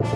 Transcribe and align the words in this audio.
Hey 0.00 0.06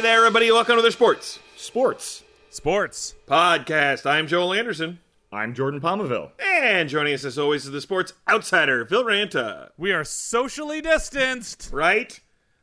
there, 0.00 0.16
everybody. 0.16 0.50
Welcome 0.50 0.76
to 0.76 0.82
the 0.82 0.90
Sports 0.90 1.40
Sports. 1.56 2.22
Sports. 2.48 3.14
Podcast. 3.28 4.06
I'm 4.06 4.26
Joel 4.26 4.54
Anderson. 4.54 5.00
I'm 5.30 5.52
Jordan 5.52 5.82
Palmaville. 5.82 6.30
And 6.40 6.88
joining 6.88 7.12
us 7.12 7.26
as 7.26 7.38
always 7.38 7.66
is 7.66 7.72
the 7.72 7.82
Sports 7.82 8.14
Outsider, 8.26 8.86
Phil 8.86 9.04
Ranta. 9.04 9.72
We 9.76 9.92
are 9.92 10.04
socially 10.04 10.80
distanced. 10.80 11.68
Right? 11.70 12.18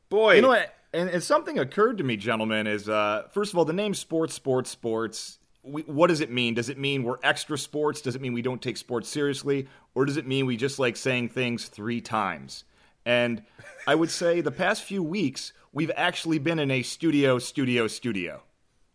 Boy. 0.09 0.37
You 0.37 0.41
know 0.41 0.47
what? 0.47 0.73
And, 0.93 1.09
and 1.09 1.23
something 1.23 1.57
occurred 1.57 1.97
to 1.97 2.03
me, 2.03 2.17
gentlemen, 2.17 2.67
is 2.67 2.87
uh, 2.87 3.23
first 3.31 3.51
of 3.51 3.57
all, 3.57 3.65
the 3.65 3.73
name 3.73 3.93
sports, 3.93 4.33
sports, 4.33 4.69
sports. 4.69 5.39
We, 5.63 5.81
what 5.83 6.07
does 6.07 6.21
it 6.21 6.29
mean? 6.29 6.53
Does 6.53 6.69
it 6.69 6.77
mean 6.77 7.03
we're 7.03 7.17
extra 7.23 7.57
sports? 7.57 8.01
Does 8.01 8.15
it 8.15 8.21
mean 8.21 8.33
we 8.33 8.41
don't 8.41 8.61
take 8.61 8.77
sports 8.77 9.09
seriously? 9.09 9.67
Or 9.95 10.05
does 10.05 10.17
it 10.17 10.27
mean 10.27 10.45
we 10.45 10.57
just 10.57 10.77
like 10.77 10.95
saying 10.95 11.29
things 11.29 11.67
three 11.67 12.01
times? 12.01 12.63
And 13.05 13.43
I 13.87 13.95
would 13.95 14.11
say 14.11 14.41
the 14.41 14.51
past 14.51 14.83
few 14.83 15.01
weeks, 15.01 15.51
we've 15.71 15.91
actually 15.95 16.37
been 16.37 16.59
in 16.59 16.69
a 16.69 16.83
studio, 16.83 17.39
studio, 17.39 17.87
studio. 17.87 18.43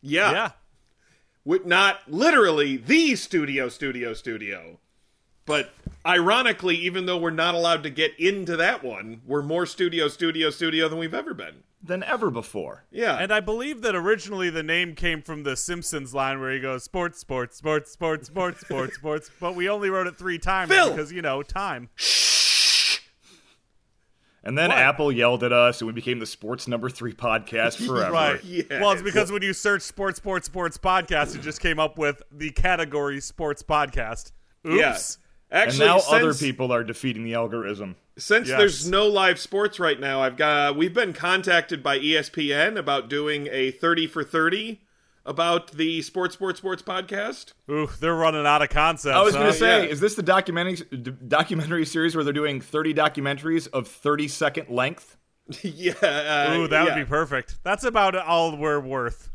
Yeah. 0.00 0.32
Yeah. 0.32 0.50
With 1.44 1.66
not 1.66 2.00
literally 2.06 2.76
the 2.76 3.16
studio, 3.16 3.68
studio, 3.68 4.14
studio. 4.14 4.78
But 5.46 5.72
ironically, 6.06 6.76
even 6.76 7.06
though 7.06 7.16
we're 7.16 7.30
not 7.30 7.54
allowed 7.54 7.82
to 7.84 7.90
get 7.90 8.18
into 8.20 8.56
that 8.56 8.84
one, 8.84 9.22
we're 9.26 9.42
more 9.42 9.64
studio, 9.64 10.08
studio, 10.08 10.50
studio 10.50 10.88
than 10.88 10.98
we've 10.98 11.14
ever 11.14 11.32
been. 11.32 11.64
Than 11.80 12.02
ever 12.02 12.28
before. 12.30 12.84
Yeah. 12.90 13.16
And 13.16 13.32
I 13.32 13.38
believe 13.40 13.82
that 13.82 13.94
originally 13.94 14.50
the 14.50 14.64
name 14.64 14.94
came 14.96 15.22
from 15.22 15.44
the 15.44 15.56
Simpsons 15.56 16.12
line 16.12 16.40
where 16.40 16.52
he 16.52 16.58
goes 16.58 16.82
sports, 16.82 17.20
sports, 17.20 17.56
sports, 17.56 17.92
sports, 17.92 18.26
sports, 18.26 18.60
sports, 18.62 18.94
sports. 18.96 19.30
But 19.38 19.54
we 19.54 19.68
only 19.68 19.88
wrote 19.88 20.08
it 20.08 20.16
three 20.16 20.38
times 20.38 20.70
Phil! 20.72 20.90
because 20.90 21.12
you 21.12 21.22
know 21.22 21.42
time. 21.44 21.88
And 24.44 24.56
then 24.56 24.70
What? 24.70 24.78
Apple 24.78 25.12
yelled 25.12 25.42
at 25.44 25.52
us, 25.52 25.80
and 25.80 25.86
we 25.86 25.92
became 25.92 26.20
the 26.20 26.26
sports 26.26 26.66
number 26.68 26.88
three 26.88 27.12
podcast 27.12 27.76
forever. 27.86 28.12
Right. 28.12 28.42
Yes. 28.44 28.66
Well, 28.70 28.92
it's 28.92 29.02
because 29.02 29.30
when 29.30 29.42
you 29.42 29.52
search 29.52 29.82
sports, 29.82 30.16
sports, 30.18 30.46
sports 30.46 30.78
podcast, 30.78 31.34
it 31.36 31.42
just 31.42 31.60
came 31.60 31.78
up 31.78 31.98
with 31.98 32.22
the 32.32 32.50
category 32.50 33.20
sports 33.20 33.62
podcast. 33.62 34.32
Oops. 34.66 34.76
yeah. 34.76 34.98
And 35.50 35.68
Actually, 35.68 35.86
now 35.86 35.98
since, 35.98 36.12
other 36.12 36.34
people 36.34 36.72
are 36.72 36.84
defeating 36.84 37.24
the 37.24 37.34
algorithm. 37.34 37.96
since 38.18 38.48
Yes. 38.48 38.58
there's 38.58 38.88
no 38.90 39.06
live 39.06 39.38
sports 39.38 39.80
right 39.80 39.98
now, 39.98 40.20
I've 40.20 40.36
got 40.36 40.76
we've 40.76 40.92
been 40.92 41.12
contacted 41.14 41.82
by 41.82 41.98
ESPN 41.98 42.76
about 42.78 43.08
doing 43.08 43.48
a 43.50 43.70
30 43.70 44.06
for 44.08 44.22
30 44.22 44.80
about 45.24 45.72
the 45.72 46.02
Sports 46.02 46.34
Sports 46.34 46.58
Sports 46.58 46.82
podcast. 46.82 47.52
Ooh, 47.70 47.88
they're 48.00 48.14
running 48.14 48.46
out 48.46 48.62
of 48.62 48.70
concepts. 48.70 49.14
I 49.16 49.22
was 49.22 49.34
huh? 49.34 49.40
going 49.40 49.52
to 49.52 49.58
say, 49.58 49.84
yeah. 49.84 49.90
is 49.90 50.00
this 50.00 50.14
the 50.14 50.22
documentary 50.22 50.76
d- 50.90 51.12
documentary 51.26 51.84
series 51.86 52.14
where 52.14 52.24
they're 52.24 52.32
doing 52.32 52.60
30 52.60 52.94
documentaries 52.94 53.68
of 53.68 53.88
30 53.88 54.28
second 54.28 54.68
length? 54.68 55.16
yeah. 55.62 55.92
Uh, 56.02 56.54
Ooh, 56.56 56.68
that 56.68 56.70
yeah. 56.70 56.84
would 56.84 56.94
be 56.94 57.08
perfect. 57.08 57.58
That's 57.62 57.84
about 57.84 58.14
all 58.16 58.56
we're 58.56 58.80
worth. 58.80 59.30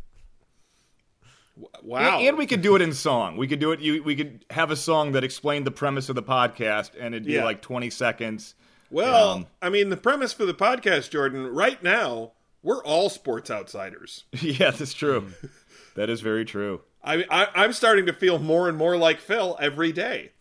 Wow. 1.84 2.18
And, 2.20 2.28
and 2.30 2.38
we 2.38 2.48
could 2.48 2.62
do 2.62 2.76
it 2.76 2.82
in 2.82 2.94
song. 2.94 3.38
We 3.38 3.48
could 3.48 3.60
do 3.60 3.72
it. 3.72 3.80
You, 3.80 4.02
we 4.04 4.16
could 4.16 4.44
have 4.50 4.72
a 4.72 4.76
song 4.76 5.12
that 5.12 5.24
explained 5.24 5.66
the 5.68 5.72
premise 5.72 6.10
of 6.10 6.16
the 6.16 6.24
podcast, 6.24 6.92
and 7.00 7.14
it'd 7.14 7.28
be 7.28 7.34
Yeah. 7.34 7.44
like 7.44 7.62
20 7.62 7.90
seconds. 7.90 8.56
Well, 8.90 9.30
Um, 9.32 9.48
I 9.62 9.70
mean, 9.70 9.90
the 9.90 9.98
premise 9.98 10.34
for 10.34 10.46
the 10.46 10.54
podcast, 10.54 11.10
Jordan, 11.12 11.48
right 11.48 11.82
now, 11.84 12.32
we're 12.64 12.84
all 12.84 13.10
sports 13.10 13.52
outsiders. 13.52 14.24
yeah, 14.42 14.72
that's 14.72 14.94
true. 14.94 15.28
that 15.96 16.10
is 16.10 16.22
very 16.22 16.46
true. 16.46 16.82
I, 17.04 17.26
I, 17.30 17.48
I'm 17.56 17.74
starting 17.74 18.06
to 18.08 18.14
feel 18.14 18.40
more 18.40 18.70
and 18.70 18.78
more 18.78 18.96
like 18.98 19.20
Phil 19.20 19.58
every 19.60 19.92
day. 19.92 20.32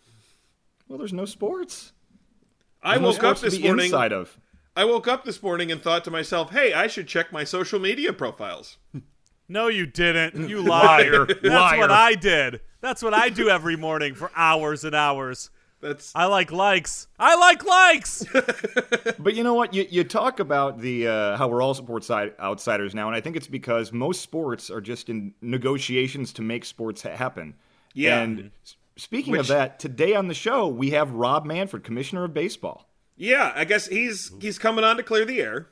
Well, 0.88 0.98
there's 0.98 1.12
no 1.12 1.24
sports. 1.24 1.92
I 2.82 2.96
no 2.98 3.08
woke 3.08 3.16
up 3.24 3.38
sports 3.38 3.40
this 3.42 3.60
morning. 3.60 3.86
inside 3.86 4.12
of. 4.12 4.38
I 4.76 4.84
woke 4.84 5.08
up 5.08 5.24
this 5.24 5.42
morning 5.42 5.70
and 5.72 5.82
thought 5.82 6.04
to 6.04 6.10
myself, 6.10 6.50
"Hey, 6.50 6.72
I 6.72 6.86
should 6.86 7.06
check 7.08 7.32
my 7.32 7.44
social 7.44 7.78
media 7.80 8.12
profiles." 8.12 8.78
No, 9.48 9.68
you 9.68 9.86
didn't. 9.86 10.48
You. 10.48 10.62
Liar. 10.66 11.26
That's 11.26 11.42
Liar. 11.44 11.78
what 11.78 11.90
I 11.90 12.14
did. 12.14 12.60
That's 12.80 13.02
what 13.02 13.14
I 13.14 13.28
do 13.28 13.48
every 13.48 13.76
morning 13.76 14.14
for 14.14 14.30
hours 14.34 14.84
and 14.84 14.94
hours. 14.94 15.50
That's 15.80 16.12
I 16.14 16.26
like 16.26 16.52
likes. 16.52 17.08
I 17.18 17.34
like 17.36 17.64
likes. 17.64 18.24
But 19.18 19.34
you 19.34 19.44
know 19.44 19.54
what? 19.54 19.74
You, 19.74 19.86
you 19.90 20.04
talk 20.04 20.40
about 20.40 20.80
the 20.80 21.06
uh, 21.08 21.36
how 21.36 21.48
we're 21.48 21.60
all 21.62 21.74
sports 21.74 22.06
side, 22.06 22.32
outsiders 22.40 22.94
now, 22.94 23.06
and 23.08 23.16
I 23.16 23.20
think 23.20 23.36
it's 23.36 23.46
because 23.48 23.92
most 23.92 24.20
sports 24.20 24.70
are 24.70 24.80
just 24.80 25.08
in 25.08 25.34
negotiations 25.42 26.32
to 26.34 26.42
make 26.42 26.64
sports 26.64 27.02
happen. 27.02 27.54
Yeah. 27.94 28.20
And 28.20 28.50
speaking 28.96 29.32
Which- 29.32 29.40
of 29.42 29.46
that, 29.48 29.78
today 29.78 30.14
on 30.14 30.28
the 30.28 30.34
show 30.34 30.66
we 30.68 30.90
have 30.90 31.10
Rob 31.12 31.44
Manfred, 31.44 31.84
Commissioner 31.84 32.24
of 32.24 32.32
Baseball. 32.34 32.88
yeah. 33.16 33.52
I 33.54 33.64
guess 33.64 33.86
he's 33.86 34.32
he's 34.40 34.58
coming 34.58 34.84
on 34.84 34.96
to 34.96 35.02
clear 35.02 35.24
the 35.24 35.40
air. 35.40 35.68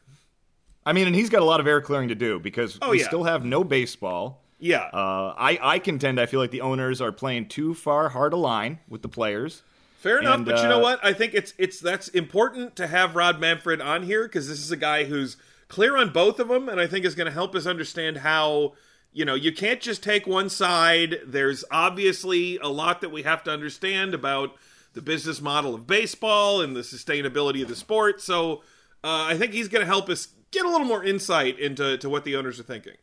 I 0.86 0.92
mean, 0.92 1.06
and 1.06 1.14
he's 1.14 1.28
got 1.28 1.42
a 1.42 1.44
lot 1.44 1.60
of 1.60 1.66
air 1.66 1.80
clearing 1.80 2.08
to 2.08 2.14
do 2.14 2.38
because 2.38 2.78
Oh, 2.80 2.90
we 2.90 3.00
yeah. 3.00 3.06
still 3.06 3.24
have 3.24 3.44
no 3.44 3.64
baseball. 3.64 4.42
Yeah. 4.58 4.84
Uh, 4.92 5.34
I, 5.36 5.58
I 5.60 5.78
contend 5.78 6.20
I 6.20 6.26
feel 6.26 6.40
like 6.40 6.50
the 6.50 6.60
owners 6.60 7.00
are 7.00 7.12
playing 7.12 7.48
too 7.48 7.74
far 7.74 8.10
hard 8.10 8.32
a 8.32 8.36
line 8.36 8.78
with 8.88 9.02
the 9.02 9.08
players. 9.08 9.62
Fair 10.00 10.18
enough, 10.18 10.36
and, 10.36 10.44
but 10.46 10.62
you 10.62 10.68
know 10.68 10.78
uh, 10.78 10.82
what? 10.82 11.04
I 11.04 11.12
think 11.12 11.34
it's 11.34 11.52
it's 11.58 11.78
that's 11.78 12.08
important 12.08 12.74
to 12.76 12.86
have 12.86 13.14
Rob 13.16 13.38
Manfred 13.38 13.82
on 13.82 14.02
here 14.02 14.22
because 14.22 14.48
this 14.48 14.58
is 14.60 14.70
a 14.70 14.76
guy 14.76 15.04
who's 15.04 15.36
clear 15.68 15.94
on 15.98 16.08
both 16.10 16.40
of 16.40 16.48
them, 16.48 16.70
and 16.70 16.80
I 16.80 16.86
think 16.86 17.04
is 17.04 17.14
going 17.14 17.26
to 17.26 17.32
help 17.32 17.54
us 17.54 17.66
understand 17.66 18.18
how 18.18 18.72
you 19.12 19.26
know 19.26 19.34
you 19.34 19.52
can't 19.52 19.78
just 19.78 20.02
take 20.02 20.26
one 20.26 20.48
side. 20.48 21.20
There's 21.26 21.64
obviously 21.70 22.56
a 22.58 22.68
lot 22.68 23.02
that 23.02 23.10
we 23.10 23.24
have 23.24 23.44
to 23.44 23.50
understand 23.50 24.14
about 24.14 24.56
the 24.94 25.02
business 25.02 25.42
model 25.42 25.74
of 25.74 25.86
baseball 25.86 26.62
and 26.62 26.74
the 26.74 26.80
sustainability 26.80 27.60
of 27.60 27.68
the 27.68 27.76
sport. 27.76 28.22
So 28.22 28.62
uh, 29.04 29.26
I 29.28 29.36
think 29.36 29.52
he's 29.52 29.68
going 29.68 29.80
to 29.82 29.86
help 29.86 30.08
us 30.08 30.28
get 30.50 30.64
a 30.64 30.68
little 30.68 30.86
more 30.86 31.04
insight 31.04 31.58
into 31.58 31.96
to 31.98 32.08
what 32.08 32.24
the 32.24 32.36
owners 32.36 32.58
are 32.60 32.64
thinking. 32.64 32.94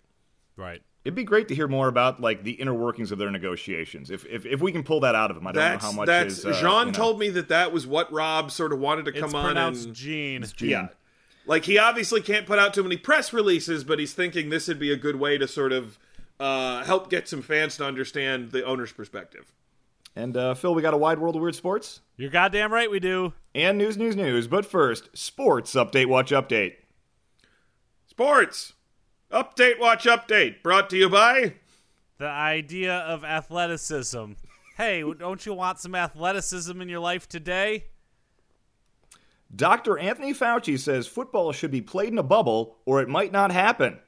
right. 0.55 0.81
It'd 1.05 1.15
be 1.15 1.23
great 1.23 1.47
to 1.47 1.55
hear 1.55 1.69
more 1.69 1.87
about 1.87 2.19
like 2.19 2.43
the 2.43 2.51
inner 2.51 2.73
workings 2.73 3.13
of 3.13 3.17
their 3.17 3.31
negotiations. 3.31 4.11
If 4.11 4.25
if, 4.25 4.45
if 4.45 4.59
we 4.59 4.73
can 4.73 4.83
pull 4.83 4.99
that 5.01 5.15
out 5.15 5.31
of 5.31 5.37
them, 5.37 5.47
I 5.47 5.53
don't 5.53 5.61
That's 5.63 5.83
know 5.85 5.91
how 5.91 5.95
much 5.95 6.07
that's 6.07 6.39
is. 6.39 6.45
Uh, 6.45 6.51
Jean 6.51 6.79
you 6.79 6.85
know. 6.87 6.91
told 6.91 7.17
me 7.19 7.29
that 7.29 7.47
that 7.47 7.71
was 7.71 7.87
what 7.87 8.11
Rob 8.11 8.51
sort 8.51 8.73
of 8.73 8.79
wanted 8.79 9.05
to 9.05 9.13
come 9.13 9.25
It's 9.25 9.33
on 9.33 9.45
pronounced 9.45 9.85
and 9.85 9.95
Gene. 9.95 10.43
Gene. 10.57 10.69
Yeah. 10.69 10.87
Like 11.45 11.63
he 11.63 11.77
obviously 11.77 12.19
can't 12.19 12.45
put 12.45 12.59
out 12.59 12.73
too 12.73 12.83
many 12.83 12.97
press 12.97 13.31
releases, 13.31 13.85
but 13.85 13.99
he's 13.99 14.11
thinking 14.13 14.49
this 14.49 14.67
would 14.67 14.79
be 14.79 14.91
a 14.91 14.97
good 14.97 15.15
way 15.15 15.37
to 15.37 15.47
sort 15.47 15.71
of 15.71 15.97
uh, 16.41 16.83
help 16.83 17.09
get 17.09 17.29
some 17.29 17.41
fans 17.41 17.77
to 17.77 17.85
understand 17.85 18.51
the 18.51 18.65
owner's 18.65 18.91
perspective. 18.91 19.53
And 20.13 20.35
uh, 20.35 20.55
Phil, 20.55 20.75
we 20.75 20.81
got 20.81 20.93
a 20.93 20.97
wide 20.97 21.19
world 21.19 21.37
of 21.37 21.41
weird 21.41 21.55
sports 21.55 22.01
You're 22.17 22.31
goddamn 22.31 22.73
right 22.73 22.91
we 22.91 22.99
do. 22.99 23.31
and 23.55 23.77
news, 23.77 23.95
news, 23.95 24.17
news. 24.17 24.47
But 24.47 24.65
first, 24.65 25.07
sports 25.15 25.73
update. 25.73 26.07
Watch 26.07 26.31
update. 26.31 26.73
Sports 28.17 28.73
update, 29.31 29.79
watch 29.79 30.05
update, 30.05 30.63
brought 30.63 30.89
to 30.89 30.97
you 30.97 31.07
by. 31.07 31.53
The 32.17 32.25
idea 32.25 32.91
of 32.91 33.23
athleticism. 33.23 34.31
Hey, 34.75 35.03
don't 35.19 35.45
you 35.45 35.53
want 35.53 35.77
some 35.77 35.93
athleticism 35.93 36.81
in 36.81 36.89
your 36.89 36.99
life 36.99 37.29
today? 37.29 37.83
Dr. 39.55 39.99
Anthony 39.99 40.33
Fauci 40.33 40.79
says 40.79 41.05
football 41.05 41.51
should 41.51 41.69
be 41.69 41.79
played 41.79 42.09
in 42.09 42.17
a 42.17 42.23
bubble 42.23 42.77
or 42.87 43.03
it 43.03 43.07
might 43.07 43.31
not 43.31 43.51
happen. 43.51 43.99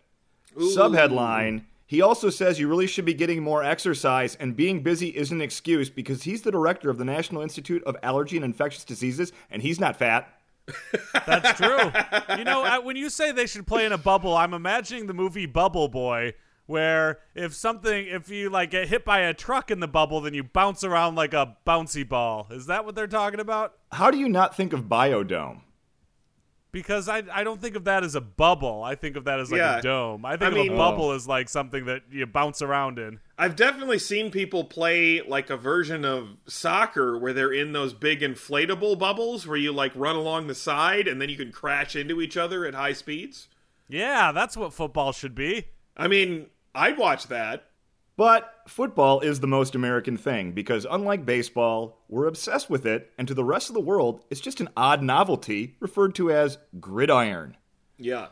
Subheadline 0.58 1.66
He 1.86 2.02
also 2.02 2.32
says 2.32 2.60
you 2.60 2.68
really 2.68 2.88
should 2.88 3.06
be 3.06 3.14
getting 3.14 3.44
more 3.44 3.64
exercise 3.64 4.34
and 4.38 4.56
being 4.56 4.82
busy 4.82 5.16
isn't 5.16 5.38
an 5.38 5.44
excuse 5.44 5.92
because 5.92 6.24
he's 6.24 6.42
the 6.42 6.52
director 6.52 6.90
of 6.90 6.98
the 6.98 7.06
National 7.06 7.44
Institute 7.44 7.84
of 7.84 7.96
Allergy 8.02 8.38
and 8.38 8.46
Infectious 8.46 8.86
Diseases 8.86 9.32
and 9.52 9.62
he's 9.62 9.80
not 9.80 9.98
fat. 9.98 10.39
That's 11.26 11.58
true. 11.60 11.92
you 12.38 12.44
know, 12.44 12.64
I, 12.64 12.80
when 12.80 12.96
you 12.96 13.10
say 13.10 13.32
they 13.32 13.48
should 13.48 13.68
play 13.68 13.86
in 13.86 13.92
a 13.92 13.98
bubble, 13.98 14.36
I'm 14.36 14.54
imagining 14.54 15.08
the 15.08 15.14
movie 15.14 15.46
Bubble 15.46 15.88
Boy, 15.88 16.34
where 16.66 17.20
if 17.36 17.54
something, 17.54 18.08
if 18.08 18.30
you 18.30 18.50
like 18.50 18.72
get 18.72 18.88
hit 18.88 19.06
by 19.06 19.20
a 19.20 19.34
truck 19.34 19.72
in 19.72 19.80
the 19.80 19.88
bubble, 19.88 20.22
then 20.22 20.34
you 20.34 20.44
bounce 20.44 20.84
around 20.84 21.16
like 21.16 21.34
a 21.34 21.58
bouncy 21.66 22.08
ball. 22.08 22.48
Is 22.52 22.68
that 22.68 22.86
what 22.86 22.96
they're 22.96 23.08
talking 23.08 23.40
about? 23.40 23.74
How 23.92 24.12
do 24.12 24.18
you 24.18 24.30
not 24.30 24.56
think 24.56 24.74
of 24.74 24.84
Biodome? 24.84 25.62
Because 26.72 27.10
I, 27.10 27.24
I 27.34 27.44
don't 27.44 27.60
think 27.60 27.76
of 27.76 27.86
that 27.86 28.04
as 28.04 28.14
a 28.14 28.22
bubble. 28.22 28.84
I 28.84 28.94
think 28.94 29.16
of 29.16 29.24
that 29.26 29.40
as 29.40 29.52
like 29.52 29.58
Yeah. 29.58 29.80
a 29.80 29.82
dome. 29.82 30.24
I 30.24 30.32
think 30.38 30.44
I 30.44 30.48
of 30.48 30.54
mean- 30.54 30.74
a 30.74 30.78
bubble 30.78 31.12
as 31.12 31.28
like 31.28 31.50
something 31.50 31.86
that 31.86 32.04
you 32.12 32.26
bounce 32.28 32.62
around 32.62 33.00
in. 33.00 33.20
I've 33.40 33.56
definitely 33.56 33.98
seen 33.98 34.30
people 34.30 34.64
play 34.66 35.22
like 35.22 35.50
a 35.50 35.58
version 35.58 36.06
of 36.06 36.38
soccer 36.48 37.18
where 37.18 37.34
they're 37.34 37.52
in 37.54 37.72
those 37.74 37.94
big 37.94 38.20
inflatable 38.22 39.00
bubbles 39.00 39.48
where 39.48 39.58
you 39.58 39.72
like 39.72 39.94
run 39.96 40.16
along 40.16 40.46
the 40.48 40.54
side 40.56 41.08
and 41.08 41.20
then 41.20 41.30
you 41.30 41.38
can 41.38 41.52
crash 41.52 41.96
into 41.96 42.22
each 42.22 42.38
other 42.38 42.66
at 42.66 42.76
high 42.76 42.94
speeds. 42.94 43.48
Yeah, 43.88 44.32
that's 44.32 44.56
what 44.56 44.72
football 44.74 45.12
should 45.12 45.34
be. 45.34 45.70
I 45.98 46.08
mean, 46.08 46.48
I'd 46.76 46.98
watch 47.00 47.28
that. 47.30 47.66
But 48.20 48.54
football 48.68 49.22
is 49.22 49.40
the 49.40 49.48
most 49.48 49.76
American 49.76 50.18
thing 50.18 50.52
because, 50.52 50.86
unlike 50.92 51.26
baseball, 51.26 52.04
we're 52.10 52.28
obsessed 52.28 52.70
with 52.70 52.86
it, 52.86 53.14
and 53.18 53.26
to 53.30 53.34
the 53.34 53.46
rest 53.46 53.70
of 53.70 53.76
the 53.76 53.80
world, 53.80 54.26
it's 54.30 54.42
just 54.42 54.60
an 54.60 54.68
odd 54.76 55.02
novelty 55.02 55.78
referred 55.80 56.16
to 56.16 56.30
as 56.30 56.58
gridiron. 56.82 57.56
Yeah. 57.98 58.28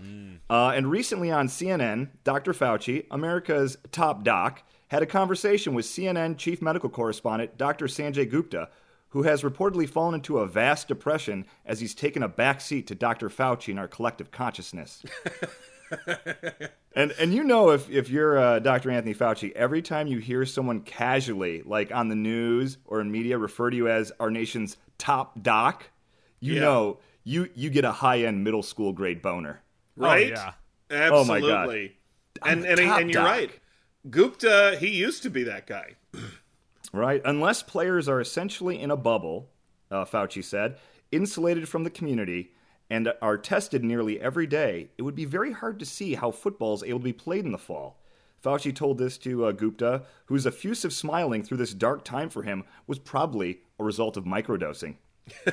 Uh, 0.50 0.74
and 0.76 0.92
recently 0.92 1.32
on 1.32 1.48
CNN, 1.48 2.10
Dr. 2.26 2.52
Fauci, 2.52 3.06
America's 3.10 3.78
top 3.94 4.26
doc, 4.26 4.62
had 4.90 5.04
a 5.04 5.06
conversation 5.06 5.74
with 5.74 5.86
CNN 5.86 6.38
chief 6.38 6.62
medical 6.62 6.90
correspondent 6.90 7.58
Dr. 7.58 7.86
Sanjay 7.86 8.30
Gupta, 8.30 8.68
who 9.12 9.24
has 9.24 9.42
reportedly 9.42 9.88
fallen 9.88 10.16
into 10.16 10.40
a 10.40 10.48
vast 10.48 10.90
depression 10.90 11.46
as 11.66 11.80
he's 11.80 11.96
taken 11.96 12.22
a 12.22 12.28
back 12.28 12.60
seat 12.60 12.88
to 12.88 12.96
Dr. 12.96 13.30
Fauci 13.30 13.70
in 13.70 13.80
our 13.80 13.88
collective 13.88 14.32
consciousness. 14.32 15.02
and 16.96 17.12
and 17.20 17.34
you 17.34 17.44
know 17.44 17.70
if 17.72 17.90
if 17.90 18.10
you're 18.10 18.38
uh, 18.38 18.60
Dr. 18.60 18.92
Anthony 18.92 19.14
Fauci, 19.16 19.52
every 19.54 19.82
time 19.82 20.08
you 20.08 20.20
hear 20.20 20.46
someone 20.46 20.82
casually, 20.82 21.62
like 21.64 21.92
on 21.94 22.10
the 22.10 22.16
news 22.16 22.78
or 22.86 23.02
in 23.02 23.12
media, 23.12 23.38
refer 23.38 23.70
to 23.70 23.76
you 23.76 23.88
as 23.88 24.12
our 24.20 24.32
nation's 24.32 24.78
top 24.98 25.42
doc, 25.42 25.90
you 26.40 26.56
Yeah. 26.56 26.62
know 26.62 27.00
you 27.24 27.50
you 27.56 27.70
get 27.70 27.86
a 27.86 27.92
high 27.92 28.22
end 28.24 28.44
middle 28.44 28.64
school 28.64 28.94
grade 28.94 29.22
boner. 29.22 29.62
Right? 29.96 30.30
yeah. 30.30 30.54
Oh 30.92 31.24
my 31.26 31.40
God. 31.40 31.50
Absolutely. 31.70 31.98
And 32.46 32.66
and, 32.66 32.80
and 32.80 33.12
you're 33.12 33.24
doc. 33.24 33.32
right. 33.32 33.52
Gupta, 34.10 34.78
he 34.80 34.88
used 34.90 35.24
to 35.24 35.30
be 35.30 35.44
that 35.44 35.68
guy. 35.68 35.96
right? 36.94 37.22
Unless 37.26 37.64
players 37.64 38.08
are 38.08 38.22
essentially 38.22 38.80
in 38.80 38.90
a 38.92 38.96
bubble, 38.96 39.50
uh, 39.92 40.06
Fauci 40.06 40.44
said, 40.44 40.78
insulated 41.12 41.68
from 41.68 41.84
the 41.84 41.90
community, 41.90 42.54
and 42.90 43.12
are 43.22 43.38
tested 43.38 43.84
nearly 43.84 44.20
every 44.20 44.48
day, 44.48 44.90
it 44.98 45.02
would 45.02 45.16
be 45.16 45.26
very 45.26 45.52
hard 45.52 45.80
to 45.80 45.86
see 45.86 46.16
how 46.16 46.32
football 46.32 46.74
is 46.74 46.84
able 46.84 47.00
to 47.00 47.04
be 47.04 47.14
played 47.14 47.46
in 47.46 47.52
the 47.52 47.58
fall. 47.58 47.98
Fauci 48.44 48.74
told 48.74 48.98
this 48.98 49.18
to 49.18 49.46
uh, 49.46 49.52
Gupta, 49.52 50.04
whose 50.26 50.46
effusive 50.46 50.94
smiling 50.94 51.44
through 51.44 51.58
this 51.58 51.74
dark 51.74 52.06
time 52.06 52.30
for 52.30 52.44
him 52.44 52.64
was 52.86 53.00
probably 53.00 53.62
a 53.80 53.84
result 53.84 54.16
of 54.16 54.26
microdosing. 54.26 54.96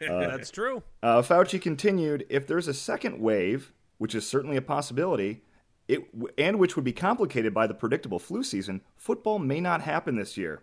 That's 0.00 0.50
true. 0.50 0.82
Uh, 1.02 1.22
Fauci 1.22 1.60
continued, 1.60 2.26
if 2.28 2.46
there's 2.46 2.68
a 2.68 2.74
second 2.74 3.20
wave, 3.20 3.72
which 3.96 4.14
is 4.14 4.26
certainly 4.26 4.56
a 4.56 4.62
possibility, 4.62 5.42
it, 5.88 6.06
and 6.36 6.58
which 6.58 6.76
would 6.76 6.84
be 6.84 6.92
complicated 6.92 7.54
by 7.54 7.66
the 7.66 7.74
predictable 7.74 8.18
flu 8.18 8.42
season, 8.42 8.82
football 8.96 9.38
may 9.38 9.60
not 9.60 9.80
happen 9.80 10.16
this 10.16 10.36
year. 10.36 10.62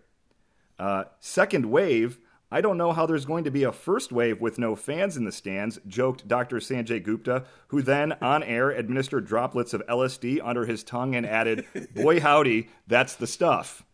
Uh, 0.78 1.04
second 1.20 1.66
wave, 1.66 2.18
I 2.50 2.60
don't 2.60 2.78
know 2.78 2.92
how 2.92 3.06
there's 3.06 3.24
going 3.24 3.42
to 3.44 3.50
be 3.50 3.64
a 3.64 3.72
first 3.72 4.12
wave 4.12 4.40
with 4.40 4.58
no 4.58 4.76
fans 4.76 5.16
in 5.16 5.24
the 5.24 5.32
stands, 5.32 5.80
joked 5.86 6.28
Dr. 6.28 6.56
Sanjay 6.58 7.02
Gupta, 7.02 7.44
who 7.68 7.82
then, 7.82 8.12
on 8.22 8.42
air, 8.44 8.70
administered 8.70 9.26
droplets 9.26 9.74
of 9.74 9.82
LSD 9.88 10.40
under 10.44 10.64
his 10.64 10.84
tongue 10.84 11.16
and 11.16 11.26
added, 11.26 11.66
Boy, 11.94 12.20
howdy, 12.20 12.68
that's 12.86 13.14
the 13.16 13.26
stuff. 13.26 13.84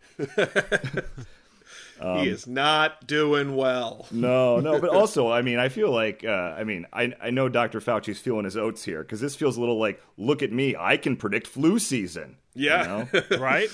Um, 2.00 2.18
he 2.18 2.28
is 2.28 2.46
not 2.46 3.06
doing 3.06 3.56
well. 3.56 4.06
No, 4.10 4.60
no, 4.60 4.78
but 4.80 4.90
also, 4.90 5.30
I 5.30 5.40
mean, 5.42 5.58
I 5.58 5.68
feel 5.70 5.90
like, 5.90 6.22
uh, 6.24 6.28
I 6.30 6.64
mean, 6.64 6.86
I, 6.92 7.14
I 7.22 7.30
know 7.30 7.48
Dr. 7.48 7.80
Fauci's 7.80 8.18
feeling 8.18 8.44
his 8.44 8.56
oats 8.56 8.84
here 8.84 9.02
because 9.02 9.20
this 9.20 9.34
feels 9.36 9.56
a 9.56 9.60
little 9.60 9.78
like, 9.78 10.02
look 10.18 10.42
at 10.42 10.52
me, 10.52 10.76
I 10.78 10.96
can 10.98 11.16
predict 11.16 11.46
flu 11.46 11.78
season. 11.78 12.36
you 12.54 12.66
Yeah. 12.68 13.06
know? 13.12 13.20
Right? 13.38 13.68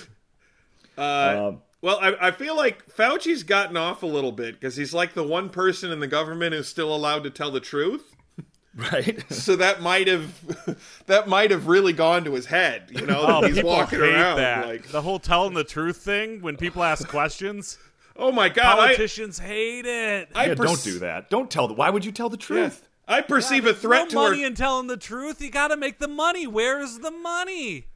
Uh, 0.97 1.49
Um, 1.49 1.63
well, 1.81 1.99
I, 2.01 2.29
I 2.29 2.31
feel 2.33 2.57
like 2.57 2.87
Fauci's 2.95 3.43
gotten 3.43 3.77
off 3.77 4.03
a 4.03 4.07
little 4.07 4.33
bit 4.33 4.55
because 4.55 4.77
he's 4.77 4.93
like 4.93 5.15
the 5.15 5.23
one 5.23 5.49
person 5.49 5.91
in 5.93 6.01
the 6.01 6.07
government 6.09 6.55
who's 6.55 6.69
still 6.69 6.95
allowed 6.95 7.25
to 7.25 7.31
tell 7.31 7.51
the 7.51 7.61
truth. 7.61 8.15
right? 8.75 9.25
So 9.33 9.57
that 9.57 9.81
might 9.83 10.09
have 10.09 10.77
that 11.07 11.29
might 11.29 11.51
have 11.51 11.67
really 11.67 11.93
gone 11.93 12.25
to 12.25 12.35
his 12.35 12.47
head. 12.47 12.89
You 12.91 13.07
know, 13.07 13.25
Oh, 13.27 13.47
he's 13.47 13.57
people 13.57 13.71
walking 13.71 14.01
hate 14.01 14.15
around 14.15 14.37
that. 14.39 14.67
like, 14.67 14.89
the 14.89 15.03
whole 15.03 15.19
telling 15.19 15.55
the 15.55 15.65
truth 15.65 15.99
thing 15.99 16.41
when 16.43 16.57
people 16.57 16.83
ask 16.83 17.07
questions. 17.09 17.79
oh 18.17 18.33
my 18.33 18.49
god, 18.49 18.79
I, 18.79 18.87
Politicians 18.89 19.39
hate 19.39 19.87
it. 19.87 20.29
I 20.35 20.47
yeah, 20.47 20.55
perce- 20.55 20.67
don't 20.67 20.83
do 20.85 20.99
that. 21.01 21.31
Don't 21.31 21.51
tell. 21.51 21.69
The, 21.69 21.75
why 21.75 21.91
would 21.91 22.05
you 22.05 22.13
tell 22.13 22.29
the 22.29 22.37
truth? 22.37 22.85
I 23.07 23.23
perceive 23.23 23.65
a 23.67 23.73
threat 23.73 24.05
no 24.05 24.09
to 24.11 24.17
money 24.17 24.41
our 24.43 24.49
in 24.49 24.55
telling 24.55 24.87
the 24.87 24.99
truth. 24.99 25.41
You 25.41 25.51
got 25.51 25.69
to 25.69 25.77
make 25.79 25.99
the 25.99 26.09
money. 26.09 26.47
Where's 26.47 26.99
the 26.99 27.11
money? 27.11 27.87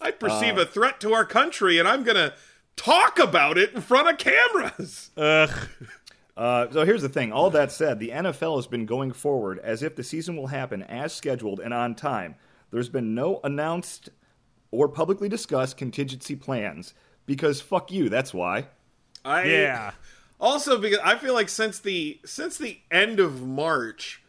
I 0.00 0.10
perceive 0.12 0.56
a 0.56 0.62
uh, 0.62 0.64
threat 0.64 0.98
to 1.00 1.12
our 1.12 1.24
country, 1.26 1.78
and 1.78 1.86
I'm 1.86 2.04
gonna 2.04 2.32
talk 2.76 3.18
about 3.18 3.58
it 3.58 3.72
in 3.72 3.80
front 3.80 4.08
of 4.08 4.18
cameras. 4.18 5.10
Ugh. 5.16 5.68
Uh, 6.36 6.70
so 6.70 6.84
here's 6.84 7.02
the 7.02 7.08
thing. 7.08 7.32
All 7.32 7.50
that 7.50 7.72
said, 7.72 7.98
the 7.98 8.10
NFL 8.10 8.56
has 8.56 8.66
been 8.66 8.84
going 8.84 9.12
forward 9.12 9.58
as 9.60 9.82
if 9.82 9.96
the 9.96 10.04
season 10.04 10.36
will 10.36 10.48
happen 10.48 10.82
as 10.82 11.14
scheduled 11.14 11.60
and 11.60 11.72
on 11.72 11.94
time. 11.94 12.34
There's 12.70 12.90
been 12.90 13.14
no 13.14 13.40
announced 13.42 14.10
or 14.70 14.88
publicly 14.88 15.28
discussed 15.28 15.78
contingency 15.78 16.36
plans 16.36 16.92
because 17.24 17.60
fuck 17.60 17.90
you. 17.90 18.08
That's 18.08 18.34
why. 18.34 18.66
I 19.24 19.44
Yeah. 19.44 19.92
Also, 20.38 20.78
because 20.78 20.98
I 21.02 21.16
feel 21.16 21.32
like 21.32 21.48
since 21.48 21.78
the 21.78 22.20
since 22.24 22.58
the 22.58 22.80
end 22.90 23.18
of 23.18 23.42
March, 23.46 24.22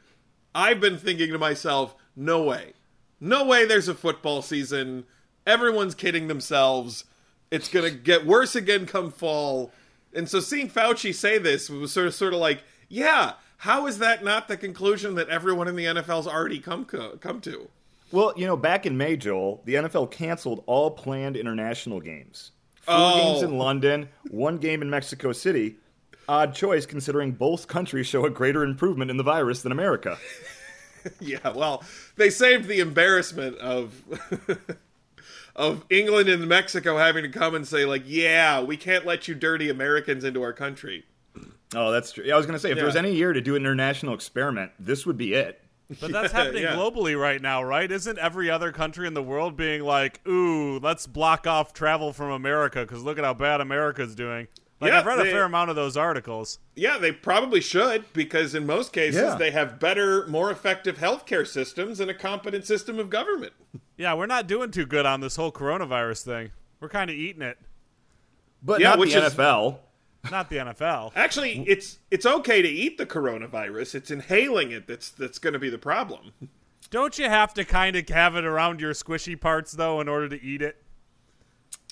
I've 0.56 0.80
been 0.80 0.98
thinking 0.98 1.32
to 1.32 1.38
myself, 1.38 1.96
no 2.16 2.42
way, 2.44 2.74
no 3.20 3.46
way. 3.46 3.66
There's 3.66 3.90
a 3.90 3.94
football 3.94 4.42
season. 4.42 5.04
Everyone's 5.46 5.96
kidding 5.96 6.30
themselves. 6.30 7.04
It's 7.52 7.70
gonna 7.70 7.92
get 7.92 8.26
worse 8.26 8.56
again 8.56 8.86
come 8.86 9.12
fall. 9.12 9.72
And 10.14 10.28
so 10.30 10.40
seeing 10.40 10.70
Fauci 10.70 11.14
say 11.14 11.38
this 11.38 11.70
was 11.70 11.92
sort 11.92 12.08
of 12.08 12.16
sort 12.16 12.34
of 12.34 12.40
like, 12.40 12.64
yeah, 12.90 13.34
how 13.58 13.88
is 13.88 14.00
that 14.00 14.24
not 14.24 14.48
the 14.48 14.58
conclusion 14.58 15.16
that 15.16 15.30
everyone 15.30 15.68
in 15.68 15.76
the 15.76 15.86
NFL's 15.86 16.28
already 16.28 16.60
come 16.60 16.86
co- 16.86 17.18
come 17.18 17.40
to? 17.42 17.70
Well, 18.12 18.34
you 18.38 18.46
know, 18.46 18.56
back 18.58 18.86
in 18.86 18.98
May, 18.98 19.18
Joel, 19.18 19.62
the 19.66 19.76
NFL 19.76 20.12
canceled 20.12 20.64
all 20.66 20.92
planned 20.92 21.36
international 21.36 22.00
games. 22.00 22.52
Four 22.84 22.96
Oh. 22.96 23.16
games 23.34 23.44
in 23.44 23.58
London, 23.58 24.08
one 24.30 24.58
game 24.58 24.82
in 24.82 24.90
Mexico 24.90 25.34
City. 25.34 25.76
Odd 26.30 26.54
choice 26.56 26.86
considering 26.86 27.32
both 27.32 27.68
countries 27.68 28.08
show 28.08 28.26
a 28.26 28.30
greater 28.30 28.64
improvement 28.64 29.12
in 29.12 29.18
the 29.18 29.24
virus 29.24 29.62
than 29.62 29.72
America. 29.72 30.18
Yeah, 31.22 31.52
well, 31.54 31.86
they 32.18 32.30
saved 32.30 32.68
the 32.68 32.82
embarrassment 32.82 33.58
of 33.60 33.94
of 35.58 35.84
England 35.90 36.30
and 36.30 36.48
Mexico 36.48 36.98
having 36.98 37.24
to 37.24 37.30
come 37.30 37.56
and 37.56 37.68
say 37.68 37.86
like, 37.86 38.04
"Yeah, 38.06 38.62
we 38.62 38.78
can't 38.78 39.06
let 39.06 39.28
you 39.28 39.36
dirty 39.36 39.70
Americans 39.70 40.24
into 40.24 40.42
our 40.44 40.54
country." 40.54 41.06
Oh, 41.76 41.92
that's 41.92 42.12
true. 42.12 42.24
Yeah, 42.24 42.36
I 42.36 42.38
was 42.38 42.46
going 42.46 42.56
to 42.56 42.60
say, 42.60 42.72
if 42.72 42.78
there 42.78 42.86
was 42.86 42.96
any 42.96 43.14
year 43.14 43.34
to 43.34 43.42
do 43.42 43.56
an 43.56 43.62
international 43.64 44.14
experiment, 44.14 44.72
this 44.80 45.06
would 45.06 45.18
be 45.18 45.34
it. 45.34 45.62
But 46.00 46.12
that's 46.12 46.34
Yeah, 46.34 46.44
happening 46.44 46.64
yeah. 46.64 46.76
globally 46.76 47.20
right 47.20 47.42
now, 47.42 47.62
right? 47.64 47.92
Isn't 47.92 48.18
every 48.20 48.50
other 48.50 48.72
country 48.72 49.08
in 49.08 49.14
the 49.14 49.24
world 49.24 49.56
being 49.58 49.84
like, 49.84 50.26
"Ooh, 50.28 50.80
let's 50.80 51.08
block 51.08 51.48
off 51.48 51.74
travel 51.74 52.14
from 52.14 52.32
America 52.32 52.82
because 52.82 53.04
look 53.04 53.18
at 53.18 53.24
how 53.26 53.34
bad 53.34 53.62
America's 53.62 54.16
doing." 54.16 54.48
Like 54.80 54.92
Yeah, 54.92 55.00
I've 55.00 55.06
read 55.08 55.18
they- 55.20 55.30
a 55.30 55.32
fair 55.32 55.44
amount 55.46 55.70
of 55.72 55.76
those 55.76 55.98
articles. 55.98 56.60
Yeah, 56.76 56.98
they 57.00 57.12
probably 57.12 57.62
should 57.62 58.12
because 58.14 58.54
in 58.54 58.66
most 58.68 58.94
cases 58.94 59.22
Yeah. 59.22 59.36
they 59.36 59.50
have 59.52 59.80
better, 59.80 60.28
more 60.28 60.52
effective 60.52 60.98
healthcare 61.00 61.48
systems 61.48 62.00
and 62.00 62.12
a 62.12 62.14
competent 62.14 62.66
system 62.66 63.00
of 63.00 63.10
government. 63.10 63.54
Yeah, 63.98 64.14
we're 64.14 64.28
not 64.28 64.46
doing 64.46 64.70
too 64.70 64.86
good 64.86 65.06
on 65.08 65.20
this 65.22 65.36
whole 65.36 65.52
coronavirus 65.52 66.24
thing. 66.24 66.52
We're 66.80 66.90
kind 66.90 67.10
of 67.10 67.16
eating 67.16 67.42
it. 67.42 67.58
But 68.62 68.80
Yeah, 68.82 68.90
not 68.90 69.00
which 69.00 69.14
the 69.14 69.26
is- 69.26 69.34
NFL. 69.34 69.80
Not 70.30 70.50
the 70.50 70.58
NFL. 70.58 71.12
Actually, 71.16 71.64
it's 71.68 72.00
it's 72.12 72.26
okay 72.26 72.62
to 72.62 72.68
eat 72.68 72.98
the 72.98 73.06
coronavirus. 73.06 73.96
It's 73.96 74.12
inhaling 74.12 74.72
it 74.72 74.86
that's 74.86 75.10
that's 75.10 75.40
going 75.40 75.54
to 75.54 75.60
be 75.60 75.70
the 75.70 75.78
problem. 75.78 76.34
Don't 76.90 77.18
you 77.18 77.30
have 77.30 77.54
to 77.56 77.64
kind 77.66 77.96
of 77.96 78.08
have 78.10 78.36
it 78.36 78.44
around 78.46 78.80
your 78.82 78.94
squishy 78.94 79.40
parts 79.40 79.72
though 79.72 80.02
in 80.02 80.08
order 80.10 80.28
to 80.30 80.42
eat 80.42 80.62
it? 80.62 80.84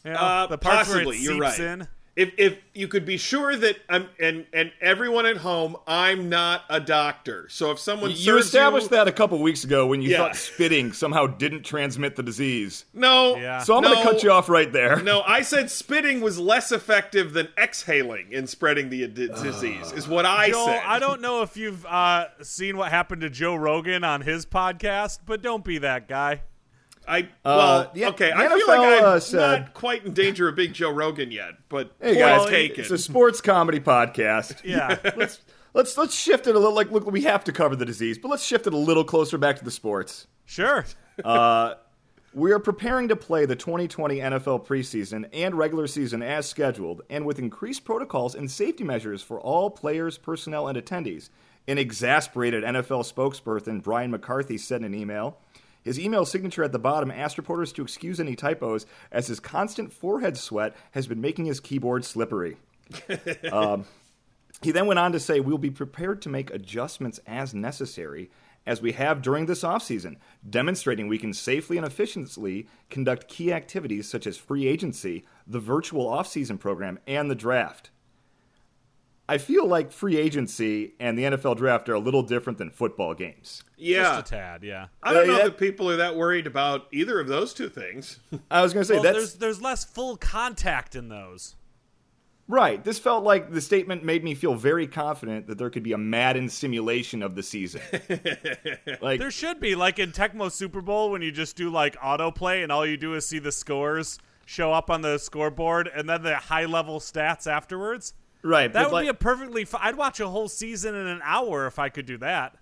You 0.04 0.12
know, 0.12 0.18
Uh, 0.20 0.48
the 0.48 0.58
parts 0.58 0.90
where 0.90 0.98
possibly, 0.98 1.18
it 1.18 1.22
you're 1.22 1.34
seeps 1.34 1.60
right. 1.60 1.68
in. 1.68 1.88
If 2.16 2.32
if 2.38 2.58
you 2.74 2.88
could 2.88 3.06
be 3.06 3.18
sure 3.18 3.58
that 3.58 3.78
I'm 3.90 4.08
and 4.22 4.46
and 4.54 4.72
everyone 4.80 5.26
at 5.26 5.36
home, 5.36 5.76
I'm 5.86 6.30
not 6.30 6.62
a 6.70 6.80
doctor. 6.80 7.48
So 7.50 7.72
if 7.72 7.80
someone 7.80 8.12
You 8.16 8.38
established 8.38 8.86
you, 8.92 8.96
that 8.98 9.10
a 9.10 9.12
couple 9.12 9.38
weeks 9.42 9.66
ago 9.66 9.86
when 9.88 10.02
you 10.02 10.12
Yeah. 10.12 10.18
thought 10.20 10.38
spitting 10.38 10.94
somehow 10.94 11.28
didn't 11.28 11.64
transmit 11.64 12.16
the 12.16 12.24
disease. 12.24 12.86
no, 12.94 13.36
Yeah. 13.36 13.60
So 13.60 13.76
I'm 13.76 13.84
going 13.84 13.98
to 13.98 14.04
cut 14.04 14.24
you 14.24 14.32
off 14.32 14.48
right 14.48 14.72
there. 14.72 15.02
no, 15.02 15.24
I 15.28 15.42
said 15.42 15.70
spitting 15.70 16.22
was 16.22 16.40
less 16.40 16.72
effective 16.72 17.34
than 17.34 17.50
exhaling 17.58 18.32
in 18.32 18.48
spreading 18.48 18.90
the 18.90 19.08
d- 19.08 19.28
disease. 19.28 19.92
Is 19.92 20.08
what 20.08 20.26
I 20.26 20.52
Joel, 20.52 20.68
said. 20.68 20.84
I 20.86 21.00
don't 21.00 21.20
know 21.20 21.42
if 21.42 21.58
you've 21.58 21.86
uh, 21.86 22.28
seen 22.42 22.78
what 22.78 22.92
happened 22.92 23.22
to 23.24 23.30
Joe 23.30 23.56
Rogan 23.56 24.06
on 24.06 24.22
his 24.22 24.46
podcast, 24.46 25.20
but 25.26 25.42
don't 25.42 25.66
be 25.66 25.80
that 25.80 26.08
guy. 26.08 26.44
I 27.08 27.30
well, 27.44 27.92
the- 27.94 28.06
okay. 28.08 28.30
the 28.30 28.36
I 28.38 28.48
feel 28.50 28.68
like 28.68 28.80
I'm 28.80 29.04
uh, 29.04 29.20
said- 29.20 29.62
not 29.62 29.74
quite 29.74 30.06
in 30.06 30.14
danger 30.14 30.48
of 30.48 30.56
being 30.56 30.74
Joe 30.74 30.90
Rogan 30.92 31.32
yet, 31.32 31.54
but 31.70 31.92
Hey 32.02 32.16
guys, 32.16 32.46
taken. 32.50 32.82
it's 32.82 32.92
a 32.92 32.98
sports 32.98 33.42
comedy 33.42 33.80
podcast. 33.80 34.62
Yeah. 34.64 34.98
let's 35.16 35.40
let's 35.74 35.98
let's 35.98 36.16
shift 36.16 36.48
it 36.48 36.56
a 36.56 36.60
little. 36.60 36.74
Like, 36.76 36.92
look, 36.92 37.10
we 37.10 37.22
have 37.24 37.44
to 37.46 37.52
cover 37.52 37.76
the 37.76 37.86
disease, 37.86 38.18
but 38.18 38.30
let's 38.30 38.44
shift 38.44 38.68
it 38.68 38.74
a 38.74 38.78
little 38.78 39.04
closer 39.04 39.38
back 39.38 39.58
to 39.58 39.64
the 39.66 39.72
sports. 39.72 40.28
sure. 40.46 40.86
We 42.34 42.52
are 42.52 42.60
preparing 42.60 43.08
to 43.08 43.16
play 43.16 43.46
the 43.46 43.56
2020 43.56 44.18
NFL 44.18 44.66
preseason 44.68 45.26
and 45.32 45.58
regular 45.58 45.88
season 45.88 46.22
as 46.22 46.46
scheduled, 46.50 47.02
and 47.10 47.26
with 47.26 47.40
increased 47.40 47.86
protocols 47.86 48.36
and 48.36 48.52
safety 48.52 48.84
measures 48.84 49.22
for 49.22 49.40
all 49.40 49.70
players, 49.70 50.18
personnel, 50.18 50.68
and 50.68 50.78
attendees. 50.78 51.30
An 51.68 51.78
exasperated 51.78 52.66
NFL 52.66 53.10
spokesperson, 53.12 53.82
Brian 53.82 54.12
McCarthy, 54.12 54.58
said 54.58 54.82
in 54.82 54.94
an 54.94 55.00
email. 55.00 55.38
His 55.86 56.00
email 56.00 56.26
signature 56.26 56.64
at 56.64 56.72
the 56.72 56.80
bottom 56.80 57.12
asked 57.12 57.38
reporters 57.38 57.72
to 57.74 57.84
excuse 57.84 58.20
any 58.20 58.36
typos, 58.36 58.88
as 59.12 59.28
his 59.28 59.40
constant 59.40 59.94
forehead 59.94 60.36
sweat 60.36 60.76
has 60.92 61.06
been 61.06 61.22
making 61.22 61.46
his 61.46 61.62
keyboard 61.62 62.04
slippery. 62.04 62.58
Um, 63.52 63.86
He 64.62 64.72
then 64.72 64.88
went 64.88 65.00
on 65.00 65.12
to 65.12 65.20
say, 65.20 65.40
We'll 65.40 65.58
be 65.58 65.70
prepared 65.70 66.22
to 66.24 66.30
make 66.30 66.52
adjustments 66.52 67.20
as 67.28 67.54
necessary 67.54 68.30
as 68.66 68.82
we 68.82 68.94
have 68.94 69.22
during 69.22 69.46
this 69.46 69.64
offseason, 69.64 70.16
demonstrating 70.48 71.08
we 71.08 71.18
can 71.18 71.34
safely 71.34 71.78
and 71.78 71.86
efficiently 71.86 72.68
conduct 72.90 73.28
key 73.28 73.54
activities 73.54 74.10
such 74.10 74.26
as 74.26 74.38
free 74.38 74.68
agency, 74.68 75.24
the 75.46 75.60
virtual 75.60 76.08
offseason 76.08 76.60
program, 76.60 77.00
and 77.06 77.30
the 77.30 77.36
draft. 77.36 77.92
I 79.28 79.40
feel 79.40 79.66
like 79.66 79.92
free 79.92 80.18
agency 80.18 80.94
and 81.00 81.18
the 81.18 81.24
NFL 81.24 81.58
draft 81.58 81.90
are 81.90 81.96
a 81.96 82.00
little 82.00 82.22
different 82.22 82.60
than 82.60 82.70
football 82.70 83.14
games. 83.16 83.64
Yeah. 83.76 84.18
Just 84.18 84.32
a 84.32 84.36
tad, 84.36 84.64
yeah. 84.64 84.88
I 85.02 85.14
don't 85.14 85.24
Uh, 85.24 85.26
know 85.34 85.38
yeah. 85.40 85.44
that 85.46 85.58
people 85.58 85.90
are 85.90 85.96
that 85.96 86.16
worried 86.16 86.46
about 86.46 86.88
either 86.94 87.20
of 87.20 87.28
those 87.28 87.54
two 87.54 87.68
things. 87.70 88.20
I 88.52 88.62
was 88.62 88.74
going 88.74 88.84
to 88.84 88.88
say 88.88 88.94
Well, 88.96 89.04
that's 89.04 89.18
there's 89.18 89.34
there's 89.36 89.62
less 89.62 89.84
full 89.84 90.16
contact 90.18 90.96
in 90.96 91.10
those. 91.10 91.56
right. 92.48 92.84
This 92.84 93.00
felt 93.00 93.24
like 93.24 93.50
the 93.52 93.62
statement 93.62 94.04
made 94.04 94.24
me 94.24 94.36
feel 94.36 94.54
very 94.54 94.86
confident 94.86 95.48
that 95.48 95.58
there 95.58 95.72
could 95.72 95.82
be 95.82 95.94
a 95.94 95.98
Madden 95.98 96.48
simulation 96.48 97.24
of 97.24 97.34
the 97.34 97.42
season. 97.42 97.82
like 99.02 99.20
There 99.20 99.32
should 99.32 99.60
be 99.60 99.74
like 99.76 99.98
in 100.00 100.12
Tecmo 100.12 100.52
Super 100.52 100.82
Bowl 100.82 101.10
when 101.12 101.22
you 101.24 101.32
just 101.32 101.56
do 101.56 101.70
like 101.72 101.96
autoplay 101.98 102.62
and 102.62 102.72
all 102.72 102.86
you 102.86 102.98
do 102.98 103.16
is 103.16 103.28
see 103.28 103.40
the 103.40 103.52
scores 103.52 104.20
show 104.46 104.72
up 104.72 104.92
on 104.92 105.02
the 105.02 105.18
scoreboard 105.18 105.88
and 105.94 106.08
then 106.08 106.22
the 106.22 106.36
high 106.36 106.66
level 106.66 107.00
stats 107.00 107.52
afterwards. 107.52 108.14
Right, 108.46 108.72
That 108.72 108.86
would 108.88 108.94
like, 108.94 109.06
be 109.06 109.10
a 109.10 109.14
perfectly. 109.14 109.66
Fi- 109.66 109.80
I'd 109.82 109.96
watch 109.98 110.20
a 110.20 110.28
whole 110.28 110.48
season 110.48 110.96
in 110.96 111.08
an 111.08 111.20
hour 111.24 111.68
if 111.68 111.80
I 111.80 111.90
could 111.90 112.06
do 112.06 112.18
that. 112.20 112.56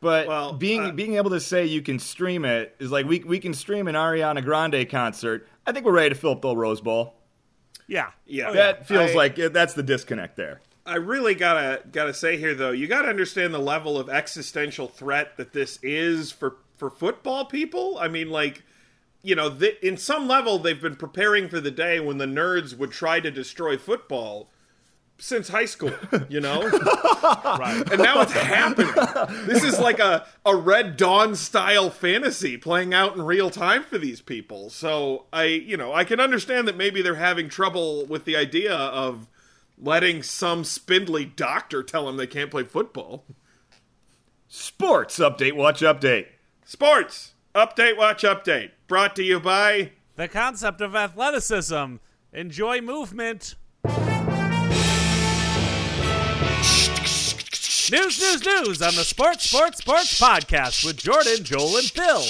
But 0.00 0.28
Well, 0.28 0.52
being 0.52 0.82
uh, 0.82 0.92
being 0.92 1.14
able 1.16 1.30
to 1.30 1.40
say 1.40 1.64
you 1.66 1.82
can 1.82 1.98
stream 1.98 2.44
it 2.44 2.76
is 2.78 2.90
like 2.92 3.06
we 3.06 3.20
we 3.20 3.38
can 3.40 3.52
stream 3.54 3.88
an 3.88 3.94
Ariana 3.94 4.44
Grande 4.44 4.88
concert. 4.88 5.48
I 5.66 5.72
think 5.72 5.84
we're 5.86 5.92
ready 5.92 6.10
to 6.10 6.14
fill 6.14 6.32
up 6.32 6.40
the 6.42 6.54
Rose 6.54 6.80
Bowl. 6.80 7.14
Yeah. 7.86 8.10
Yeah. 8.26 8.50
Oh, 8.50 8.52
That 8.52 8.86
feels 8.86 9.12
I- 9.12 9.14
like 9.14 9.36
that's 9.36 9.74
the 9.74 9.82
disconnect 9.82 10.36
there. 10.36 10.60
I 10.86 10.96
really 10.96 11.34
gotta 11.34 11.82
gotta 11.90 12.14
say 12.14 12.36
here 12.38 12.54
though, 12.54 12.70
you 12.70 12.86
gotta 12.86 13.08
understand 13.08 13.52
the 13.52 13.58
level 13.58 13.98
of 13.98 14.08
existential 14.08 14.86
threat 14.88 15.36
that 15.36 15.52
this 15.52 15.78
is 15.82 16.30
for 16.32 16.56
for 16.76 16.90
football 16.90 17.44
people. 17.44 17.98
I 17.98 18.06
mean, 18.08 18.30
like, 18.30 18.62
you 19.22 19.34
know, 19.34 19.50
th- 19.50 19.78
in 19.82 19.96
some 19.96 20.28
level, 20.28 20.58
they've 20.60 20.80
been 20.80 20.94
preparing 20.96 21.48
for 21.48 21.60
the 21.60 21.72
day 21.72 21.98
when 21.98 22.18
the 22.18 22.24
nerds 22.26 22.78
would 22.78 22.92
try 22.92 23.18
to 23.20 23.30
destroy 23.32 23.76
football 23.76 24.48
since 25.18 25.48
high 25.48 25.64
school. 25.66 25.92
You 26.28 26.40
know, 26.40 26.62
Right. 26.68 27.82
and 27.90 28.02
now 28.02 28.20
it's 28.22 28.32
happening. 28.32 28.92
This 29.46 29.62
is 29.64 29.78
like 29.78 29.98
a 29.98 30.26
a 30.44 30.54
Red 30.54 30.96
Dawn 30.96 31.34
style 31.34 31.90
fantasy 31.90 32.56
playing 32.56 32.92
out 32.94 33.14
in 33.16 33.22
real 33.22 33.50
time 33.50 33.82
for 33.84 33.98
these 33.98 34.20
people. 34.20 34.68
So 34.70 35.26
I, 35.32 35.44
you 35.44 35.76
know, 35.76 35.92
I 35.94 36.04
can 36.04 36.20
understand 36.20 36.68
that 36.68 36.76
maybe 36.76 37.02
they're 37.02 37.14
having 37.16 37.48
trouble 37.48 38.04
with 38.06 38.24
the 38.24 38.36
idea 38.36 38.74
of 38.74 39.26
letting 39.80 40.22
some 40.22 40.64
spindly 40.64 41.24
doctor 41.24 41.82
tell 41.82 42.06
them 42.06 42.16
they 42.16 42.26
can't 42.26 42.50
play 42.50 42.64
football. 42.64 43.24
Sports 44.48 45.18
update, 45.18 45.52
watch 45.54 45.80
update. 45.80 46.26
Sports 46.64 47.34
update, 47.54 47.96
watch 47.96 48.22
update, 48.22 48.70
brought 48.86 49.14
to 49.16 49.22
you 49.22 49.40
by. 49.40 49.92
the 50.16 50.28
concept 50.28 50.80
of 50.80 50.94
athleticism. 50.96 51.96
Enjoy 52.32 52.80
movement. 52.80 53.54
News, 57.90 58.20
news, 58.20 58.44
news 58.44 58.82
on 58.82 58.94
the 58.96 59.04
Sports, 59.04 59.48
Sports, 59.48 59.78
Sports 59.78 60.20
podcast 60.20 60.84
with 60.84 60.98
Jordan, 60.98 61.42
Joel, 61.42 61.78
and 61.78 61.86
Phil. 61.86 62.22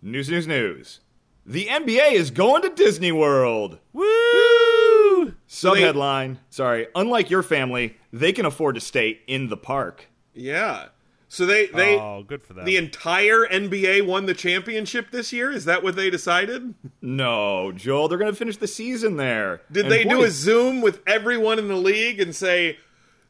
News, 0.00 0.30
news, 0.30 0.46
news. 0.46 1.00
The 1.44 1.66
NBA 1.66 2.12
is 2.12 2.30
going 2.30 2.62
to 2.62 2.70
Disney 2.70 3.12
World. 3.12 3.78
Woo! 3.92 5.34
Subheadline. 5.46 6.38
Sorry. 6.48 6.86
Unlike 6.94 7.28
your 7.28 7.42
family, 7.42 7.98
they 8.10 8.32
can 8.32 8.46
afford 8.46 8.76
to 8.76 8.80
stay 8.80 9.20
in 9.26 9.50
the 9.50 9.56
park. 9.58 10.06
Yeah. 10.32 10.86
So 11.28 11.44
they 11.44 11.66
they 11.66 11.98
oh, 11.98 12.24
good 12.26 12.42
for 12.42 12.54
them. 12.54 12.64
the 12.64 12.76
entire 12.76 13.46
NBA 13.46 14.06
won 14.06 14.24
the 14.24 14.32
championship 14.32 15.10
this 15.10 15.30
year. 15.32 15.50
Is 15.50 15.66
that 15.66 15.82
what 15.82 15.96
they 15.96 16.08
decided? 16.08 16.72
No, 17.02 17.70
Joel, 17.72 18.08
they're 18.08 18.16
going 18.16 18.32
to 18.32 18.36
finish 18.36 18.56
the 18.56 18.68
season 18.68 19.16
there. 19.16 19.60
Did 19.70 19.86
And 19.86 19.92
they 19.92 20.04
do 20.04 20.22
a 20.22 20.30
Zoom 20.30 20.80
with 20.80 21.02
everyone 21.06 21.58
in 21.58 21.68
the 21.68 21.76
league 21.76 22.20
and 22.20 22.34
say, 22.34 22.78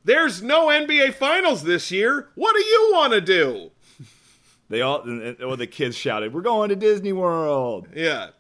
"There's 0.07 0.43
no 0.43 0.69
NBA 0.69 1.13
Finals 1.15 1.63
this 1.65 1.91
year. 1.91 2.31
What 2.35 2.57
do 2.57 2.63
you 2.65 2.91
want 2.95 3.13
to 3.13 3.21
do?" 3.21 3.71
They 4.69 4.81
all, 4.81 5.05
oh, 5.41 5.55
the 5.55 5.69
kids 5.69 5.97
shouted, 5.97 6.35
"We're 6.35 6.41
going 6.41 6.71
to 6.71 6.77
Disney 6.77 7.13
World!" 7.13 7.87
Yeah, 7.95 8.31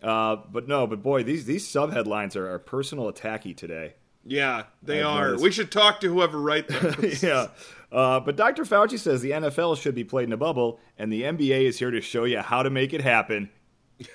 Uh, 0.00 0.36
but 0.52 0.68
no, 0.68 0.86
but 0.86 1.02
boy, 1.02 1.24
these 1.24 1.44
these 1.44 1.66
subheadlines 1.66 2.36
are, 2.36 2.48
are 2.48 2.60
personal 2.60 3.12
attacky 3.12 3.56
today. 3.56 3.94
yeah, 4.24 4.64
they 4.82 5.02
are. 5.02 5.24
noticed. 5.26 5.42
We 5.42 5.50
should 5.50 5.72
talk 5.72 5.98
to 6.02 6.08
whoever 6.08 6.38
wrote 6.40 6.68
them. 6.68 6.94
yeah. 7.20 7.48
Uh, 7.90 8.20
but 8.20 8.36
Dr. 8.36 8.64
Fauci 8.64 8.96
says 8.98 9.22
the 9.22 9.30
NFL 9.32 9.80
should 9.80 9.94
be 9.96 10.04
played 10.04 10.28
in 10.28 10.32
a 10.32 10.36
bubble, 10.36 10.78
and 10.98 11.12
the 11.12 11.22
NBA 11.22 11.62
is 11.62 11.78
here 11.80 11.90
to 11.90 12.00
show 12.00 12.24
you 12.24 12.38
how 12.40 12.62
to 12.62 12.70
make 12.70 12.92
it 12.92 13.00
happen 13.00 13.50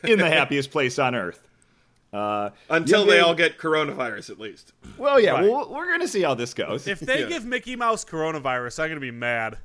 in 0.05 0.19
the 0.19 0.29
happiest 0.39 0.71
place 0.71 0.97
on 0.99 1.15
earth. 1.15 1.47
Uh, 2.13 2.49
Until 2.69 3.05
the 3.05 3.11
they 3.11 3.17
NBA 3.19 3.23
all 3.23 3.35
get 3.35 3.57
coronavirus, 3.57 4.29
at 4.31 4.39
least. 4.39 4.73
Well, 4.97 5.19
yeah, 5.19 5.31
Right. 5.31 5.49
well, 5.49 5.69
we're 5.71 5.87
going 5.87 6.01
to 6.01 6.07
see 6.07 6.21
how 6.21 6.33
this 6.33 6.53
goes. 6.53 6.85
if 6.87 6.99
they 6.99 7.21
Yeah. 7.21 7.27
give 7.27 7.45
Mickey 7.45 7.75
Mouse 7.77 8.03
coronavirus, 8.03 8.79
I'm 8.83 8.89
gonna 8.89 8.99
be 8.99 9.11
mad. 9.11 9.57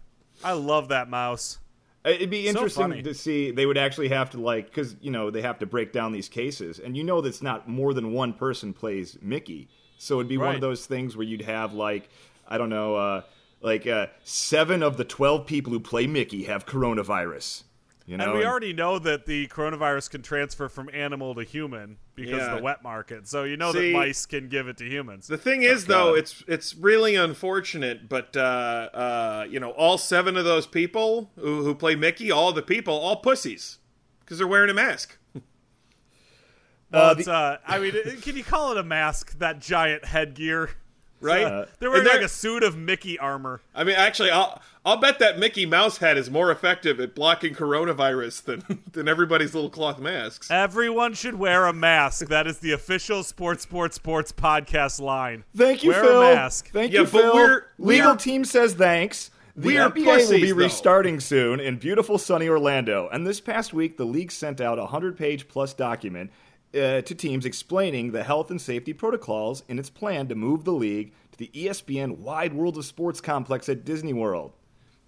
I 0.44 0.52
love 0.52 0.88
that 0.88 1.08
mouse. 1.10 1.58
It'd 2.04 2.30
be 2.30 2.46
interesting 2.46 2.82
funny. 2.84 3.02
to 3.02 3.14
see. 3.14 3.50
They 3.50 3.66
would 3.66 3.76
actually 3.78 4.08
have 4.10 4.30
to 4.30 4.40
like 4.40 4.66
because 4.66 4.94
you 5.00 5.10
know 5.10 5.30
they 5.30 5.42
have 5.42 5.58
to 5.58 5.66
break 5.66 5.92
down 5.92 6.12
these 6.12 6.28
cases, 6.28 6.78
and 6.78 6.96
you 6.96 7.02
know 7.02 7.20
that's 7.20 7.42
not 7.42 7.66
more 7.68 7.92
than 7.92 8.12
one 8.12 8.32
person 8.32 8.72
plays 8.72 9.18
Mickey. 9.20 9.68
So 9.98 10.16
it'd 10.20 10.28
be 10.28 10.36
one 10.38 10.54
of 10.54 10.60
those 10.60 10.86
things 10.86 11.16
where 11.16 11.26
you'd 11.26 11.42
have 11.42 11.72
like 11.74 12.08
I 12.46 12.58
don't 12.58 12.68
know, 12.68 12.94
uh, 12.94 13.22
like 13.60 13.88
uh, 13.88 14.06
seven 14.22 14.84
of 14.84 14.98
the 14.98 15.04
twelve 15.04 15.46
people 15.46 15.72
who 15.72 15.80
play 15.80 16.06
Mickey 16.06 16.44
have 16.44 16.64
coronavirus. 16.64 17.64
You 18.06 18.16
know, 18.16 18.22
And 18.24 18.32
we 18.34 18.38
and- 18.40 18.48
already 18.48 18.72
know 18.72 19.00
that 19.00 19.26
the 19.26 19.48
coronavirus 19.48 20.10
can 20.10 20.22
transfer 20.22 20.68
from 20.68 20.88
animal 20.92 21.34
to 21.34 21.42
human 21.42 21.96
because 22.14 22.34
Yeah. 22.38 22.52
of 22.52 22.58
the 22.58 22.62
wet 22.62 22.80
market. 22.84 23.26
So 23.26 23.42
you 23.42 23.56
know 23.56 23.72
See- 23.72 23.90
that 23.90 23.98
mice 23.98 24.26
can 24.26 24.48
give 24.48 24.68
it 24.68 24.76
to 24.76 24.84
humans. 24.88 25.26
The 25.26 25.36
thing 25.36 25.62
is, 25.62 25.86
though, 25.86 26.12
God. 26.12 26.18
it's 26.18 26.44
it's 26.46 26.74
really 26.76 27.16
unfortunate, 27.16 28.08
but 28.08 28.36
uh, 28.36 28.40
uh, 28.94 29.46
you 29.50 29.58
know, 29.58 29.70
all 29.72 29.98
seven 29.98 30.36
of 30.36 30.44
those 30.44 30.68
people 30.68 31.32
who, 31.36 31.64
who 31.64 31.74
play 31.74 31.96
Mickey, 31.96 32.30
all 32.30 32.52
the 32.52 32.62
people, 32.62 32.94
all 32.94 33.16
pussies, 33.16 33.78
because 34.20 34.38
they're 34.38 34.46
wearing 34.46 34.70
a 34.70 34.74
mask. 34.74 35.18
Well, 35.34 35.42
Uh, 36.92 37.14
it's, 37.18 37.26
uh, 37.28 37.58
I 37.66 37.80
mean, 37.80 37.92
can 38.22 38.36
you 38.36 38.44
call 38.44 38.70
it 38.70 38.78
a 38.78 38.84
mask? 38.84 39.36
That 39.40 39.58
giant 39.60 40.04
headgear, 40.04 40.70
Right? 41.26 41.44
Uh, 41.44 41.66
They're 41.78 41.90
wearing 41.90 42.04
they're- 42.04 42.14
like 42.14 42.22
a 42.24 42.28
suit 42.28 42.62
of 42.62 42.76
Mickey 42.76 43.18
armor. 43.18 43.60
I 43.74 43.84
mean, 43.84 43.96
actually, 43.96 44.30
I'll 44.30 44.60
I'll 44.84 44.96
bet 44.98 45.18
that 45.18 45.38
Mickey 45.38 45.66
Mouse 45.66 45.98
head 45.98 46.16
is 46.16 46.30
more 46.30 46.50
effective 46.52 47.00
at 47.00 47.14
blocking 47.14 47.54
coronavirus 47.54 48.44
than 48.44 48.82
than 48.92 49.08
everybody's 49.08 49.54
little 49.54 49.70
cloth 49.70 49.98
masks. 49.98 50.50
Everyone 50.50 51.12
should 51.14 51.34
wear 51.34 51.66
a 51.66 51.72
mask. 51.72 52.28
that 52.28 52.46
is 52.46 52.58
the 52.58 52.72
official 52.72 53.22
Sports 53.22 53.62
Sports 53.64 53.96
Sports 53.96 54.32
podcast 54.32 55.00
line. 55.00 55.44
Thank 55.56 55.82
you, 55.84 55.90
wear 55.90 56.04
Phil. 56.04 56.22
a 56.22 56.34
mask. 56.34 56.70
Thank 56.70 56.92
Yeah, 56.92 57.00
you, 57.00 57.06
but 57.06 57.20
Phil. 57.22 57.34
we're- 57.34 57.60
Legal 57.78 58.06
we're- 58.12 58.18
team 58.18 58.44
says 58.44 58.74
thanks. 58.74 59.30
The 59.58 59.68
We're 59.68 59.88
NBA 59.88 59.94
will 60.04 60.04
pussies, 60.16 60.40
be 60.42 60.50
though. 60.50 60.56
restarting 60.56 61.18
soon 61.18 61.60
in 61.60 61.78
beautiful 61.78 62.18
sunny 62.18 62.46
Orlando. 62.46 63.08
And 63.10 63.26
this 63.26 63.40
past 63.40 63.72
week, 63.72 63.96
the 63.96 64.04
league 64.04 64.30
sent 64.30 64.60
out 64.60 64.78
a 64.78 64.82
100 64.82 65.16
page 65.16 65.48
plus 65.48 65.72
document 65.72 66.30
uh, 66.76 67.02
to 67.02 67.14
teams 67.14 67.44
explaining 67.44 68.12
the 68.12 68.22
health 68.22 68.50
and 68.50 68.60
safety 68.60 68.92
protocols 68.92 69.62
in 69.68 69.78
its 69.78 69.90
plan 69.90 70.28
to 70.28 70.34
move 70.34 70.64
the 70.64 70.72
league 70.72 71.12
to 71.32 71.38
the 71.38 71.50
ESPN 71.54 72.18
Wide 72.18 72.52
World 72.54 72.76
of 72.76 72.84
Sports 72.84 73.20
complex 73.20 73.68
at 73.68 73.84
Disney 73.84 74.12
World. 74.12 74.52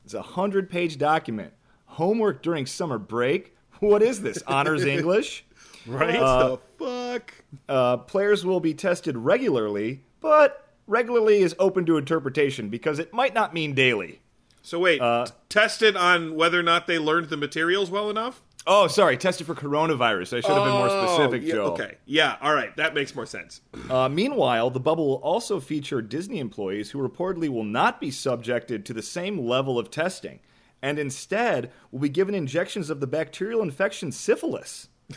It's 0.04 0.14
a 0.14 0.18
100 0.18 0.70
page 0.70 0.98
document. 0.98 1.52
Homework 1.86 2.42
during 2.42 2.66
summer 2.66 2.98
break? 2.98 3.54
What 3.80 4.02
is 4.02 4.22
this? 4.22 4.42
Honors 4.46 4.84
English? 4.96 5.44
Right? 5.86 6.20
What 6.20 6.60
the 6.78 6.84
fuck? 6.84 7.34
Uh, 7.68 7.96
players 7.98 8.44
will 8.44 8.60
be 8.60 8.74
tested 8.74 9.16
regularly, 9.16 10.02
but 10.20 10.66
regularly 10.86 11.40
is 11.40 11.54
open 11.58 11.84
to 11.86 11.96
interpretation 11.96 12.68
because 12.68 12.98
it 12.98 13.12
might 13.12 13.34
not 13.34 13.54
mean 13.54 13.74
daily. 13.74 14.20
So 14.62 14.78
wait, 14.78 15.00
Uh, 15.00 15.26
t- 15.26 15.32
tested 15.48 15.96
on 15.96 16.34
whether 16.34 16.58
or 16.58 16.62
not 16.62 16.86
they 16.86 16.98
learned 16.98 17.28
the 17.30 17.36
materials 17.36 17.90
well 17.90 18.10
enough. 18.10 18.42
Oh, 18.70 18.86
sorry, 18.86 19.16
tested 19.16 19.46
for 19.46 19.54
coronavirus. 19.54 20.36
I 20.36 20.40
should 20.40 20.50
have 20.52 20.64
been 20.64 20.72
more 20.74 20.90
specific, 20.90 21.42
Oh, 21.42 21.46
yeah, 21.46 21.52
Joe. 21.54 21.64
Okay, 21.72 21.94
yeah, 22.04 22.36
all 22.42 22.52
right, 22.54 22.76
that 22.76 22.92
makes 22.94 23.14
more 23.14 23.24
sense. 23.26 23.62
Uh, 23.88 24.08
meanwhile, 24.08 24.68
the 24.70 24.78
bubble 24.80 25.06
will 25.08 25.14
also 25.22 25.58
feature 25.58 26.02
Disney 26.02 26.38
employees 26.38 26.90
who 26.90 26.98
reportedly 27.06 27.48
will 27.48 27.64
not 27.64 28.00
be 28.00 28.10
subjected 28.10 28.84
to 28.86 28.92
the 28.92 29.02
same 29.02 29.38
level 29.38 29.78
of 29.78 29.90
testing, 29.90 30.40
and 30.82 30.98
instead 30.98 31.72
will 31.90 32.00
be 32.00 32.08
given 32.10 32.34
injections 32.34 32.90
of 32.90 33.00
the 33.00 33.06
bacterial 33.06 33.62
infection 33.62 34.12
syphilis. 34.12 34.88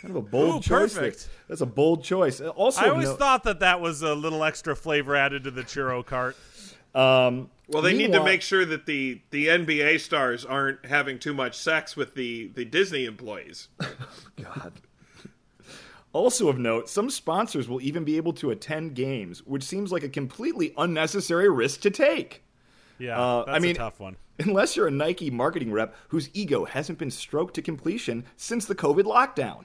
kind 0.00 0.10
of 0.10 0.16
a 0.16 0.22
bold 0.22 0.64
Ooh, 0.64 0.68
choice. 0.68 0.94
perfect. 0.94 1.28
That's 1.48 1.60
a 1.60 1.66
bold 1.66 2.02
choice. 2.02 2.40
Uh, 2.40 2.48
Also, 2.48 2.80
I 2.80 2.88
always 2.88 3.08
no- 3.08 3.16
thought 3.16 3.44
that 3.44 3.60
that 3.60 3.80
was 3.82 4.00
a 4.02 4.14
little 4.14 4.42
extra 4.44 4.74
flavor 4.74 5.14
added 5.14 5.44
to 5.44 5.50
the 5.50 5.62
churro 5.62 6.04
cart. 6.04 6.36
um, 6.94 7.50
Well, 7.72 7.82
they 7.82 7.94
need 7.94 8.12
to 8.12 8.22
make 8.22 8.42
sure 8.42 8.64
that 8.64 8.86
the 8.86 9.20
the 9.30 9.46
NBA 9.48 10.00
stars 10.00 10.44
aren't 10.44 10.84
having 10.86 11.18
too 11.18 11.32
much 11.34 11.56
sex 11.58 11.96
with 11.96 12.14
the 12.14 12.48
the 12.54 12.64
Disney 12.64 13.04
employees. 13.06 13.68
God. 14.42 14.72
Also 16.12 16.48
of 16.48 16.58
note, 16.58 16.90
some 16.90 17.08
sponsors 17.08 17.68
will 17.68 17.80
even 17.80 18.04
be 18.04 18.18
able 18.18 18.34
to 18.34 18.50
attend 18.50 18.94
games, 18.94 19.38
which 19.46 19.62
seems 19.64 19.90
like 19.90 20.02
a 20.02 20.10
completely 20.10 20.74
unnecessary 20.76 21.48
risk 21.48 21.80
to 21.80 21.90
take. 21.90 22.42
Yeah, 22.98 23.18
Uh, 23.18 23.44
that's 23.46 23.56
I 23.56 23.58
mean, 23.60 23.70
a 23.70 23.78
tough 23.78 23.98
one. 23.98 24.16
unless 24.38 24.76
you're 24.76 24.88
a 24.88 24.90
Nike 24.90 25.30
marketing 25.30 25.72
rep 25.72 25.94
whose 26.08 26.28
ego 26.34 26.66
hasn't 26.66 26.98
been 26.98 27.10
stroked 27.10 27.54
to 27.54 27.62
completion 27.62 28.24
since 28.36 28.66
the 28.66 28.74
COVID 28.74 29.04
lockdown. 29.04 29.64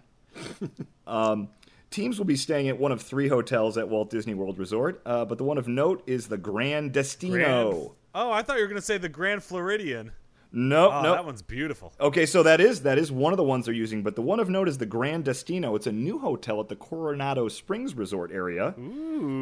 um, 1.07 1.49
teams 1.91 2.17
will 2.17 2.25
be 2.25 2.37
staying 2.37 2.69
at 2.69 2.79
one 2.79 2.93
of 2.93 3.01
three 3.01 3.27
hotels 3.27 3.77
at 3.77 3.89
Walt 3.89 4.09
Disney 4.09 4.33
World 4.33 4.57
Resort, 4.57 5.01
uh, 5.05 5.25
but 5.25 5.37
the 5.37 5.43
one 5.43 5.57
of 5.57 5.67
note 5.67 6.01
is 6.07 6.27
the 6.27 6.37
Grand 6.37 6.93
Destino. 6.93 7.71
Grand- 7.71 7.89
Oh, 8.19 8.31
I 8.31 8.41
thought 8.41 8.55
you 8.55 8.63
were 8.63 8.67
going 8.67 8.81
to 8.81 8.85
say 8.85 8.97
the 8.97 9.07
Grand 9.09 9.43
Floridian. 9.43 10.11
No, 10.51 10.87
Oh, 10.87 10.91
ah, 10.91 11.01
no. 11.03 11.11
that 11.11 11.25
one's 11.25 11.43
beautiful. 11.43 11.93
Okay, 11.99 12.25
so 12.25 12.41
that 12.41 12.59
is 12.59 12.81
that 12.81 12.97
is 12.97 13.11
one 13.11 13.31
of 13.33 13.37
the 13.37 13.43
ones 13.43 13.65
they're 13.65 13.73
using, 13.75 14.01
but 14.01 14.15
the 14.15 14.23
one 14.23 14.39
of 14.39 14.49
note 14.49 14.67
is 14.67 14.79
the 14.79 14.85
Grand 14.87 15.25
Destino. 15.25 15.75
It's 15.75 15.85
a 15.85 15.91
new 15.91 16.17
hotel 16.17 16.59
at 16.59 16.67
the 16.67 16.75
Coronado 16.75 17.47
Springs 17.47 17.93
Resort 17.95 18.31
area. 18.31 18.73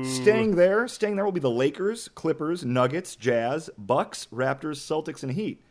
Staying 0.04 0.56
there, 0.56 0.88
staying 0.90 1.16
there 1.16 1.24
will 1.24 1.32
be 1.32 1.40
the 1.40 1.50
Lakers, 1.50 2.10
Clippers, 2.10 2.66
Nuggets, 2.66 3.16
Jazz, 3.16 3.70
Bucks, 3.78 4.28
Raptors, 4.34 4.78
Celtics, 4.82 5.24
and 5.24 5.32
Heat. 5.34 5.62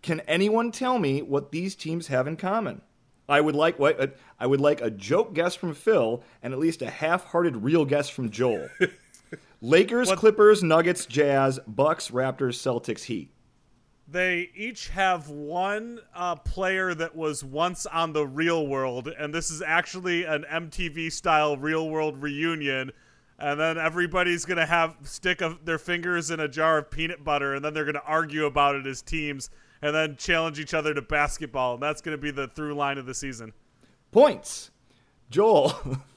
Can 0.00 0.18
anyone 0.20 0.72
tell 0.72 0.98
me 0.98 1.22
what 1.22 1.52
these 1.52 1.76
teams 1.76 2.08
have 2.08 2.26
in 2.26 2.36
common? 2.36 2.80
I 3.28 3.40
would 3.40 3.54
like 3.54 3.78
what 3.78 4.16
I 4.40 4.46
would 4.46 4.60
like 4.60 4.80
a 4.80 4.90
joke 4.90 5.32
guess 5.32 5.54
from 5.54 5.74
Phil 5.74 6.24
and 6.42 6.52
at 6.52 6.58
least 6.58 6.82
a 6.82 6.90
half-hearted 6.90 7.58
real 7.62 7.84
guess 7.84 8.08
from 8.08 8.30
Joel. 8.30 8.68
Lakers, 9.60 10.08
What- 10.08 10.18
Clippers, 10.18 10.62
Nuggets, 10.62 11.06
Jazz, 11.06 11.60
Bucks, 11.66 12.10
Raptors, 12.10 12.56
Celtics, 12.58 13.04
Heat. 13.04 13.30
They 14.08 14.50
each 14.54 14.88
have 14.88 15.30
one 15.30 16.00
uh, 16.14 16.36
player 16.36 16.92
that 16.94 17.16
was 17.16 17.42
once 17.42 17.86
on 17.86 18.12
the 18.12 18.26
real 18.26 18.66
world, 18.66 19.08
and 19.08 19.32
this 19.32 19.50
is 19.50 19.62
actually 19.62 20.24
an 20.24 20.44
MTV 20.50 21.10
style 21.12 21.56
real 21.56 21.88
world 21.88 22.20
reunion. 22.20 22.92
And 23.38 23.58
then 23.58 23.78
everybody's 23.78 24.44
gonna 24.44 24.66
have 24.66 24.96
stick 25.02 25.40
of 25.40 25.64
their 25.64 25.78
fingers 25.78 26.30
in 26.30 26.40
a 26.40 26.46
jar 26.48 26.78
of 26.78 26.90
peanut 26.90 27.24
butter, 27.24 27.54
and 27.54 27.64
then 27.64 27.72
they're 27.74 27.86
gonna 27.86 28.02
argue 28.06 28.44
about 28.44 28.74
it 28.76 28.86
as 28.86 29.00
teams, 29.02 29.48
and 29.80 29.94
then 29.94 30.16
challenge 30.16 30.60
each 30.60 30.74
other 30.74 30.92
to 30.94 31.02
basketball. 31.02 31.74
And 31.74 31.82
that's 31.82 32.02
gonna 32.02 32.18
be 32.18 32.30
the 32.30 32.48
through 32.48 32.74
line 32.74 32.98
of 32.98 33.06
the 33.06 33.14
season. 33.14 33.52
Points. 34.10 34.70
Joel. 35.30 35.72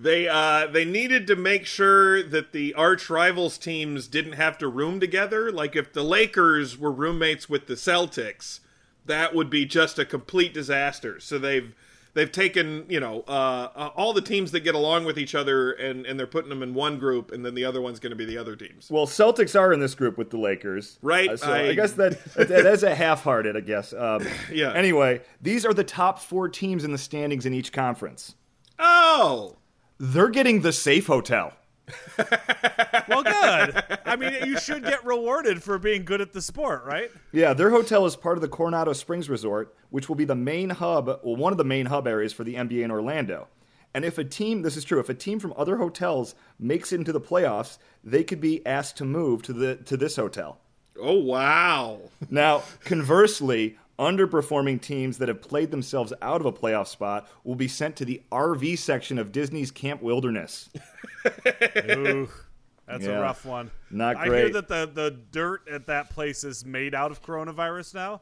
They 0.00 0.28
uh 0.28 0.68
they 0.68 0.84
needed 0.84 1.26
to 1.26 1.34
make 1.34 1.66
sure 1.66 2.22
that 2.22 2.52
the 2.52 2.72
arch 2.74 3.10
rivals 3.10 3.58
teams 3.58 4.06
didn't 4.06 4.34
have 4.34 4.56
to 4.58 4.68
room 4.68 5.00
together. 5.00 5.50
Like 5.50 5.74
if 5.74 5.92
the 5.92 6.04
Lakers 6.04 6.78
were 6.78 6.92
roommates 6.92 7.48
with 7.48 7.66
the 7.66 7.74
Celtics, 7.74 8.60
that 9.06 9.34
would 9.34 9.50
be 9.50 9.64
just 9.66 9.98
a 9.98 10.04
complete 10.04 10.54
disaster. 10.54 11.18
So 11.18 11.36
they've 11.36 11.74
they've 12.14 12.30
taken 12.30 12.86
you 12.88 13.00
know 13.00 13.24
uh, 13.26 13.70
uh, 13.74 13.90
all 13.96 14.12
the 14.12 14.20
teams 14.22 14.52
that 14.52 14.60
get 14.60 14.76
along 14.76 15.04
with 15.04 15.18
each 15.18 15.34
other 15.34 15.72
and 15.72 16.06
and 16.06 16.16
they're 16.16 16.28
putting 16.28 16.48
them 16.50 16.62
in 16.62 16.74
one 16.74 17.00
group, 17.00 17.32
and 17.32 17.44
then 17.44 17.56
the 17.56 17.64
other 17.64 17.80
one's 17.80 17.98
going 17.98 18.10
to 18.10 18.16
be 18.16 18.24
the 18.24 18.38
other 18.38 18.54
teams. 18.54 18.88
Well, 18.90 19.06
Celtics 19.06 19.58
are 19.58 19.72
in 19.72 19.80
this 19.80 19.96
group 19.96 20.16
with 20.16 20.30
the 20.30 20.38
Lakers, 20.38 21.00
Right, 21.02 21.30
Uh, 21.30 21.36
so 21.36 21.52
I, 21.52 21.58
I- 21.70 21.74
guess 21.74 21.92
that 21.94 22.22
that 22.36 22.66
is 22.66 22.84
a 22.84 22.94
half-hearted, 22.94 23.56
I 23.56 23.60
guess. 23.60 23.92
Um, 23.92 24.24
Yeah. 24.52 24.72
Anyway, 24.74 25.22
these 25.42 25.66
are 25.66 25.74
the 25.74 25.82
top 25.82 26.20
four 26.20 26.48
teams 26.48 26.84
in 26.84 26.92
the 26.92 26.98
standings 26.98 27.46
in 27.46 27.52
each 27.52 27.72
conference. 27.72 28.36
Oh, 28.78 29.56
They're 29.98 30.28
getting 30.28 30.60
the 30.62 30.72
safe 30.72 31.06
hotel. 31.06 31.52
Well, 33.08 33.22
good. 33.22 33.98
I 34.04 34.16
mean, 34.16 34.34
you 34.44 34.58
should 34.60 34.84
get 34.84 35.02
rewarded 35.04 35.62
for 35.62 35.78
being 35.78 36.04
good 36.04 36.20
at 36.20 36.34
the 36.34 36.42
sport, 36.42 36.84
right? 36.84 37.10
Yeah, 37.32 37.54
their 37.54 37.70
hotel 37.70 38.04
is 38.04 38.16
part 38.16 38.36
of 38.36 38.42
the 38.42 38.48
Coronado 38.48 38.92
Springs 38.92 39.30
Resort, 39.30 39.74
which 39.88 40.08
will 40.10 40.16
be 40.16 40.26
the 40.26 40.34
main 40.34 40.68
hub, 40.68 41.06
well, 41.06 41.36
one 41.36 41.52
of 41.52 41.56
the 41.56 41.64
main 41.64 41.86
hub 41.86 42.06
areas 42.06 42.34
for 42.34 42.44
the 42.44 42.56
NBA 42.56 42.84
in 42.84 42.90
Orlando. 42.90 43.48
And 43.94 44.04
if 44.04 44.18
a 44.18 44.24
team, 44.24 44.60
this 44.60 44.76
is 44.76 44.84
true, 44.84 45.00
if 45.00 45.08
a 45.08 45.14
team 45.14 45.40
from 45.40 45.54
other 45.56 45.78
hotels 45.78 46.34
makes 46.58 46.92
it 46.92 46.96
into 46.96 47.12
the 47.12 47.20
playoffs, 47.20 47.78
they 48.04 48.22
could 48.24 48.42
be 48.42 48.64
asked 48.66 48.98
to 48.98 49.06
move 49.06 49.42
to 49.44 49.54
the 49.54 49.76
to 49.76 49.96
this 49.96 50.16
hotel. 50.16 50.60
oh 51.00 51.18
wow. 51.18 52.00
Now, 52.28 52.62
conversely, 52.84 53.78
underperforming 53.98 54.80
teams 54.80 55.18
that 55.18 55.28
have 55.28 55.42
played 55.42 55.70
themselves 55.70 56.12
out 56.22 56.40
of 56.40 56.46
a 56.46 56.52
playoff 56.52 56.86
spot 56.86 57.28
will 57.44 57.54
be 57.56 57.68
sent 57.68 57.96
to 57.96 58.04
the 58.04 58.22
RV 58.30 58.78
section 58.78 59.18
of 59.18 59.32
Disney's 59.32 59.70
Camp 59.70 60.02
Wilderness. 60.02 60.70
Ooh, 61.96 62.28
that's 62.86 63.04
Yeah. 63.04 63.18
a 63.18 63.20
rough 63.20 63.44
one. 63.44 63.70
Not 63.90 64.16
great. 64.18 64.32
I 64.32 64.36
hear 64.36 64.50
that 64.50 64.68
the, 64.68 64.90
the 64.92 65.10
dirt 65.32 65.68
at 65.68 65.86
that 65.86 66.10
place 66.10 66.44
is 66.44 66.64
made 66.64 66.94
out 66.94 67.10
of 67.10 67.22
coronavirus 67.22 67.94
now. 67.94 68.20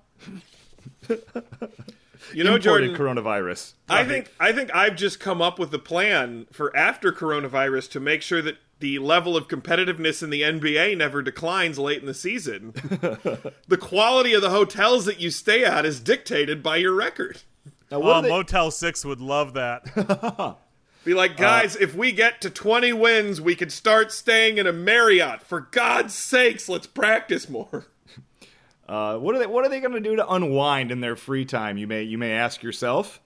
You 2.33 2.43
know, 2.45 2.55
Imported 2.57 2.63
Jordan, 2.63 2.97
coronavirus. 2.97 3.75
I 3.89 4.05
think 4.05 4.33
I 4.41 4.53
think 4.53 4.75
I've 4.75 4.97
just 4.97 5.21
come 5.21 5.43
up 5.43 5.59
with 5.59 5.73
a 5.75 5.79
plan 5.79 6.47
for 6.51 6.75
after 6.77 7.13
coronavirus 7.13 7.91
to 7.91 8.01
make 8.01 8.23
sure 8.23 8.41
that 8.43 8.57
the 8.79 8.99
level 8.99 9.37
of 9.37 9.49
competitiveness 9.49 10.23
in 10.23 10.31
the 10.31 10.43
NBA 10.43 10.97
never 10.99 11.23
declines 11.23 11.79
late 11.79 12.01
in 12.01 12.07
the 12.07 12.15
season. 12.15 12.73
the 13.69 13.79
quality 13.81 14.35
of 14.35 14.43
the 14.43 14.51
hotels 14.51 15.05
that 15.07 15.19
you 15.21 15.31
stay 15.31 15.65
at 15.65 15.87
is 15.87 16.01
dictated 16.01 16.63
by 16.63 16.77
your 16.77 16.93
record. 16.93 17.43
Now, 17.91 18.01
what 18.01 18.17
Oh, 18.17 18.23
they- 18.23 18.29
Motel 18.29 18.71
6 18.71 19.05
would 19.05 19.21
love 19.21 19.55
that. 19.55 20.57
Be 21.05 21.15
like, 21.15 21.37
guys, 21.37 21.77
if 21.77 21.95
we 21.95 22.11
get 22.11 22.41
to 22.41 22.51
20 22.51 22.93
wins, 22.93 23.41
we 23.41 23.55
could 23.55 23.71
start 23.71 24.11
staying 24.11 24.59
in 24.59 24.67
a 24.67 24.73
Marriott. 24.73 25.41
For 25.41 25.61
God's 25.61 26.15
sakes, 26.15 26.69
let's 26.69 26.89
practice 26.89 27.49
more. 27.49 27.87
uh, 28.89 29.17
what 29.19 29.37
are 29.37 29.39
they? 29.39 29.47
What 29.47 29.65
are 29.65 29.69
they 29.69 29.79
going 29.79 29.93
to 29.95 30.01
do 30.01 30.17
to 30.17 30.29
unwind 30.29 30.91
in 30.91 31.01
their 31.01 31.15
free 31.15 31.45
time? 31.45 31.79
You 31.79 31.87
may 31.87 32.03
you 32.03 32.19
may 32.19 32.33
ask 32.33 32.61
yourself. 32.65 33.21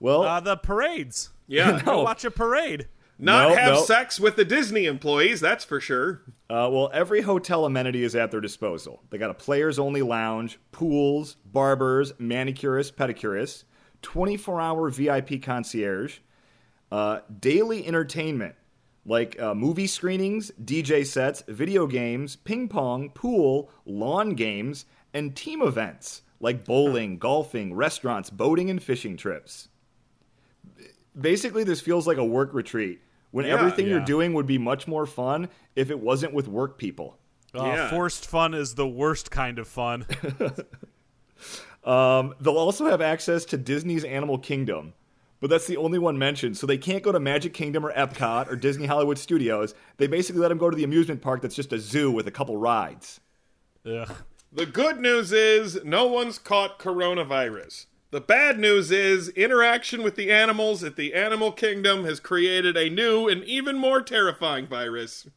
Well, 0.00 0.22
Uh, 0.24 0.40
the 0.40 0.56
parades. 0.56 1.30
Yeah. 1.46 1.80
No. 1.86 2.02
watch 2.02 2.24
a 2.24 2.30
parade. 2.32 2.88
Not 3.22 3.50
No, 3.50 3.54
have 3.54 3.74
no. 3.74 3.82
sex 3.84 4.18
with 4.18 4.34
the 4.34 4.44
Disney 4.44 4.86
employees, 4.86 5.40
that's 5.40 5.64
for 5.64 5.78
sure. 5.78 6.22
Uh, 6.50 6.68
well, 6.72 6.90
every 6.92 7.20
hotel 7.20 7.64
amenity 7.64 8.02
is 8.02 8.16
at 8.16 8.32
their 8.32 8.40
disposal. 8.40 9.00
They 9.10 9.18
got 9.18 9.30
a 9.30 9.34
players 9.34 9.78
only 9.78 10.02
lounge, 10.02 10.58
pools, 10.72 11.36
barbers, 11.44 12.12
manicurists, 12.14 12.92
pedicurists, 12.92 13.62
24 14.02 14.60
hour 14.60 14.90
VIP 14.90 15.40
concierge, 15.40 16.18
uh, 16.90 17.20
daily 17.38 17.86
entertainment 17.86 18.56
like 19.06 19.40
uh, 19.40 19.54
movie 19.54 19.86
screenings, 19.86 20.50
DJ 20.62 21.06
sets, 21.06 21.44
video 21.46 21.86
games, 21.86 22.34
ping 22.34 22.68
pong, 22.68 23.10
pool, 23.10 23.70
lawn 23.86 24.30
games, 24.30 24.84
and 25.14 25.36
team 25.36 25.62
events 25.62 26.22
like 26.40 26.64
bowling, 26.64 27.18
golfing, 27.18 27.72
restaurants, 27.72 28.30
boating, 28.30 28.68
and 28.68 28.82
fishing 28.82 29.16
trips. 29.16 29.68
Basically, 31.18 31.62
this 31.62 31.80
feels 31.80 32.06
like 32.08 32.16
a 32.16 32.24
work 32.24 32.52
retreat 32.52 33.00
when 33.32 33.44
Yeah, 33.44 33.54
everything 33.54 33.88
you're 33.88 34.00
doing 34.00 34.32
would 34.34 34.46
be 34.46 34.58
much 34.58 34.86
more 34.86 35.04
fun 35.06 35.48
if 35.74 35.90
it 35.90 35.98
wasn't 35.98 36.32
with 36.32 36.46
work 36.46 36.78
people. 36.78 37.18
Uh, 37.54 37.64
Yeah. 37.64 37.90
Forced 37.90 38.26
fun 38.26 38.54
is 38.54 38.76
the 38.76 38.86
worst 38.88 39.30
kind 39.30 39.58
of 39.58 39.66
fun. 39.66 40.06
Um, 41.84 42.34
they'll 42.40 42.58
also 42.58 42.86
have 42.86 43.00
access 43.00 43.44
to 43.46 43.56
Disney's 43.56 44.04
Animal 44.04 44.38
Kingdom, 44.38 44.94
but 45.40 45.50
that's 45.50 45.66
the 45.66 45.76
only 45.76 45.98
one 45.98 46.16
mentioned. 46.16 46.56
So 46.56 46.66
they 46.66 46.78
can't 46.78 47.02
go 47.02 47.10
to 47.10 47.18
Magic 47.18 47.54
Kingdom 47.54 47.84
or 47.84 47.92
Epcot 47.92 48.48
or 48.48 48.56
Disney 48.56 48.86
Hollywood 48.86 49.18
Studios. 49.18 49.74
They 49.96 50.06
basically 50.06 50.40
let 50.40 50.48
them 50.48 50.58
go 50.58 50.70
to 50.70 50.76
the 50.76 50.84
amusement 50.84 51.22
park 51.22 51.42
that's 51.42 51.56
just 51.56 51.72
a 51.72 51.80
zoo 51.80 52.10
with 52.10 52.28
a 52.28 52.30
couple 52.30 52.56
rides. 52.56 53.20
Ugh. 53.84 54.08
The 54.52 54.66
good 54.66 55.00
news 55.00 55.32
is 55.32 55.82
no 55.82 56.06
one's 56.06 56.38
caught 56.38 56.78
coronavirus. 56.78 57.86
The 58.12 58.20
bad 58.20 58.58
news 58.58 58.90
is 58.90 59.30
interaction 59.30 60.02
with 60.02 60.16
the 60.16 60.30
animals 60.30 60.84
at 60.84 60.96
the 60.96 61.14
animal 61.14 61.50
kingdom 61.50 62.04
has 62.04 62.20
created 62.20 62.76
a 62.76 62.90
new 62.90 63.26
and 63.26 63.42
even 63.44 63.76
more 63.76 64.00
terrifying 64.02 64.66
virus. 64.68 65.26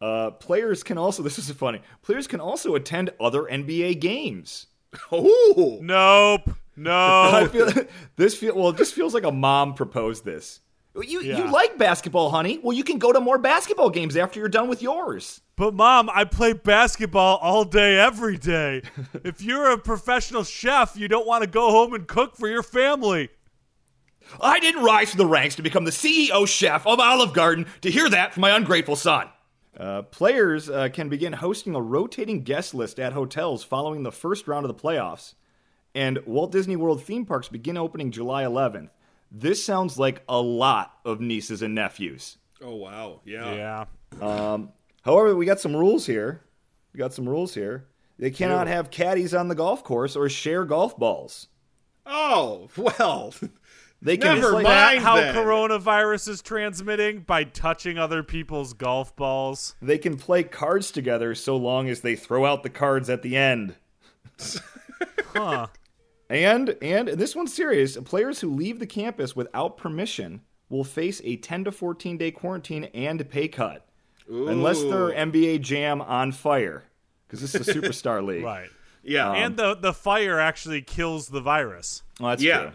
Uh, 0.00 0.30
players 0.30 0.84
can 0.84 0.96
also, 0.96 1.22
this 1.24 1.40
is 1.40 1.50
funny, 1.50 1.80
players 2.02 2.28
can 2.28 2.38
also 2.38 2.76
attend 2.76 3.10
other 3.18 3.42
NBA 3.42 3.98
games. 4.00 4.68
Oh, 5.10 5.80
Nope. 5.82 6.50
I 6.50 6.52
No. 6.76 7.48
feel 7.50 7.84
this 8.14 8.36
feel 8.36 8.54
well. 8.54 8.68
It 8.68 8.76
just 8.76 8.94
feels 8.94 9.12
like 9.12 9.24
a 9.24 9.32
mom 9.32 9.74
proposed 9.74 10.24
this. 10.24 10.60
You 10.94 11.20
Yeah. 11.22 11.38
you 11.38 11.50
like 11.50 11.76
basketball, 11.78 12.30
honey? 12.30 12.60
Well, 12.62 12.76
you 12.76 12.84
can 12.84 12.98
go 12.98 13.12
to 13.12 13.18
more 13.18 13.38
basketball 13.38 13.90
games 13.90 14.16
after 14.16 14.38
you're 14.38 14.48
done 14.48 14.68
with 14.68 14.82
yours. 14.82 15.40
But 15.58 15.74
mom, 15.74 16.08
I 16.14 16.24
play 16.24 16.52
basketball 16.52 17.36
all 17.38 17.64
day, 17.64 17.98
every 17.98 18.38
day. 18.38 18.82
if 19.24 19.42
you're 19.42 19.72
a 19.72 19.78
professional 19.78 20.44
chef, 20.44 20.96
you 20.96 21.08
don't 21.08 21.26
want 21.26 21.42
to 21.42 21.50
go 21.50 21.70
home 21.70 21.92
and 21.92 22.06
cook 22.06 22.36
for 22.36 22.48
your 22.48 22.62
family. 22.62 23.28
I 24.40 24.60
didn't 24.60 24.84
rise 24.84 25.10
to 25.10 25.16
the 25.16 25.26
ranks 25.26 25.56
to 25.56 25.62
become 25.62 25.84
the 25.84 25.90
CEO 25.90 26.46
chef 26.46 26.86
of 26.86 27.00
Olive 27.00 27.32
Garden 27.32 27.66
to 27.80 27.90
hear 27.90 28.08
that 28.08 28.34
from 28.34 28.42
my 28.42 28.50
ungrateful 28.50 28.94
son. 28.94 29.28
Uh, 29.76 30.02
players 30.02 30.70
uh, 30.70 30.88
can 30.92 31.08
begin 31.08 31.32
hosting 31.32 31.74
a 31.74 31.80
rotating 31.80 32.42
guest 32.42 32.74
list 32.74 33.00
at 33.00 33.12
hotels 33.12 33.64
following 33.64 34.02
the 34.02 34.12
first 34.12 34.46
round 34.46 34.64
of 34.64 34.68
the 34.68 34.80
playoffs. 34.80 35.34
And 35.94 36.20
Walt 36.26 36.52
Disney 36.52 36.76
World 36.76 37.02
theme 37.02 37.24
parks 37.24 37.48
begin 37.48 37.76
opening 37.76 38.12
July 38.12 38.44
11th. 38.44 38.90
This 39.30 39.64
sounds 39.64 39.98
like 39.98 40.22
a 40.28 40.40
lot 40.40 40.94
of 41.04 41.20
nieces 41.20 41.62
and 41.62 41.74
nephews. 41.74 42.38
oh 42.62 42.76
wow, 42.76 43.20
yeah. 43.24 43.84
Yeah. 44.20 44.64
However, 45.08 45.34
we 45.34 45.46
got 45.46 45.58
some 45.58 45.74
rules 45.74 46.04
here. 46.04 46.42
We 46.92 46.98
got 46.98 47.14
some 47.14 47.26
rules 47.26 47.54
here. 47.54 47.86
They 48.18 48.30
cannot 48.30 48.66
have 48.66 48.90
caddies 48.90 49.32
on 49.32 49.48
the 49.48 49.54
golf 49.54 49.82
course 49.82 50.14
or 50.16 50.28
share 50.28 50.66
golf 50.66 50.98
balls. 50.98 51.46
Oh 52.04 52.68
well, 52.76 53.32
They 54.02 54.18
can 54.18 54.36
Never 54.36 54.50
play, 54.50 54.62
mind. 54.64 54.98
That 54.98 54.98
how 55.02 55.16
then. 55.16 55.34
coronavirus 55.34 56.28
is 56.28 56.42
transmitting 56.42 57.20
by 57.20 57.44
touching 57.44 57.96
other 57.96 58.22
people's 58.22 58.74
golf 58.74 59.16
balls. 59.16 59.74
they 59.80 59.96
can 59.96 60.18
play 60.18 60.42
cards 60.44 60.90
together 60.90 61.34
so 61.34 61.56
long 61.56 61.88
as 61.88 62.02
they 62.02 62.14
throw 62.14 62.44
out 62.44 62.62
the 62.62 62.70
cards 62.70 63.08
at 63.08 63.22
the 63.22 63.34
end. 63.36 63.76
Huh. 65.34 65.68
And 66.28 66.76
and 66.82 67.08
this 67.08 67.34
one's 67.36 67.54
serious. 67.54 67.96
Players 67.98 68.40
who 68.40 68.52
leave 68.52 68.78
the 68.78 68.86
campus 68.86 69.34
without 69.36 69.76
permission 69.76 70.40
will 70.68 70.84
face 70.84 71.20
a 71.24 71.36
10 71.36 71.64
to 71.64 71.72
14 71.72 72.18
day 72.18 72.30
quarantine 72.30 72.84
and 72.94 73.28
pay 73.30 73.46
cut, 73.48 73.87
unless 74.28 74.82
they're 74.82 75.10
NBA 75.12 75.60
Jam 75.62 76.00
on 76.00 76.32
fire, 76.32 76.84
because 77.26 77.40
this 77.40 77.54
is 77.54 77.68
a 77.68 77.74
superstar 77.74 78.24
league. 78.26 78.44
Right. 78.44 78.68
Yeah, 79.02 79.32
and 79.32 79.56
the 79.56 79.74
the 79.74 79.92
fire 79.92 80.38
actually 80.38 80.82
kills 80.82 81.28
the 81.28 81.40
virus. 81.40 82.02
Well, 82.20 82.30
that's 82.30 82.42
Yeah. 82.42 82.60
true. 82.60 82.70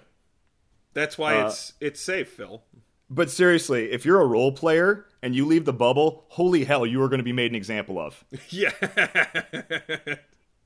that's 0.93 1.17
why 1.17 1.37
Uh, 1.37 1.47
it's 1.47 1.73
it's 1.79 2.01
safe, 2.01 2.29
Phil. 2.29 2.63
But 3.09 3.29
seriously, 3.29 3.91
if 3.91 4.05
you're 4.05 4.21
a 4.21 4.25
role 4.25 4.51
player 4.51 5.05
and 5.21 5.35
you 5.35 5.45
leave 5.45 5.65
the 5.65 5.73
bubble, 5.73 6.25
holy 6.29 6.63
hell, 6.63 6.85
you 6.85 6.99
are 7.03 7.09
going 7.09 7.19
to 7.19 7.23
be 7.23 7.33
made 7.33 7.51
an 7.51 7.55
example 7.55 7.99
of. 7.99 8.23
Yeah, 8.49 8.71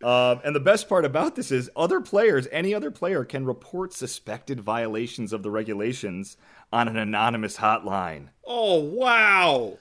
Um, 0.04 0.41
and 0.45 0.56
the 0.56 0.60
best 0.60 0.88
part 0.88 1.06
about 1.06 1.36
this 1.36 1.52
is 1.52 1.71
other 1.76 2.00
players, 2.00 2.47
any 2.52 2.71
other 2.71 2.91
player, 2.91 3.26
can 3.26 3.45
report 3.47 3.93
suspected 3.93 4.60
violations 4.62 5.34
of 5.34 5.41
the 5.41 5.50
regulations 5.50 6.38
on 6.71 6.88
an 6.88 6.97
anonymous 6.97 7.58
hotline. 7.58 8.28
Oh 8.45 8.76
wow! 8.80 9.80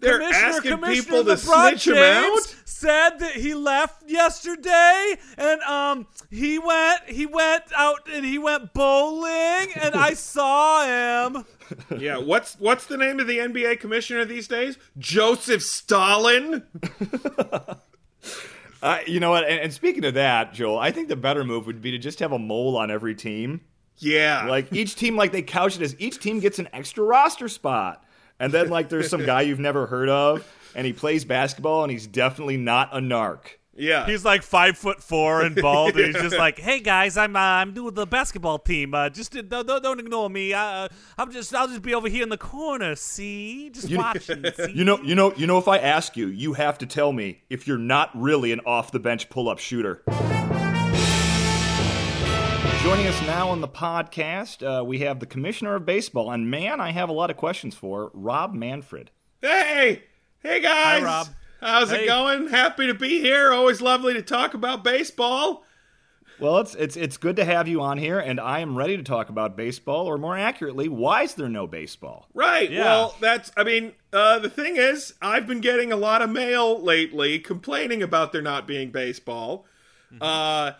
They're 0.00 0.18
Commissioner, 0.18 0.46
asking 0.46 0.70
Commissioner 0.72 1.02
people 1.02 1.24
to 1.24 1.30
LeBron 1.32 1.68
snitch 1.68 1.86
him 1.88 1.96
out. 1.96 2.22
James 2.22 2.56
said 2.66 3.10
that 3.20 3.32
he 3.32 3.54
left 3.54 4.08
yesterday, 4.08 5.16
and 5.38 5.60
um, 5.62 6.06
he 6.30 6.58
went 6.58 7.00
he 7.08 7.24
went 7.26 7.64
out 7.74 8.00
and 8.12 8.24
he 8.24 8.38
went 8.38 8.74
bowling, 8.74 9.68
and 9.74 9.94
I 9.94 10.12
saw 10.14 10.84
him. 11.28 11.44
Yeah, 11.98 12.18
what's 12.18 12.54
what's 12.58 12.86
the 12.86 12.96
name 12.98 13.20
of 13.20 13.26
the 13.26 13.38
NBA 13.38 13.80
commissioner 13.80 14.24
these 14.24 14.46
days? 14.48 14.78
Joseph 14.98 15.62
Stalin. 15.62 16.62
Uh, 18.82 18.98
you 19.06 19.18
know 19.20 19.30
what? 19.30 19.44
And, 19.44 19.58
and 19.58 19.72
speaking 19.72 20.04
of 20.04 20.14
that, 20.14 20.52
Joel, 20.52 20.78
I 20.78 20.90
think 20.90 21.08
the 21.08 21.16
better 21.16 21.44
move 21.44 21.66
would 21.66 21.80
be 21.80 21.90
to 21.92 21.98
just 21.98 22.20
have 22.20 22.32
a 22.32 22.38
mole 22.38 22.76
on 22.76 22.90
every 22.90 23.14
team. 23.14 23.62
Yeah, 23.98 24.46
Like 24.46 24.70
each 24.72 24.94
team, 24.96 25.16
like 25.16 25.32
they 25.32 25.40
couch 25.40 25.76
it 25.76 25.82
as 25.82 25.96
each 25.98 26.18
team 26.20 26.38
gets 26.38 26.58
an 26.58 26.68
extra 26.74 27.02
roster 27.02 27.48
spot, 27.48 28.04
and 28.40 28.52
then 28.52 28.68
like 28.68 28.88
there's 28.88 29.08
some 29.10 29.24
guy 29.24 29.42
you've 29.42 29.58
never 29.60 29.86
heard 29.86 30.08
of, 30.08 30.46
and 30.74 30.86
he 30.86 30.92
plays 30.92 31.24
basketball, 31.24 31.82
and 31.84 31.90
he's 31.92 32.06
definitely 32.06 32.56
not 32.56 32.90
a 32.92 32.98
narc. 33.00 33.40
yeah. 33.76 34.06
He's 34.06 34.24
like 34.24 34.42
five 34.42 34.78
foot 34.78 35.02
four 35.02 35.42
and 35.42 35.54
bald, 35.54 35.96
and 35.96 36.06
he's 36.06 36.22
just 36.22 36.36
like, 36.38 36.58
"Hey 36.58 36.80
guys, 36.80 37.16
I'm 37.16 37.36
uh, 37.36 37.38
I'm 37.38 37.74
doing 37.74 37.94
the 37.94 38.06
basketball 38.06 38.58
team. 38.58 38.94
Uh, 38.94 39.10
just 39.10 39.36
uh, 39.36 39.42
don't, 39.42 39.66
don't 39.66 39.82
don't 39.82 40.00
ignore 40.00 40.30
me. 40.30 40.52
Uh, 40.54 40.88
I'm 41.18 41.30
just 41.32 41.54
I'll 41.54 41.68
just 41.68 41.82
be 41.82 41.94
over 41.94 42.08
here 42.08 42.22
in 42.22 42.28
the 42.30 42.38
corner. 42.38 42.94
See, 42.96 43.70
just 43.70 43.88
You- 43.90 43.98
watching. 43.98 44.44
See? 44.56 44.72
You 44.72 44.84
know, 44.84 44.98
you 45.02 45.14
know, 45.14 45.34
you 45.34 45.46
know. 45.46 45.58
If 45.58 45.68
I 45.68 45.78
ask 45.78 46.16
you, 46.16 46.28
you 46.28 46.54
have 46.54 46.78
to 46.78 46.86
tell 46.86 47.12
me 47.12 47.42
if 47.50 47.66
you're 47.68 47.78
not 47.78 48.10
really 48.14 48.52
an 48.52 48.60
off 48.66 48.92
the 48.92 49.00
bench 49.00 49.28
pull 49.30 49.48
up 49.48 49.58
shooter. 49.58 50.02
Joining 52.86 53.08
us 53.08 53.20
now 53.26 53.48
on 53.48 53.60
the 53.60 53.66
podcast, 53.66 54.62
uh, 54.62 54.84
we 54.84 55.00
have 55.00 55.18
the 55.18 55.26
commissioner 55.26 55.74
of 55.74 55.84
baseball, 55.84 56.30
and 56.30 56.48
man, 56.48 56.80
I 56.80 56.92
have 56.92 57.08
a 57.08 57.12
lot 57.12 57.30
of 57.32 57.36
questions 57.36 57.74
for 57.74 58.12
Rob 58.14 58.54
Manfred. 58.54 59.10
Hey, 59.42 60.04
hey 60.40 60.60
guys. 60.60 61.02
Rob. 61.02 61.26
How's 61.60 61.90
Hey. 61.90 62.04
it 62.04 62.06
going? 62.06 62.46
Happy 62.46 62.86
to 62.86 62.94
be 62.94 63.20
here. 63.20 63.52
Always 63.52 63.80
lovely 63.80 64.14
to 64.14 64.22
talk 64.22 64.54
about 64.54 64.84
baseball. 64.84 65.64
Well, 66.38 66.58
it's 66.58 66.76
it's 66.76 66.96
it's 66.96 67.16
good 67.16 67.34
to 67.36 67.44
have 67.44 67.66
you 67.66 67.80
on 67.80 67.98
here, 67.98 68.20
and 68.20 68.38
I 68.38 68.60
am 68.60 68.78
ready 68.78 68.96
to 68.96 69.02
talk 69.02 69.30
about 69.30 69.56
baseball, 69.56 70.06
or 70.06 70.16
more 70.16 70.38
accurately, 70.38 70.88
why 70.88 71.22
is 71.24 71.34
there 71.34 71.48
no 71.48 71.66
baseball? 71.66 72.28
Right. 72.34 72.70
Yeah. 72.70 72.84
Well, 72.84 73.16
that's. 73.20 73.50
I 73.56 73.64
mean, 73.64 73.94
uh, 74.12 74.38
the 74.38 74.48
thing 74.48 74.76
is, 74.76 75.12
I've 75.20 75.48
been 75.48 75.60
getting 75.60 75.90
a 75.90 75.96
lot 75.96 76.22
of 76.22 76.30
mail 76.30 76.80
lately 76.80 77.40
complaining 77.40 78.00
about 78.04 78.30
there 78.30 78.42
not 78.42 78.68
being 78.68 78.92
baseball. 78.92 79.66
Uh, 80.20 80.70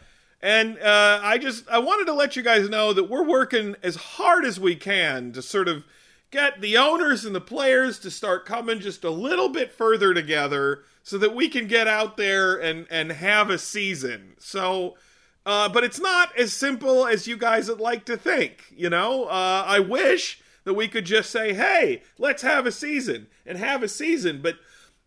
and 0.47 0.79
uh, 0.79 1.19
I 1.25 1.39
just 1.39 1.69
I 1.69 1.81
wanted 1.81 2.05
to 2.05 2.15
let 2.15 2.37
you 2.37 2.43
guys 2.43 2.69
know 2.69 2.93
that 2.93 3.11
we're 3.11 3.25
working 3.25 3.75
as 3.83 3.97
hard 3.97 4.45
as 4.45 4.61
we 4.61 4.77
can 4.77 5.33
to 5.33 5.43
sort 5.43 5.67
of 5.67 5.85
get 6.31 6.61
the 6.61 6.79
owners 6.79 7.25
and 7.25 7.35
the 7.35 7.41
players 7.41 7.99
to 7.99 8.13
start 8.13 8.47
coming 8.47 8.79
just 8.79 9.03
a 9.03 9.11
little 9.11 9.49
bit 9.49 9.73
further 9.73 10.15
together 10.15 10.85
so 11.03 11.19
that 11.19 11.35
we 11.35 11.49
can 11.49 11.67
get 11.67 11.89
out 11.89 12.17
there 12.17 12.55
and 12.55 12.87
and 12.91 13.11
have 13.13 13.51
a 13.51 13.59
season. 13.59 14.35
So. 14.39 14.97
Uh, 15.45 15.69
but 15.69 15.85
it's 15.85 16.01
not 16.01 16.37
as 16.37 16.53
simple 16.53 17.07
as 17.07 17.29
you 17.29 17.37
guys 17.37 17.69
would 17.69 17.79
like 17.79 18.05
to 18.05 18.17
think. 18.17 18.65
You 18.77 18.91
know, 18.91 19.27
uh, 19.27 19.63
I 19.65 19.79
wish 19.79 20.41
that 20.65 20.75
we 20.75 20.89
could 20.89 21.05
just 21.05 21.31
say, 21.31 21.53
"Hey, 21.55 22.03
let's 22.19 22.43
have 22.43 22.67
a 22.67 22.73
season 22.73 23.29
and 23.47 23.57
have 23.57 23.85
a 23.85 23.89
season," 23.89 24.43
but 24.43 24.57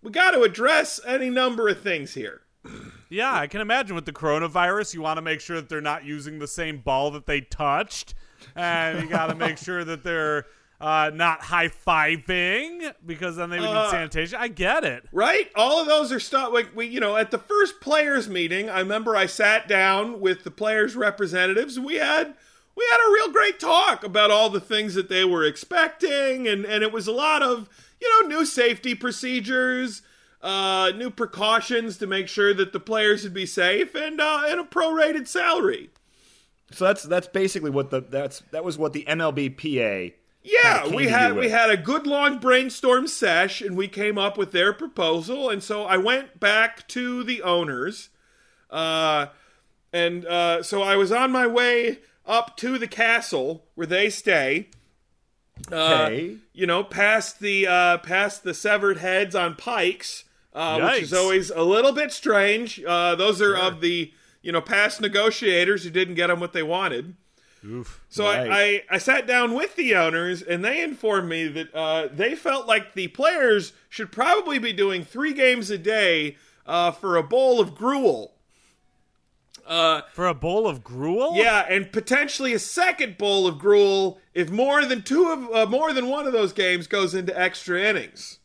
we 0.01 0.11
got 0.11 0.31
to 0.31 0.43
address 0.43 1.01
any 1.05 1.29
number 1.29 1.67
of 1.67 1.81
things 1.81 2.13
here. 2.13 2.43
Yeah, 3.09 3.33
I 3.33 3.47
can 3.47 3.61
imagine 3.61 3.95
with 3.95 4.05
the 4.05 4.13
coronavirus, 4.13 4.93
you 4.93 5.01
want 5.01 5.17
to 5.17 5.21
make 5.21 5.41
sure 5.41 5.55
that 5.55 5.67
they're 5.69 5.81
not 5.81 6.05
using 6.05 6.37
the 6.39 6.47
same 6.47 6.77
ball 6.79 7.11
that 7.11 7.25
they 7.25 7.41
touched, 7.41 8.13
and 8.55 9.01
you 9.01 9.09
got 9.09 9.27
to 9.27 9.35
make 9.35 9.57
sure 9.65 9.83
that 9.83 10.03
they're 10.03 10.45
uh, 10.79 11.11
not 11.13 11.41
high 11.41 11.67
fiving 11.67 12.93
because 13.05 13.35
then 13.35 13.49
they 13.49 13.59
would 13.59 13.67
Uh, 13.67 13.83
need 13.85 13.91
sanitation. 13.91 14.37
I 14.39 14.47
get 14.47 14.83
it. 14.83 15.03
Right? 15.11 15.49
All 15.55 15.81
of 15.81 15.87
those 15.87 16.11
are 16.11 16.19
stuff 16.19 16.53
like 16.53 16.75
we, 16.75 16.85
you 16.87 16.99
know, 16.99 17.17
at 17.17 17.31
the 17.31 17.37
first 17.37 17.81
players 17.81 18.29
meeting, 18.29 18.69
I 18.69 18.79
remember 18.79 19.15
I 19.15 19.25
sat 19.25 19.67
down 19.67 20.19
with 20.21 20.43
the 20.43 20.51
players 20.51 20.95
representatives 20.95 21.75
and 21.77 21.85
we 21.85 21.95
had 21.95 22.33
we 22.77 22.85
had 22.91 23.09
a 23.09 23.11
real 23.11 23.29
great 23.31 23.59
talk 23.59 24.05
about 24.05 24.31
all 24.31 24.49
the 24.49 24.61
things 24.61 24.93
that 24.95 25.09
they 25.09 25.25
were 25.25 25.43
expecting 25.43 26.47
and 26.47 26.63
and 26.63 26.81
it 26.81 26.93
was 26.93 27.07
a 27.07 27.11
lot 27.11 27.41
of, 27.43 27.67
you 27.99 28.07
know, 28.21 28.27
new 28.29 28.45
safety 28.45 28.95
procedures, 28.95 30.01
uh 30.41 30.91
new 30.95 31.09
precautions 31.09 31.97
to 31.97 32.07
make 32.07 32.27
sure 32.27 32.53
that 32.53 32.71
the 32.71 32.79
players 32.79 33.23
would 33.23 33.33
be 33.33 33.45
safe 33.45 33.93
and 33.95 34.21
uh 34.21 34.43
and 34.47 34.59
a 34.59 34.63
prorated 34.63 35.27
salary. 35.27 35.89
So 36.71 36.85
that's 36.85 37.03
that's 37.03 37.27
basically 37.27 37.71
what 37.71 37.89
the 37.89 38.01
that's 38.01 38.41
that 38.51 38.63
was 38.63 38.77
what 38.77 38.93
the 38.93 39.03
MLBPA. 39.05 40.13
Yeah, 40.41 40.87
we 40.87 41.07
had 41.09 41.35
we 41.35 41.49
had 41.49 41.69
a 41.69 41.75
good 41.77 42.07
long 42.07 42.39
brainstorm 42.39 43.07
sesh, 43.07 43.61
and 43.61 43.75
we 43.75 43.87
came 43.89 44.17
up 44.17 44.37
with 44.37 44.51
their 44.53 44.71
proposal. 44.71 45.49
And 45.49 45.61
so 45.61 45.83
I 45.83 45.97
went 45.97 46.39
back 46.39 46.87
to 46.89 47.23
the 47.25 47.41
owners, 47.41 48.09
uh, 48.69 49.27
and 49.91 50.25
uh, 50.25 50.63
so 50.63 50.81
I 50.81 50.95
was 50.95 51.11
on 51.11 51.31
my 51.31 51.45
way 51.45 51.99
up 52.25 52.55
to 52.57 52.77
the 52.77 52.87
castle 52.87 53.65
where 53.75 53.87
they 53.87 54.09
stay. 54.09 54.69
Uh, 55.69 56.05
Okay. 56.05 56.37
you 56.53 56.65
know, 56.65 56.85
past 56.85 57.41
the 57.41 57.67
uh, 57.67 57.97
past 57.97 58.43
the 58.43 58.53
severed 58.53 58.99
heads 58.99 59.35
on 59.35 59.55
pikes, 59.55 60.23
uh, 60.53 60.79
which 60.91 61.03
is 61.03 61.13
always 61.13 61.49
a 61.49 61.63
little 61.63 61.91
bit 61.91 62.11
strange. 62.11 62.83
Uh, 62.83 63.15
those 63.15 63.41
are 63.41 63.55
of 63.55 63.81
the 63.81 64.11
you 64.41 64.51
know 64.51 64.61
past 64.61 65.01
negotiators 65.01 65.83
who 65.83 65.89
didn't 65.89 66.15
get 66.15 66.27
them 66.27 66.39
what 66.39 66.53
they 66.53 66.63
wanted. 66.63 67.15
Oof. 67.65 68.01
So. 68.07 68.25
I, 68.25 68.57
I, 68.57 68.83
I 68.91 68.97
sat 68.99 69.27
down 69.27 69.53
with 69.53 69.75
the 69.75 69.93
owners, 69.93 70.41
and 70.41 70.63
they 70.63 70.81
informed 70.81 71.27
me 71.27 71.47
that 71.49 71.75
uh, 71.75 72.07
they 72.09 72.33
felt 72.33 72.67
like 72.67 72.93
the 72.93 73.09
players 73.09 73.73
should 73.89 74.13
probably 74.13 74.59
be 74.59 74.71
doing 74.71 75.03
three 75.03 75.33
games 75.33 75.69
a 75.69 75.77
day 75.77 76.37
uh, 76.65 76.91
for 76.91 77.17
a 77.17 77.23
bowl 77.23 77.59
of 77.59 77.75
gruel. 77.75 78.35
Uh, 79.67 80.01
For 80.13 80.25
a 80.25 80.33
bowl 80.33 80.67
of 80.67 80.83
gruel? 80.83 81.35
yeah, 81.35 81.65
and 81.69 81.91
potentially 81.91 82.53
a 82.53 82.59
second 82.59 83.17
bowl 83.19 83.45
of 83.45 83.59
gruel 83.59 84.19
if 84.33 84.49
more 84.49 84.83
than 84.83 85.03
two 85.03 85.29
of 85.29 85.53
uh, 85.53 85.69
more 85.69 85.93
than 85.93 86.07
one 86.07 86.25
of 86.25 86.33
those 86.33 86.53
games 86.53 86.87
goes 86.87 87.13
into 87.13 87.37
extra 87.39 87.79
innings. 87.79 88.38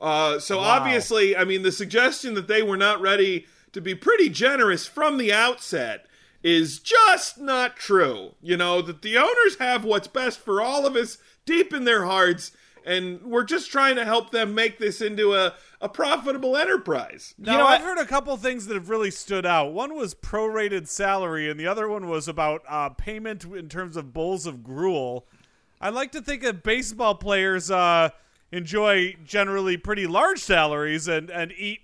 Uh, 0.00 0.38
so 0.38 0.60
obviously, 0.60 1.36
I 1.36 1.44
mean, 1.44 1.62
the 1.62 1.72
suggestion 1.72 2.34
that 2.34 2.48
they 2.48 2.62
were 2.62 2.76
not 2.76 3.00
ready 3.00 3.46
to 3.72 3.80
be 3.80 3.94
pretty 3.94 4.28
generous 4.28 4.86
from 4.86 5.18
the 5.18 5.32
outset 5.32 6.06
is 6.42 6.78
just 6.78 7.38
not 7.38 7.76
true. 7.76 8.34
You 8.40 8.56
know 8.56 8.80
that 8.82 9.02
the 9.02 9.18
owners 9.18 9.58
have 9.58 9.84
what's 9.84 10.08
best 10.08 10.38
for 10.40 10.62
all 10.62 10.86
of 10.86 10.96
us 10.96 11.18
deep 11.44 11.74
in 11.74 11.84
their 11.84 12.06
hearts, 12.06 12.52
and 12.84 13.20
we're 13.22 13.44
just 13.44 13.70
trying 13.70 13.96
to 13.96 14.06
help 14.06 14.30
them 14.30 14.54
make 14.54 14.78
this 14.78 15.02
into 15.02 15.34
a, 15.34 15.54
a 15.82 15.88
profitable 15.88 16.56
enterprise. 16.56 17.34
Now, 17.36 17.52
You 17.52 17.58
know 17.58 17.66
I've 17.66 17.82
heard 17.82 17.98
a 17.98 18.06
couple 18.06 18.34
things 18.38 18.66
that 18.66 18.74
have 18.74 18.88
really 18.88 19.10
stood 19.10 19.44
out. 19.44 19.74
One 19.74 19.94
was 19.94 20.14
prorated 20.14 20.88
salary, 20.88 21.50
and 21.50 21.60
the 21.60 21.66
other 21.66 21.88
one 21.88 22.08
was 22.08 22.26
about 22.26 22.62
uh, 22.66 22.88
payment 22.88 23.44
in 23.44 23.68
terms 23.68 23.98
of 23.98 24.14
bowls 24.14 24.46
of 24.46 24.64
gruel. 24.64 25.26
I 25.78 25.90
like 25.90 26.12
to 26.12 26.22
think 26.22 26.42
of 26.42 26.62
baseball 26.62 27.14
players 27.14 27.70
uh, 27.70 28.10
enjoy 28.52 29.16
generally 29.24 29.76
pretty 29.76 30.06
large 30.06 30.38
salaries 30.38 31.08
and, 31.08 31.30
and 31.30 31.52
eat 31.52 31.80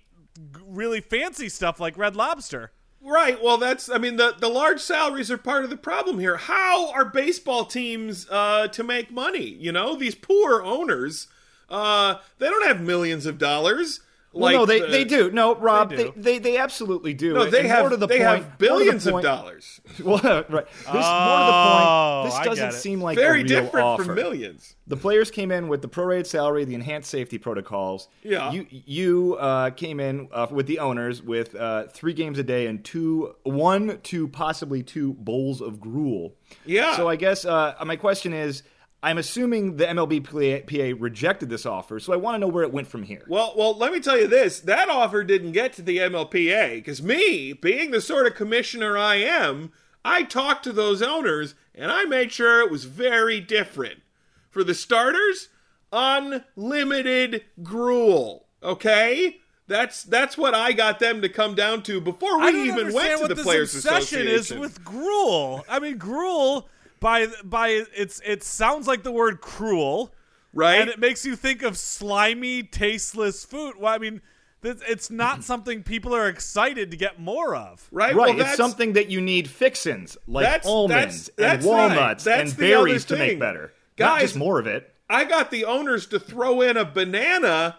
really 0.65 1.01
fancy 1.01 1.49
stuff 1.49 1.79
like 1.79 1.97
Red 1.97 2.15
Lobster. 2.15 2.71
Right. 3.01 3.41
Well, 3.41 3.57
that's. 3.57 3.89
I 3.89 3.97
mean, 3.99 4.17
the 4.17 4.35
the 4.37 4.49
large 4.49 4.81
salaries 4.81 5.31
are 5.31 5.37
part 5.37 5.63
of 5.63 5.69
the 5.69 5.77
problem 5.77 6.19
here. 6.19 6.35
How 6.35 6.91
are 6.91 7.05
baseball 7.05 7.65
teams 7.65 8.27
uh, 8.29 8.67
to 8.69 8.83
make 8.83 9.11
money? 9.11 9.45
You 9.45 9.71
know, 9.71 9.95
these 9.95 10.15
poor 10.15 10.61
owners. 10.61 11.27
Uh, 11.69 12.15
they 12.39 12.47
don't 12.47 12.65
have 12.67 12.81
millions 12.81 13.25
of 13.25 13.37
dollars. 13.37 14.01
Well, 14.33 14.51
no, 14.53 14.65
they, 14.67 14.81
the- 14.81 14.87
they 14.87 15.03
do. 15.03 15.31
No, 15.31 15.55
Rob, 15.55 15.89
They 15.89 15.95
they, 15.95 16.03
do. 16.03 16.13
they, 16.15 16.37
they, 16.39 16.57
absolutely 16.57 17.13
do. 17.15 17.33
No, 17.33 17.49
they 17.49 17.59
And 17.61 17.67
have 17.69 17.89
the 17.99 18.05
they 18.05 18.19
point, 18.19 18.21
have 18.21 18.37
to 18.43 18.49
the 18.51 18.55
billions 18.57 19.07
of 19.07 19.13
point- 19.13 19.23
dollars. 19.23 19.81
Well, 20.03 20.19
right. 20.49 20.67
This, 20.67 20.85
more 20.85 20.93
to 20.93 21.01
Oh, 21.03 22.21
the 22.25 22.29
point, 22.31 22.43
this 22.43 22.59
doesn't 22.59 22.79
seem 22.79 23.01
like 23.01 23.17
Very 23.17 23.39
a 23.41 23.43
real 23.43 23.47
different 23.47 23.85
offer. 23.85 24.03
from 24.03 24.15
millions. 24.15 24.75
The 24.85 24.97
players 24.97 25.31
came 25.31 25.51
in 25.51 25.67
with 25.69 25.81
the 25.81 25.89
prorated 25.89 26.27
salary, 26.27 26.65
the 26.65 26.75
enhanced 26.75 27.09
safety 27.09 27.37
protocols. 27.37 28.09
Yeah. 28.21 28.51
You 28.51 28.67
you 28.69 29.35
uh, 29.39 29.71
came 29.71 29.99
in 29.99 30.27
uh, 30.31 30.47
with 30.51 30.67
the 30.67 30.79
owners 30.79 31.23
with 31.23 31.55
uh, 31.55 31.87
three 31.87 32.13
games 32.13 32.37
a 32.37 32.43
day 32.43 32.67
and 32.67 32.83
two, 32.83 33.33
one 33.43 33.99
to 34.03 34.27
possibly 34.27 34.83
two 34.83 35.13
bowls 35.13 35.61
of 35.61 35.79
gruel. 35.79 36.35
Yeah. 36.65 36.95
So 36.95 37.07
I 37.09 37.15
guess 37.15 37.43
uh, 37.43 37.73
my 37.85 37.95
question 37.95 38.33
is, 38.33 38.63
I'm 39.03 39.17
assuming 39.19 39.77
the 39.77 39.85
MLBPA 39.85 40.95
rejected 40.99 41.49
this 41.49 41.65
offer, 41.65 41.99
so 41.99 42.13
I 42.13 42.17
want 42.17 42.35
to 42.35 42.39
know 42.39 42.47
where 42.47 42.63
it 42.63 42.73
went 42.73 42.87
from 42.87 43.03
here. 43.03 43.23
Well, 43.27 43.53
well, 43.55 43.77
let 43.77 43.93
me 43.93 43.99
tell 43.99 44.17
you 44.17 44.27
this: 44.27 44.59
that 44.61 44.89
offer 44.89 45.23
didn't 45.23 45.51
get 45.51 45.73
to 45.73 45.81
the 45.81 45.99
MLPA 45.99 46.75
because 46.75 47.01
me, 47.01 47.53
being 47.53 47.91
the 47.91 48.01
sort 48.01 48.25
of 48.25 48.35
commissioner 48.35 48.97
I 48.97 49.15
am, 49.15 49.71
I 50.03 50.23
talked 50.23 50.63
to 50.63 50.73
those 50.73 51.01
owners 51.01 51.53
and 51.75 51.91
I 51.91 52.05
made 52.05 52.31
sure 52.31 52.61
it 52.61 52.71
was 52.71 52.85
very 52.85 53.39
different. 53.39 54.01
For 54.49 54.63
the 54.63 54.73
starters, 54.73 55.49
unlimited 55.91 57.43
gruel. 57.61 58.47
Okay, 58.63 59.37
that's 59.67 60.03
that's 60.03 60.37
what 60.37 60.55
I 60.55 60.71
got 60.71 60.99
them 60.99 61.21
to 61.21 61.29
come 61.29 61.53
down 61.53 61.83
to 61.83 62.01
before 62.01 62.39
we 62.39 62.63
even 62.63 62.93
went 62.93 63.17
to 63.17 63.19
what 63.19 63.27
the 63.29 63.35
this 63.35 63.43
Players 63.43 63.75
obsession 63.75 64.27
Association. 64.27 64.57
is 64.57 64.59
with 64.59 64.83
gruel. 64.83 65.63
I 65.69 65.79
mean, 65.79 65.97
gruel 65.97 66.69
by 66.99 67.27
by 67.43 67.85
it's 67.95 68.21
it 68.25 68.43
sounds 68.43 68.87
like 68.87 69.03
the 69.03 69.11
word 69.11 69.41
cruel, 69.41 70.13
right? 70.53 70.81
and 70.81 70.89
it 70.89 70.99
makes 70.99 71.25
you 71.25 71.35
think 71.35 71.63
of 71.63 71.77
slimy, 71.77 72.63
tasteless 72.63 73.45
food. 73.45 73.75
Well, 73.79 73.93
I 73.93 73.97
mean, 73.97 74.21
th- 74.63 74.77
it's 74.87 75.09
not 75.09 75.33
mm-hmm. 75.33 75.41
something 75.41 75.83
people 75.83 76.15
are 76.15 76.27
excited 76.27 76.91
to 76.91 76.97
get 76.97 77.19
more 77.19 77.55
of. 77.55 77.87
right? 77.91 78.15
Right, 78.15 78.35
Well, 78.35 78.41
it's 78.47 78.57
something 78.57 78.93
that 78.93 79.09
you 79.09 79.21
need 79.21 79.49
fixins 79.49 80.17
like 80.27 80.45
That's- 80.45 80.65
almonds 80.65 81.27
that's- 81.27 81.31
that's 81.37 81.65
and 81.65 81.73
right. 81.75 81.95
walnuts 81.97 82.23
That's 82.23 82.51
and 82.51 82.59
berries 82.59 83.05
to 83.05 83.17
make 83.17 83.31
thing. 83.31 83.39
better. 83.39 83.73
Not 83.99 84.19
Guys- 84.19 84.21
just 84.21 84.35
more 84.35 84.59
of 84.59 84.67
it. 84.67 84.93
I 85.09 85.23
got 85.23 85.51
the 85.51 85.65
owners 85.65 86.05
to 86.07 86.19
throw 86.19 86.61
in 86.61 86.75
a 86.77 86.83
banana. 86.85 87.77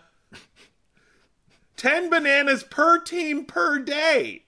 10 1.77 2.11
bananas 2.11 2.65
per 2.65 2.99
team 2.99 3.45
per 3.45 3.79
day. 3.79 4.45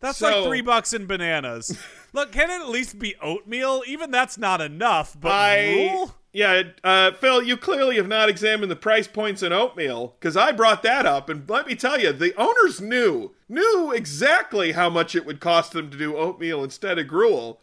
That's 0.00 0.18
So- 0.18 0.26
like 0.42 0.46
three 0.48 0.60
bucks 0.60 0.92
in 0.92 1.06
bananas. 1.06 1.76
Look, 2.12 2.32
can 2.32 2.50
it 2.50 2.62
at 2.62 2.68
least 2.68 2.98
be 2.98 3.14
oatmeal? 3.20 3.82
Even 3.86 4.10
that's 4.10 4.38
not 4.38 4.60
enough. 4.60 5.16
But 5.18 5.32
I 5.32 5.72
gruel? 5.72 6.14
Yeah, 6.32 6.62
uh, 6.84 7.12
Phil, 7.12 7.42
you 7.42 7.56
clearly 7.56 7.96
have 7.96 8.06
not 8.08 8.28
examined 8.28 8.70
the 8.70 8.76
price 8.76 9.08
points 9.08 9.42
in 9.42 9.52
oatmeal 9.52 10.14
because 10.20 10.36
I 10.36 10.52
brought 10.52 10.82
that 10.82 11.06
up, 11.06 11.28
and 11.28 11.48
let 11.48 11.66
me 11.66 11.74
tell 11.74 11.98
you, 11.98 12.12
the 12.12 12.34
owners 12.36 12.80
knew 12.80 13.32
knew 13.48 13.92
exactly 13.92 14.72
how 14.72 14.90
much 14.90 15.14
it 15.14 15.24
would 15.24 15.40
cost 15.40 15.72
them 15.72 15.90
to 15.90 15.96
do 15.96 16.16
oatmeal 16.16 16.62
instead 16.62 16.98
of 16.98 17.08
gruel. 17.08 17.60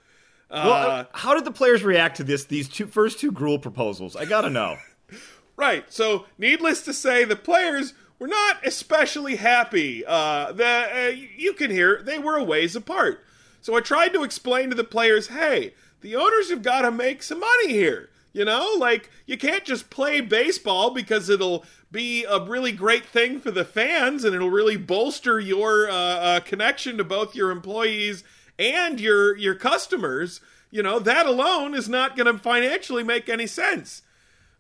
Uh, 0.49 0.53
uh, 0.53 1.03
how 1.13 1.34
did 1.36 1.45
the 1.45 1.51
players 1.51 1.84
react 1.84 2.17
to 2.17 2.23
this? 2.23 2.45
These 2.45 2.69
two 2.69 2.88
first 2.88 3.19
two 3.19 3.31
gruel 3.31 3.60
proposals. 3.60 4.15
I 4.15 4.25
gotta 4.25 4.49
know. 4.49 4.77
Right. 5.58 5.86
So, 5.88 6.25
needless 6.38 6.81
to 6.81 6.93
say, 6.93 7.23
the 7.23 7.38
players 7.38 7.93
were 8.19 8.27
not 8.27 8.58
especially 8.65 9.38
happy. 9.38 10.03
Uh, 10.05 10.51
the 10.51 10.65
uh, 10.65 11.12
you 11.38 11.53
can 11.53 11.71
hear 11.71 12.01
they 12.03 12.19
were 12.19 12.36
a 12.36 12.43
ways 12.43 12.75
apart. 12.75 13.23
So 13.65 13.75
I 13.75 13.80
tried 13.80 14.13
to 14.13 14.21
explain 14.21 14.69
to 14.69 14.75
the 14.75 14.84
players, 14.84 15.30
hey, 15.30 15.73
the 16.01 16.15
owners 16.15 16.51
have 16.51 16.62
got 16.62 16.84
to 16.84 16.91
make 16.91 17.23
some 17.23 17.39
money 17.39 17.69
here. 17.69 18.12
You 18.32 18.45
know, 18.45 18.75
like 18.78 19.10
you 19.25 19.39
can't 19.39 19.65
just 19.65 19.89
play 19.89 20.21
baseball 20.21 20.91
because 20.91 21.30
it'll 21.30 21.65
be 21.91 22.25
a 22.25 22.39
really 22.39 22.71
great 22.71 23.08
thing 23.08 23.39
for 23.39 23.49
the 23.49 23.65
fans 23.65 24.23
and 24.23 24.36
it'll 24.36 24.51
really 24.51 24.78
bolster 24.78 25.39
your 25.39 25.89
uh, 25.89 25.95
uh, 25.95 26.39
connection 26.41 26.95
to 26.99 27.04
both 27.04 27.34
your 27.34 27.49
employees 27.49 28.23
and 28.60 29.01
your 29.01 29.36
your 29.36 29.56
customers. 29.56 30.41
You 30.69 30.84
know, 30.84 30.99
that 30.99 31.25
alone 31.25 31.73
is 31.73 31.89
not 31.89 32.15
going 32.15 32.32
to 32.32 32.38
financially 32.38 33.01
make 33.01 33.30
any 33.30 33.47
sense. 33.47 34.04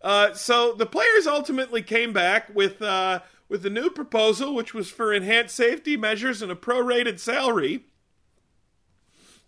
Uh, 0.01 0.33
so 0.33 0.73
the 0.73 0.87
players 0.87 1.27
ultimately 1.27 1.83
came 1.83 2.11
back 2.11 2.49
with 2.55 2.81
uh, 2.81 3.19
with 3.49 3.63
a 3.67 3.69
new 3.69 3.91
proposal, 3.91 4.55
which 4.55 4.73
was 4.73 4.89
for 4.89 5.13
enhanced 5.13 5.55
safety 5.55 5.95
measures 5.95 6.41
and 6.41 6.51
a 6.51 6.55
prorated 6.55 7.19
salary. 7.19 7.85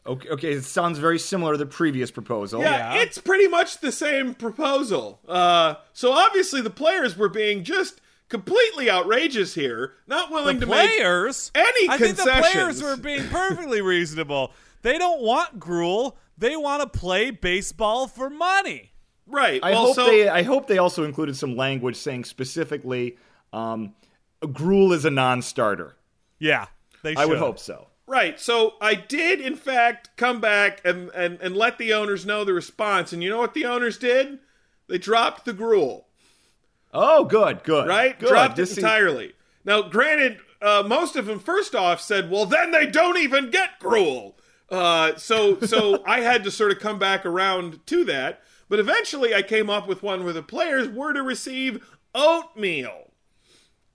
Okay, 0.07 0.29
okay, 0.29 0.51
it 0.53 0.63
sounds 0.63 0.99
very 0.99 1.19
similar 1.19 1.51
to 1.53 1.57
the 1.57 1.65
previous 1.65 2.11
proposal. 2.11 2.61
Yeah, 2.61 2.93
Yeah. 2.95 3.01
it's 3.01 3.17
pretty 3.17 3.47
much 3.47 3.79
the 3.79 3.91
same 3.91 4.33
proposal. 4.33 5.19
Uh, 5.27 5.75
so 5.93 6.11
obviously 6.13 6.61
the 6.61 6.69
players 6.69 7.17
were 7.17 7.29
being 7.29 7.63
just 7.63 7.99
completely 8.29 8.89
outrageous 8.89 9.53
here, 9.53 9.93
not 10.07 10.31
willing 10.31 10.59
the 10.59 10.65
to 10.65 10.71
make 10.71 10.89
players. 10.97 11.51
any 11.55 11.89
I 11.89 11.97
think 11.97 12.17
the 12.17 12.23
players 12.51 12.81
were 12.81 12.95
being 12.97 13.27
perfectly 13.27 13.81
reasonable. 13.81 14.51
They 14.81 14.97
don't 14.97 15.21
want 15.21 15.59
gruel. 15.59 16.17
They 16.37 16.55
want 16.55 16.81
to 16.81 16.99
play 16.99 17.31
baseball 17.31 18.07
for 18.07 18.29
money. 18.29 18.91
right. 19.25 19.59
I 19.63 19.71
well, 19.71 19.87
hope 19.87 19.95
so, 19.95 20.05
they. 20.05 20.29
I 20.29 20.43
hope 20.43 20.67
they 20.67 20.77
also 20.77 21.03
included 21.03 21.35
some 21.35 21.55
language 21.57 21.95
saying 21.97 22.25
specifically, 22.25 23.17
um, 23.51 23.93
gruel 24.53 24.93
is 24.93 25.03
a 25.03 25.09
non-starter. 25.09 25.95
Yeah, 26.39 26.67
they. 27.03 27.11
Should. 27.11 27.17
I 27.19 27.25
would 27.25 27.39
hope 27.39 27.59
so. 27.59 27.87
Right. 28.07 28.39
So 28.39 28.75
I 28.79 28.95
did, 28.95 29.41
in 29.41 29.57
fact, 29.57 30.11
come 30.15 30.39
back 30.39 30.81
and, 30.85 31.09
and, 31.09 31.39
and 31.41 31.55
let 31.55 31.77
the 31.77 31.93
owners 31.93 32.25
know 32.25 32.45
the 32.45 32.53
response. 32.53 33.11
And 33.11 33.21
you 33.21 33.29
know 33.29 33.39
what 33.39 33.53
the 33.53 33.65
owners 33.65 33.97
did? 33.97 34.39
They 34.87 34.97
dropped 34.97 35.43
the 35.43 35.53
gruel. 35.53 36.07
Oh, 36.93 37.25
good, 37.25 37.63
good, 37.63 37.87
right? 37.87 38.17
Good. 38.17 38.29
Dropped 38.29 38.55
This 38.55 38.71
it 38.71 38.77
entirely. 38.79 39.33
Now, 39.65 39.81
granted, 39.81 40.39
uh, 40.61 40.83
most 40.87 41.15
of 41.17 41.25
them 41.25 41.39
first 41.39 41.75
off 41.75 41.99
said, 42.01 42.31
"Well, 42.31 42.45
then 42.45 42.71
they 42.71 42.85
don't 42.85 43.17
even 43.17 43.51
get 43.51 43.79
gruel." 43.79 44.37
Uh, 44.69 45.15
so, 45.15 45.59
so 45.59 46.01
I 46.07 46.21
had 46.21 46.43
to 46.45 46.51
sort 46.51 46.71
of 46.71 46.79
come 46.79 46.97
back 46.97 47.25
around 47.25 47.85
to 47.87 48.05
that. 48.05 48.41
But 48.69 48.79
eventually, 48.79 49.35
I 49.35 49.41
came 49.41 49.69
up 49.69 49.87
with 49.87 50.03
one 50.03 50.23
where 50.23 50.33
the 50.33 50.43
players 50.43 50.87
were 50.87 51.13
to 51.13 51.21
receive 51.21 51.85
oatmeal, 52.15 53.06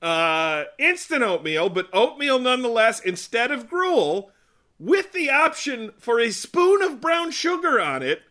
uh, 0.03 0.65
instant 0.79 1.23
oatmeal, 1.23 1.69
but 1.69 1.89
oatmeal 1.93 2.39
nonetheless 2.39 3.01
instead 3.01 3.53
of 3.53 3.71
gruel, 3.71 4.31
with 4.79 5.13
the 5.13 5.31
option 5.31 5.93
for 5.99 6.19
a 6.21 6.33
spoon 6.33 6.83
of 6.83 7.01
brown 7.01 7.31
sugar 7.31 7.81
on 7.81 8.03
it 8.03 8.23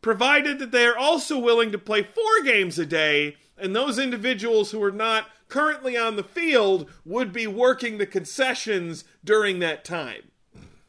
provided 0.00 0.58
that 0.58 0.70
they 0.70 0.86
are 0.86 0.96
also 0.96 1.38
willing 1.38 1.70
to 1.70 1.78
play 1.78 2.02
four 2.02 2.42
games 2.42 2.78
a 2.78 2.86
day, 2.86 3.36
and 3.58 3.76
those 3.76 3.98
individuals 3.98 4.70
who 4.70 4.82
are 4.82 4.90
not 4.90 5.26
currently 5.48 5.98
on 5.98 6.16
the 6.16 6.22
field 6.22 6.88
would 7.04 7.32
be 7.32 7.46
working 7.46 7.98
the 7.98 8.06
concessions 8.06 9.04
during 9.22 9.58
that 9.58 9.84
time. 9.84 10.30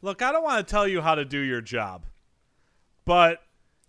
Look, 0.00 0.22
I 0.22 0.32
don't 0.32 0.42
want 0.42 0.66
to 0.66 0.70
tell 0.70 0.88
you 0.88 1.02
how 1.02 1.14
to 1.14 1.26
do 1.26 1.38
your 1.38 1.60
job, 1.60 2.06
but 3.04 3.42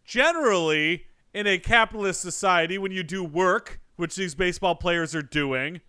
generally, 0.04 1.06
in 1.34 1.48
a 1.48 1.58
capitalist 1.58 2.20
society, 2.20 2.78
when 2.78 2.92
you 2.92 3.04
do 3.04 3.24
work, 3.24 3.80
which 3.96 4.16
these 4.16 4.36
baseball 4.36 4.76
players 4.76 5.16
are 5.16 5.22
doing, 5.22 5.80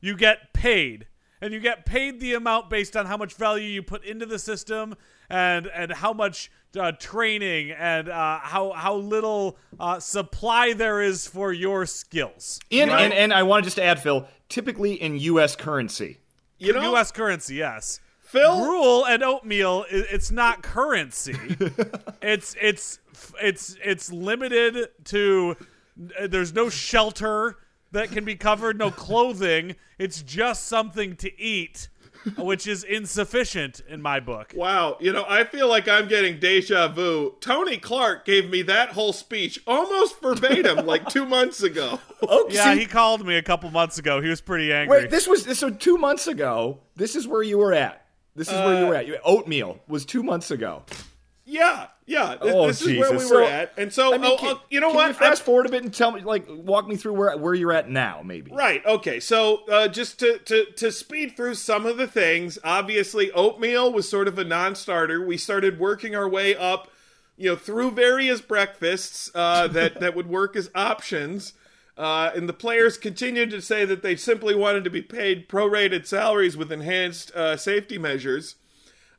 you 0.00 0.16
get 0.16 0.52
paid. 0.52 1.06
And 1.40 1.52
you 1.52 1.60
get 1.60 1.84
paid 1.84 2.18
the 2.18 2.32
amount 2.32 2.70
based 2.70 2.96
on 2.96 3.04
how 3.06 3.18
much 3.18 3.34
value 3.34 3.68
you 3.68 3.82
put 3.82 4.04
into 4.04 4.24
the 4.24 4.38
system 4.38 4.94
and 5.28 5.66
and 5.66 5.92
how 5.92 6.14
much 6.14 6.50
uh, 6.78 6.92
training 6.92 7.72
and 7.72 8.08
uh, 8.08 8.38
how 8.38 8.72
how 8.72 8.94
little 8.96 9.58
uh, 9.78 10.00
supply 10.00 10.72
there 10.72 11.02
is 11.02 11.26
for 11.26 11.52
your 11.52 11.84
skills. 11.84 12.58
In, 12.70 12.88
Right. 12.88 13.02
and, 13.02 13.12
and 13.12 13.32
I 13.34 13.42
want 13.42 13.64
to 13.64 13.66
just 13.66 13.78
add, 13.78 14.00
Phil, 14.00 14.26
typically 14.48 14.94
in 14.94 15.18
U.S. 15.18 15.56
currency. 15.56 16.20
You 16.58 16.72
know, 16.72 16.80
U.S. 16.92 17.12
currency, 17.12 17.56
yes. 17.56 18.00
Phil, 18.20 18.64
gruel 18.64 19.04
and 19.06 19.22
oatmeal 19.22 19.84
it's 19.88 20.32
not 20.32 20.60
currency 20.62 21.36
it's 22.22 22.56
it's 22.60 22.98
it's 23.40 23.76
it's 23.84 24.10
limited 24.10 24.88
to 25.04 25.54
there's 25.96 26.52
no 26.52 26.68
shelter 26.68 27.56
that 27.92 28.10
can 28.10 28.24
be 28.24 28.34
covered 28.34 28.78
no 28.78 28.90
clothing 28.90 29.76
it's 29.98 30.22
just 30.22 30.66
something 30.66 31.16
to 31.16 31.40
eat 31.40 31.88
which 32.38 32.66
is 32.66 32.82
insufficient 32.82 33.80
in 33.88 34.02
my 34.02 34.18
book 34.18 34.52
Wow, 34.56 34.96
you 35.00 35.12
know, 35.12 35.24
I 35.28 35.44
feel 35.44 35.68
like 35.68 35.86
I'm 35.86 36.08
getting 36.08 36.40
deja 36.40 36.88
vu. 36.88 37.34
Tony 37.40 37.76
Clark 37.78 38.24
gave 38.24 38.50
me 38.50 38.62
that 38.62 38.88
whole 38.90 39.12
speech 39.12 39.60
almost 39.66 40.20
verbatim 40.20 40.86
like 40.86 41.08
two 41.08 41.24
months 41.24 41.62
ago. 41.62 42.00
Oh, 42.28 42.48
yeah 42.50 42.72
see- 42.72 42.80
he 42.80 42.86
called 42.86 43.26
me 43.26 43.36
a 43.36 43.42
couple 43.42 43.70
months 43.70 43.98
ago 43.98 44.22
he 44.22 44.28
was 44.30 44.40
pretty 44.40 44.72
angry 44.72 45.02
Wait, 45.02 45.10
this 45.10 45.28
was 45.28 45.58
so 45.58 45.68
two 45.70 45.98
months 45.98 46.26
ago. 46.26 46.80
This 46.96 47.14
is 47.14 47.28
where 47.28 47.42
you 47.42 47.58
were 47.58 47.74
at. 47.74 48.06
This 48.34 48.48
is 48.48 48.54
where 48.54 48.80
you 48.80 48.86
uh, 48.86 48.88
were 48.88 48.94
at. 48.94 49.06
Oatmeal 49.22 49.78
was 49.86 50.06
two 50.06 50.22
months 50.22 50.50
ago. 50.50 50.82
Yeah, 51.44 51.88
yeah, 52.06 52.36
th- 52.40 52.54
Oh, 52.54 52.68
this 52.68 52.80
is 52.82 52.98
where 52.98 53.10
we 53.10 53.16
Jesus. 53.18 53.30
were 53.30 53.44
So, 53.44 53.46
at. 53.46 53.72
And 53.76 53.92
so, 53.92 54.14
I 54.14 54.18
mean, 54.18 54.30
oh, 54.32 54.36
can, 54.36 54.54
oh, 54.56 54.62
you 54.70 54.80
know 54.80 54.90
what? 54.90 55.08
You 55.08 55.14
fast 55.14 55.42
forward 55.42 55.66
a 55.66 55.68
bit 55.68 55.82
and 55.82 55.92
tell 55.92 56.12
me, 56.12 56.20
like, 56.20 56.46
walk 56.48 56.86
me 56.86 56.96
through 56.96 57.14
where 57.14 57.36
where 57.36 57.54
you're 57.54 57.72
at 57.72 57.90
now, 57.90 58.22
maybe. 58.24 58.52
Right. 58.52 58.84
Okay. 58.86 59.18
So 59.20 59.64
uh, 59.66 59.88
just 59.88 60.18
to, 60.20 60.38
to 60.38 60.66
to 60.76 60.92
speed 60.92 61.36
through 61.36 61.56
some 61.56 61.84
of 61.84 61.96
the 61.96 62.06
things, 62.06 62.58
obviously 62.64 63.30
oatmeal 63.32 63.92
was 63.92 64.08
sort 64.08 64.28
of 64.28 64.38
a 64.38 64.44
non-starter. 64.44 65.24
We 65.26 65.36
started 65.36 65.78
working 65.80 66.14
our 66.14 66.28
way 66.28 66.54
up, 66.54 66.90
you 67.36 67.50
know, 67.50 67.56
through 67.56 67.90
various 67.90 68.40
breakfasts 68.40 69.30
uh, 69.34 69.66
that 69.72 70.00
that 70.00 70.14
would 70.14 70.28
work 70.28 70.54
as 70.56 70.70
options. 70.74 71.52
Uh, 71.98 72.30
and 72.36 72.46
the 72.46 72.52
players 72.52 72.98
continued 72.98 73.48
to 73.50 73.60
say 73.62 73.86
that 73.86 74.02
they 74.02 74.14
simply 74.14 74.54
wanted 74.54 74.84
to 74.84 74.90
be 74.90 75.00
paid 75.00 75.48
prorated 75.48 76.06
salaries 76.06 76.54
with 76.54 76.70
enhanced 76.70 77.30
uh, 77.34 77.56
safety 77.56 77.96
measures. 77.96 78.56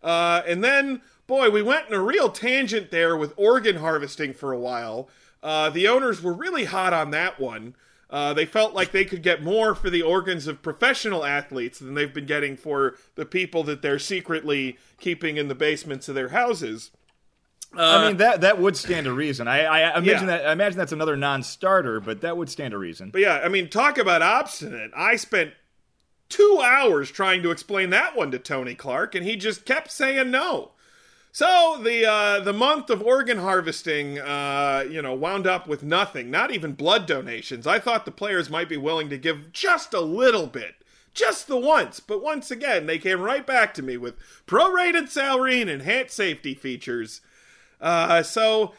Uh, 0.04 0.43
and 0.45 0.63
then, 0.63 1.02
boy, 1.28 1.50
we 1.50 1.62
went 1.62 1.88
in 1.88 1.94
a 1.94 2.02
real 2.02 2.30
tangent 2.30 2.90
there 2.92 3.16
with 3.16 3.34
organ 3.38 3.78
harvesting 3.78 4.34
for 4.34 4.52
a 4.52 4.60
while. 4.60 5.10
Uh, 5.44 5.70
the 5.70 5.88
owners 5.88 6.22
were 6.22 6.34
really 6.34 6.66
hot 6.66 6.94
on 6.94 7.12
that 7.12 7.40
one. 7.40 7.76
Uh, 8.10 8.34
they 8.34 8.46
felt 8.46 8.74
like 8.74 8.92
they 8.94 9.04
could 9.06 9.22
get 9.22 9.44
more 9.44 9.76
for 9.76 9.90
the 9.90 10.02
organs 10.02 10.48
of 10.48 10.62
professional 10.62 11.26
athletes 11.26 11.78
than 11.80 11.94
they've 11.94 12.13
been 12.13 12.26
getting 12.26 12.56
for 12.56 12.96
the 13.16 13.26
people 13.26 13.63
that 13.63 13.82
they're 13.82 14.00
secretly 14.00 14.78
keeping 15.00 15.36
in 15.36 15.50
the 15.50 15.56
basements 15.56 16.08
of 16.08 16.16
their 16.16 16.30
houses. 16.30 16.92
I 17.76 18.08
mean 18.08 18.18
that 18.18 18.42
that 18.42 18.60
would 18.60 18.78
stand 18.78 19.08
a 19.08 19.12
reason. 19.12 19.50
I, 19.50 19.66
I 19.66 19.98
imagine 19.98 20.30
Yeah. 20.30 20.38
that 20.38 20.48
I 20.48 20.52
imagine 20.54 20.78
that's 20.78 20.94
another 20.94 21.18
non-starter, 21.18 22.00
but 22.00 22.22
that 22.22 22.38
would 22.38 22.50
stand 22.50 22.74
a 22.74 22.78
reason. 22.78 23.10
But 23.10 23.20
yeah, 23.22 23.42
I 23.44 23.50
mean, 23.50 23.68
talk 23.70 23.98
about 23.98 24.22
obstinate. 24.22 24.92
I 24.96 25.18
spent 25.18 25.52
two 26.30 26.62
hours 26.63 27.12
trying 27.12 27.44
to 27.44 27.52
explain 27.52 27.90
that 27.90 28.16
one 28.16 28.32
to 28.32 28.40
Tony 28.40 28.74
Clark, 28.74 29.16
and 29.16 29.26
he 29.26 29.36
just 29.36 29.66
kept 29.66 29.92
saying 29.92 30.32
no. 30.32 30.72
So 31.38 31.80
the 31.80 32.04
uh, 32.04 32.39
the 32.39 32.52
month 32.52 32.89
of 32.89 33.04
organ 33.04 33.38
harvesting, 33.38 34.17
uh, 34.17 34.86
you 34.89 35.04
know, 35.04 35.13
wound 35.13 35.45
up 35.45 35.67
with 35.67 35.84
nothing. 35.84 36.32
Not 36.32 36.50
even 36.50 36.73
blood 36.73 37.06
donations. 37.06 37.67
I 37.67 37.78
thought 37.78 38.06
the 38.06 38.12
players 38.12 38.50
might 38.50 38.67
be 38.67 38.76
willing 38.76 39.08
to 39.12 39.19
give 39.19 39.54
just 39.54 39.93
a 39.93 40.02
little 40.02 40.47
bit, 40.47 40.78
just 41.13 41.47
the 41.47 41.56
once. 41.56 42.00
But 42.00 42.23
once 42.23 42.50
again, 42.50 42.88
they 42.88 42.97
came 42.97 43.21
right 43.21 43.45
back 43.45 43.76
to 43.76 43.84
me 43.84 43.97
with 43.97 44.15
prorated 44.47 45.10
salary 45.10 45.62
and 45.62 45.69
enhanced 45.69 46.15
safety 46.15 46.56
features. 46.56 47.21
Uh, 47.80 48.23
so 48.23 48.73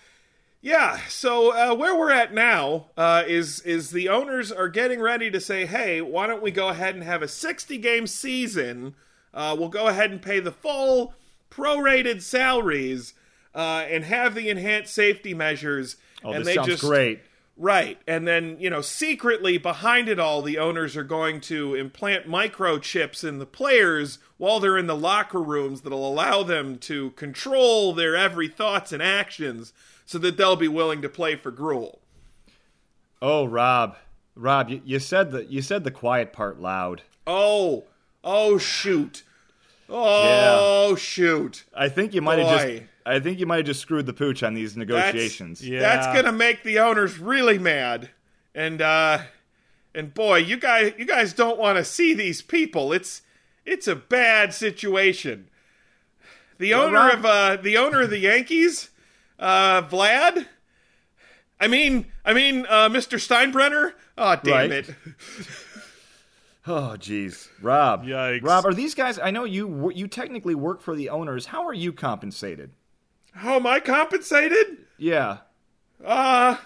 yeah, 0.61 0.99
so 1.09 1.53
uh, 1.53 1.77
where 1.77 1.97
we're 1.97 2.11
at 2.11 2.35
now 2.35 2.87
uh, 2.97 3.23
is 3.25 3.61
is 3.61 3.93
the 3.93 4.09
owners 4.09 4.51
are 4.51 4.69
getting 4.69 5.01
ready 5.01 5.31
to 5.31 5.41
say, 5.41 5.65
hey, 5.65 6.01
why 6.01 6.27
don't 6.27 6.43
we 6.43 6.51
go 6.51 6.71
ahead 6.71 6.97
and 6.97 7.05
have 7.05 7.23
a 7.23 7.29
60 7.29 7.79
game 7.79 8.09
season? 8.09 8.97
Uh, 9.33 9.55
we'll 9.57 9.69
go 9.69 9.87
ahead 9.87 10.11
and 10.11 10.21
pay 10.21 10.41
the 10.41 10.51
full 10.51 11.15
prorated 11.51 12.23
salaries 12.23 13.15
uh, 13.55 13.85
and 13.89 14.05
have 14.05 14.35
the 14.35 14.49
enhanced 14.49 14.95
safety 14.95 15.35
measures. 15.35 15.97
Oh, 16.25 16.33
and 16.33 16.41
this 16.41 16.49
they 16.49 16.55
sounds 16.55 16.69
just, 16.69 16.83
great. 16.83 17.21
Right. 17.57 17.99
And 18.07 18.27
then, 18.27 18.57
you 18.61 18.71
know, 18.71 18.81
secretly 18.81 19.59
behind 19.59 20.09
it 20.09 20.21
all, 20.21 20.43
the 20.43 20.59
owners 20.59 20.97
are 20.97 21.05
going 21.05 21.41
to 21.43 21.75
implant 21.75 22.29
microchips 22.29 23.27
in 23.27 23.39
the 23.39 23.47
players 23.47 24.21
while 24.37 24.61
they're 24.61 24.79
in 24.79 24.87
the 24.87 24.97
locker 24.97 25.43
rooms 25.43 25.81
that'll 25.81 26.09
allow 26.09 26.45
them 26.45 26.79
to 26.79 27.11
control 27.11 27.93
their 27.93 28.15
every 28.15 28.47
thoughts 28.47 28.93
and 28.93 29.03
actions 29.03 29.73
so 30.07 30.19
that 30.19 30.37
they'll 30.37 30.55
be 30.57 30.69
willing 30.69 31.03
to 31.03 31.09
play 31.09 31.35
for 31.35 31.51
Gruel. 31.51 32.01
Oh, 33.21 33.45
Rob, 33.45 33.97
Rob, 34.37 34.71
you, 34.71 34.81
you 34.85 35.01
said 35.01 35.33
the 35.33 35.45
you 35.45 35.61
said 35.61 35.83
the 35.83 35.91
quiet 35.91 36.33
part 36.33 36.61
loud. 36.61 37.03
Oh, 37.27 37.85
oh, 38.23 38.57
shoot. 38.59 39.25
Oh, 39.89 40.95
shoot. 40.97 41.65
I 41.75 41.89
think 41.89 42.13
you 42.15 42.21
might 42.23 42.39
have 42.39 42.61
just 42.61 42.83
I 43.07 43.21
think 43.21 43.39
you 43.39 43.47
might 43.47 43.57
have 43.59 43.67
just 43.67 43.81
screwed 43.81 44.05
the 44.07 44.13
pooch 44.13 44.43
on 44.43 44.53
these 44.55 44.77
negotiations. 44.77 45.67
Yeah. 45.67 45.81
That's 45.81 46.07
gonna 46.09 46.33
make 46.37 46.63
the 46.63 46.79
owners 46.81 47.19
really 47.19 47.59
mad. 47.59 48.11
And 48.55 48.83
uh 48.83 49.21
and 49.95 50.13
boy, 50.13 50.39
you 50.39 50.57
guys 50.59 50.93
you 50.99 51.05
guys 51.07 51.33
don't 51.33 51.59
want 51.59 51.79
to 51.79 51.85
see 51.85 52.13
these 52.15 52.43
people. 52.43 52.93
It's 52.93 53.23
it's 53.65 53.87
a 53.89 53.97
bad 53.97 54.53
situation. 54.53 55.49
The 56.59 56.73
Well, 56.75 56.87
owner 56.89 56.99
Rob- 56.99 57.15
of 57.21 57.25
uh 57.25 57.57
the 57.57 57.77
owner 57.79 58.03
of 58.03 58.11
the 58.11 58.19
Yankees, 58.19 58.91
uh 59.39 59.83
Vlad 59.83 60.47
I 61.61 61.67
mean 61.67 62.07
I 62.27 62.35
mean 62.35 62.67
uh 62.69 62.89
Mr. 62.91 63.19
Steinbrenner. 63.19 63.95
Oh 64.19 64.37
damn 64.43 64.53
Right. 64.71 64.71
it. 64.71 64.91
Oh, 66.71 66.97
jeez, 66.99 67.49
Rob. 67.63 68.05
Yikes. 68.05 68.43
Rob, 68.43 68.67
are 68.67 68.75
these 68.75 68.95
guys? 68.95 69.19
I 69.19 69.31
know 69.31 69.45
you. 69.45 69.91
You 69.95 70.07
technically 70.07 70.55
work 70.55 70.83
for 70.83 70.95
the 70.95 71.09
owners. 71.09 71.47
How 71.47 71.67
are 71.67 71.73
you 71.73 71.95
compensated? 71.95 72.73
How 73.33 73.55
am 73.55 73.67
I 73.67 73.81
compensated? 73.81 74.79
Yeah. 74.99 75.39
Uh, 76.05 76.59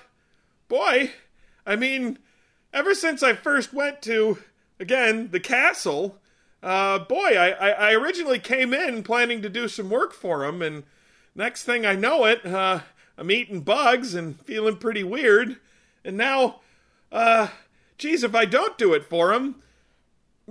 boy, 0.67 1.13
I 1.65 1.77
mean, 1.77 2.19
ever 2.73 2.95
since 2.95 3.23
I 3.23 3.35
first 3.35 3.73
went 3.73 4.03
to, 4.03 4.39
again, 4.81 5.29
the 5.31 5.39
castle, 5.39 6.19
uh, 6.65 6.99
boy, 6.99 7.37
I, 7.37 7.51
I, 7.51 7.71
I 7.71 7.93
originally 7.93 8.41
came 8.41 8.75
in 8.75 9.05
planning 9.05 9.41
to 9.43 9.49
do 9.49 9.69
some 9.69 9.89
work 9.89 10.13
for 10.13 10.45
him, 10.45 10.63
and 10.63 10.83
next 11.35 11.63
thing 11.63 11.87
I 11.87 11.95
know 11.95 12.25
it, 12.25 12.45
uh, 12.45 12.81
I'm 13.17 13.31
eating 13.31 13.61
bugs 13.61 14.15
and 14.15 14.41
feeling 14.41 14.77
pretty 14.77 15.05
weird, 15.05 15.59
and 16.05 16.17
now, 16.17 16.61
uh, 17.13 17.49
geez, 17.99 18.25
if 18.25 18.35
I 18.35 18.45
don't 18.47 18.77
do 18.77 18.95
it 18.95 19.05
for 19.05 19.33
him, 19.33 19.63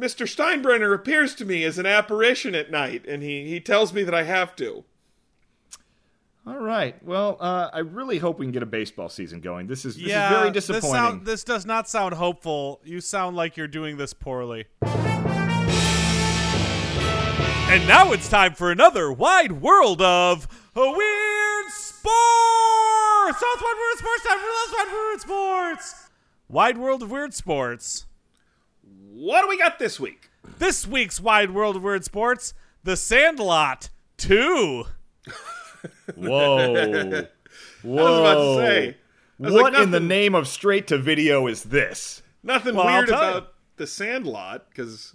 Mr. 0.01 0.25
Steinbrenner 0.25 0.95
appears 0.95 1.35
to 1.35 1.45
me 1.45 1.63
as 1.63 1.77
an 1.77 1.85
apparition 1.85 2.55
at 2.55 2.71
night, 2.71 3.05
and 3.07 3.21
he, 3.21 3.47
he 3.47 3.59
tells 3.59 3.93
me 3.93 4.01
that 4.01 4.15
I 4.15 4.23
have 4.23 4.55
to. 4.55 4.83
All 6.47 6.57
right. 6.57 6.95
Well, 7.05 7.37
uh, 7.39 7.69
I 7.71 7.79
really 7.79 8.17
hope 8.17 8.39
we 8.39 8.47
can 8.47 8.51
get 8.51 8.63
a 8.63 8.65
baseball 8.65 9.09
season 9.09 9.41
going. 9.41 9.67
This 9.67 9.85
is 9.85 9.95
this 9.95 10.05
yeah, 10.07 10.25
is 10.31 10.37
very 10.37 10.49
This, 10.49 10.65
disappointing. 10.65 10.91
sound, 10.95 11.25
this 11.27 11.43
does 11.43 11.67
not 11.67 11.87
sound 11.87 12.15
hopeful. 12.15 12.81
You 12.83 12.99
sound 12.99 13.35
like 13.35 13.57
you're 13.57 13.67
doing 13.67 13.97
this 13.97 14.11
poorly. 14.15 14.65
And 17.69 17.87
now 17.87 18.11
it's 18.11 18.27
time 18.27 18.55
for 18.55 18.71
another 18.71 19.11
wide 19.13 19.51
world 19.61 20.01
of 20.01 20.47
weird 20.75 21.65
sports. 21.69 22.09
South 23.39 23.61
Wide 23.61 23.77
Weird 23.77 23.97
Sports. 23.99 24.23
Time 24.23 24.39
for 24.39 24.45
South 24.65 24.73
Wide 24.77 24.91
Weird 24.91 25.21
Sports. 25.21 26.09
Wide 26.49 26.77
world 26.79 27.03
of 27.03 27.11
weird 27.11 27.33
sports. 27.35 28.07
What 29.13 29.41
do 29.41 29.49
we 29.49 29.57
got 29.57 29.77
this 29.77 29.99
week? 29.99 30.29
This 30.57 30.87
week's 30.87 31.19
Wide 31.19 31.51
World 31.51 31.75
of 31.75 31.83
Weird 31.83 32.05
Sports: 32.05 32.53
The 32.85 32.95
Sandlot 32.95 33.89
Two. 34.15 34.85
Whoa. 36.15 36.73
Whoa. 37.83 37.97
I 37.97 38.09
was 38.09 38.19
about 38.19 38.33
to 38.35 38.55
say. 38.55 38.97
What 39.37 39.73
like, 39.73 39.83
in 39.83 39.91
the 39.91 39.99
name 39.99 40.33
of 40.33 40.47
straight 40.47 40.87
to 40.87 40.97
video 40.97 41.47
is 41.47 41.63
this? 41.63 42.21
Nothing 42.41 42.75
Well, 42.75 42.85
weird 42.85 43.09
tell 43.09 43.23
you. 43.23 43.29
about 43.31 43.53
the 43.75 43.87
Sandlot 43.87 44.69
because 44.69 45.13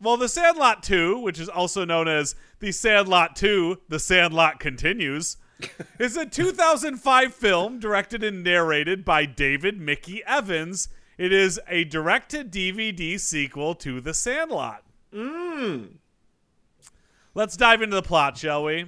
Well, 0.00 0.16
The 0.16 0.28
Sandlot 0.28 0.82
2, 0.82 1.18
which 1.18 1.38
is 1.40 1.48
also 1.48 1.84
known 1.84 2.08
as 2.08 2.34
The 2.60 2.70
Sandlot 2.72 3.34
2, 3.36 3.80
The 3.88 3.98
Sandlot 3.98 4.60
Continues, 4.60 5.36
is 5.98 6.16
a 6.16 6.24
2005 6.24 7.34
film 7.34 7.78
directed 7.80 8.22
and 8.22 8.42
narrated 8.44 9.04
by 9.04 9.26
David 9.26 9.80
Mickey 9.80 10.22
Evans. 10.24 10.88
It 11.20 11.34
is 11.34 11.60
a 11.68 11.84
direct 11.84 12.30
to 12.30 12.42
DVD 12.44 13.20
sequel 13.20 13.74
to 13.74 14.00
The 14.00 14.14
Sandlot. 14.14 14.82
Mmm. 15.14 15.96
Let's 17.34 17.58
dive 17.58 17.82
into 17.82 17.94
the 17.94 18.00
plot, 18.02 18.38
shall 18.38 18.64
we? 18.64 18.86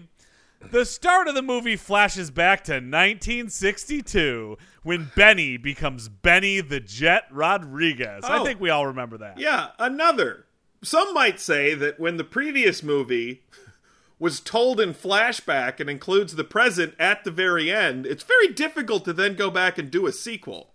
The 0.71 0.87
start 0.87 1.29
of 1.29 1.35
the 1.35 1.43
movie 1.43 1.77
flashes 1.77 2.31
back 2.31 2.65
to 2.65 2.73
1962 2.81 4.57
when 4.83 5.11
Benny 5.15 5.59
becomes 5.59 6.09
Benny 6.09 6.63
the 6.63 6.81
Jet 6.81 7.25
Rodriguez. 7.31 8.25
I 8.25 8.39
Oh. 8.39 8.45
think 8.47 8.61
we 8.63 8.71
all 8.71 8.87
remember 8.87 9.19
that. 9.19 9.39
yeah, 9.39 9.73
another. 9.79 10.47
Some 10.83 11.13
might 11.13 11.39
say 11.39 11.75
that 11.75 12.01
when 12.01 12.17
the 12.17 12.25
previous 12.25 12.83
movie 12.83 13.43
was 14.19 14.41
told 14.41 14.81
in 14.81 14.95
flashback 14.95 15.81
and 15.81 15.91
includes 15.91 16.35
the 16.37 16.45
present 16.45 16.95
at 16.99 17.25
the 17.25 17.31
very 17.31 17.71
end, 17.71 18.07
it's 18.07 18.25
very 18.25 18.49
difficult 18.49 19.05
to 19.05 19.13
then 19.13 19.35
go 19.37 19.51
back 19.51 19.77
and 19.77 19.91
do 19.91 20.07
a 20.07 20.13
sequel. 20.13 20.72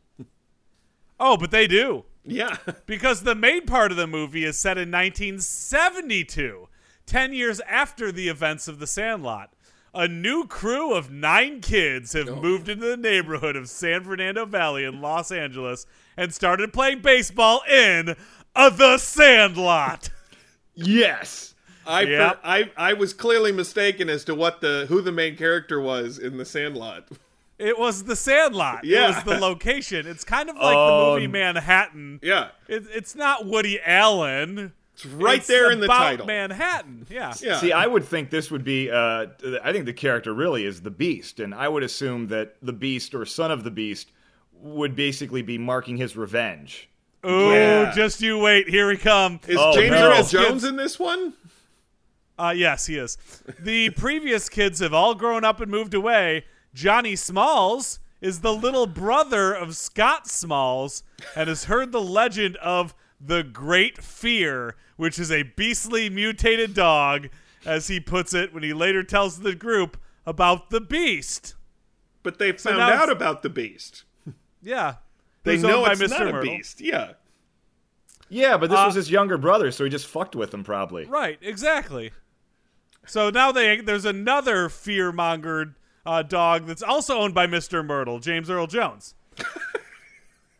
Oh, 1.20 1.38
but 1.38 1.52
they 1.52 1.68
do. 1.68 2.06
Yeah, 2.24 2.58
Because 2.86 3.22
the 3.24 3.36
main 3.36 3.66
part 3.66 3.92
of 3.92 3.98
the 3.98 4.08
movie 4.08 4.44
is 4.44 4.58
set 4.60 4.78
in 4.78 4.92
1972, 4.92 6.68
10 7.06 7.34
years 7.34 7.60
after 7.62 8.12
the 8.12 8.28
events 8.28 8.68
of 8.68 8.80
The 8.80 8.88
Sandlot. 8.88 9.54
A 9.94 10.08
new 10.08 10.46
crew 10.46 10.94
of 10.94 11.10
nine 11.10 11.62
kids 11.62 12.14
have 12.14 12.28
moved 12.28 12.70
into 12.70 12.86
the 12.86 12.98
neighborhood 12.98 13.56
of 13.56 13.70
San 13.70 14.04
Fernando 14.04 14.46
Valley 14.46 14.84
in 14.84 15.02
Los 15.02 15.32
Angeles 15.32 15.88
and 16.16 16.34
started 16.34 16.74
playing 16.74 17.02
baseball 17.02 17.62
in 17.68 18.16
uh, 18.56 18.70
The 18.70 18.98
Sandlot. 18.98 20.10
Yes. 20.76 21.56
I, 21.88 22.02
Yep. 22.02 22.40
I 22.44 22.70
I 22.76 22.94
was 22.94 23.14
clearly 23.14 23.54
mistaken 23.54 24.10
as 24.10 24.26
to 24.26 24.36
what 24.36 24.60
the 24.60 24.86
who 24.90 25.02
the 25.02 25.12
main 25.14 25.38
character 25.38 25.80
was 25.80 26.20
in 26.20 26.38
the 26.38 26.46
Sandlot. 26.46 27.08
It 27.60 27.80
was 27.80 28.04
The 28.04 28.16
Sandlot. 28.16 28.84
Yeah. 28.84 29.06
It 29.06 29.16
was 29.16 29.24
the 29.24 29.40
location. 29.42 30.06
It's 30.06 30.24
kind 30.24 30.50
of 30.50 30.56
like 30.58 30.76
Oh, 30.78 31.14
the 31.16 31.22
movie 31.22 31.28
Manhattan. 31.28 32.20
Yeah, 32.22 32.50
It, 32.68 32.84
it's 32.94 33.16
not 33.16 33.46
Woody 33.48 33.80
Allen. 33.82 34.74
it's 34.94 35.06
right 35.08 35.40
It's 35.40 35.48
there 35.48 35.72
in 35.72 35.80
the 35.80 35.88
title. 35.88 36.26
Manhattan. 36.28 37.08
Yeah. 37.10 37.34
Yeah, 37.42 37.58
See, 37.60 37.72
I 37.72 37.88
would 37.88 38.06
think 38.06 38.30
this 38.30 38.52
would 38.52 38.64
be. 38.64 38.92
Uh, 38.92 39.28
I 39.64 39.72
think 39.72 39.86
the 39.86 39.94
character 39.94 40.34
really 40.34 40.66
is 40.66 40.82
the 40.82 40.92
Beast, 40.92 41.40
and 41.40 41.54
I 41.56 41.68
would 41.68 41.84
assume 41.84 42.28
that 42.28 42.58
the 42.62 42.74
Beast 42.74 43.16
or 43.16 43.26
son 43.26 43.50
of 43.52 43.64
the 43.64 43.72
Beast 43.72 44.12
would 44.54 44.96
basically 44.96 45.42
be 45.42 45.58
marking 45.58 45.98
his 45.98 46.16
revenge. 46.16 46.90
Ooh, 47.26 47.52
Yeah. 47.52 47.92
just 47.96 48.22
you 48.22 48.38
wait. 48.38 48.70
Here 48.70 48.88
we 48.88 48.98
come. 48.98 49.40
is 49.48 49.58
Oh, 49.60 49.74
James. 49.74 49.94
Earl 49.96 50.16
Kids- 50.18 50.32
Jones 50.32 50.64
in 50.64 50.76
this 50.76 51.00
one? 51.00 51.34
Uh, 52.40 52.54
yes, 52.56 52.86
he 52.86 52.98
is. 52.98 53.18
The 53.60 53.90
previous 53.92 54.48
kids 54.48 54.80
have 54.80 54.94
all 54.94 55.16
grown 55.16 55.44
up 55.44 55.60
and 55.60 55.72
moved 55.72 55.96
away. 55.96 56.46
Johnny 56.74 57.16
Smalls 57.16 58.00
is 58.22 58.42
the 58.42 58.54
little 58.54 58.88
brother 58.88 59.54
of 59.54 59.76
Scott 59.76 60.28
Smalls 60.28 61.04
and 61.36 61.48
has 61.50 61.66
heard 61.66 61.92
the 61.92 62.02
legend 62.02 62.56
of 62.58 62.94
the 63.20 63.44
Great 63.44 64.04
Fear, 64.04 64.76
which 64.96 65.20
is 65.20 65.32
a 65.32 65.44
beastly 65.44 66.10
mutated 66.10 66.74
dog, 66.74 67.30
as 67.66 67.88
he 67.88 68.00
puts 68.00 68.34
it 68.34 68.54
when 68.54 68.64
he 68.64 68.74
later 68.74 69.04
tells 69.04 69.40
the 69.40 69.56
group 69.56 69.98
about 70.26 70.70
the 70.70 70.82
beast. 70.82 71.56
But 72.24 72.40
they 72.40 72.52
found 72.52 72.78
now 72.78 72.94
out 72.94 73.12
about 73.12 73.42
the 73.42 73.50
beast. 73.50 74.04
Yeah. 74.62 74.96
They 75.44 75.58
know 75.58 75.86
it's 75.86 76.02
Mr. 76.02 76.10
not 76.10 76.36
a 76.36 76.42
beast. 76.42 76.82
Yeah. 76.82 77.14
Yeah, 78.30 78.58
but 78.58 78.70
this 78.70 78.78
Uh, 78.80 78.84
was 78.88 78.96
his 78.96 79.10
younger 79.10 79.38
brother, 79.38 79.72
so 79.72 79.84
he 79.86 79.90
just 79.90 80.06
fucked 80.08 80.36
with 80.36 80.54
him 80.54 80.64
probably. 80.64 81.06
Right, 81.06 81.40
exactly. 81.42 82.12
So 83.06 83.30
now 83.30 83.54
they 83.54 83.80
there's 83.80 84.04
another 84.04 84.68
fear 84.68 85.14
mongered 85.14 85.76
uh, 86.08 86.24
dog 86.24 86.66
that's 86.66 86.82
also 86.82 87.18
owned 87.20 87.34
by 87.36 87.46
Mr. 87.46 87.86
Mertle, 87.86 88.22
James 88.22 88.50
Earl 88.50 88.66
Jones. 88.66 89.14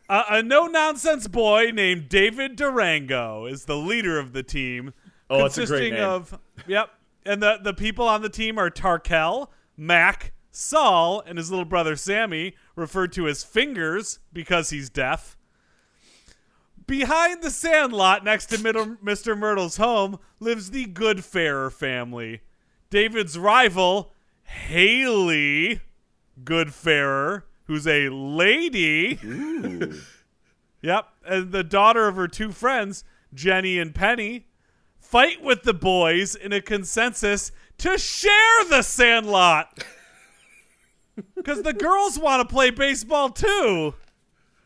uh, 0.08 0.24
a 0.28 0.42
no 0.42 0.66
nonsense 0.66 1.26
boy 1.26 1.70
named 1.72 2.08
David 2.08 2.54
Durango 2.54 3.46
is 3.46 3.64
the 3.64 3.76
leader 3.76 4.18
of 4.18 4.34
the 4.34 4.42
team. 4.42 4.92
Oh, 5.30 5.46
it's 5.46 5.56
a 5.56 5.62
consisting 5.62 5.90
great 5.90 6.00
name. 6.00 6.08
of 6.08 6.38
yep, 6.66 6.90
and 7.24 7.42
the 7.42 7.58
the 7.62 7.74
people 7.74 8.06
on 8.06 8.22
the 8.22 8.28
team 8.28 8.58
are 8.58 8.70
Tarkel, 8.70 9.48
Mac, 9.76 10.32
Saul, 10.52 11.22
and 11.26 11.38
his 11.38 11.50
little 11.50 11.64
brother 11.64 11.96
Sammy, 11.96 12.54
referred 12.76 13.12
to 13.14 13.26
as 13.26 13.42
Fingers 13.42 14.18
because 14.32 14.70
he's 14.70 14.90
deaf. 14.90 15.36
Behind 16.86 17.42
the 17.42 17.50
sandlot 17.50 18.24
next 18.24 18.46
to 18.46 18.58
Middle- 18.58 18.96
Mr. 19.04 19.38
Mertle's 19.38 19.76
home 19.76 20.18
lives 20.40 20.70
the 20.70 20.86
Goodfarrow 20.86 21.70
family. 21.72 22.40
David's 22.90 23.38
rival, 23.38 24.14
Haley 24.48 25.80
Goodfarrow, 26.42 27.42
who's 27.64 27.86
a 27.86 28.08
lady. 28.08 29.18
Yep, 30.80 31.06
and 31.26 31.52
the 31.52 31.64
daughter 31.64 32.06
of 32.08 32.16
her 32.16 32.28
two 32.28 32.50
friends, 32.52 33.04
Jenny 33.34 33.78
and 33.78 33.94
Penny, 33.94 34.46
fight 34.98 35.42
with 35.42 35.64
the 35.64 35.74
boys 35.74 36.34
in 36.34 36.52
a 36.52 36.60
consensus 36.60 37.50
to 37.78 37.98
share 37.98 38.64
the 38.68 38.82
sandlot. 38.82 39.84
Because 41.34 41.62
the 41.62 41.72
girls 41.72 42.16
want 42.16 42.48
to 42.48 42.54
play 42.54 42.70
baseball 42.70 43.28
too. 43.30 43.92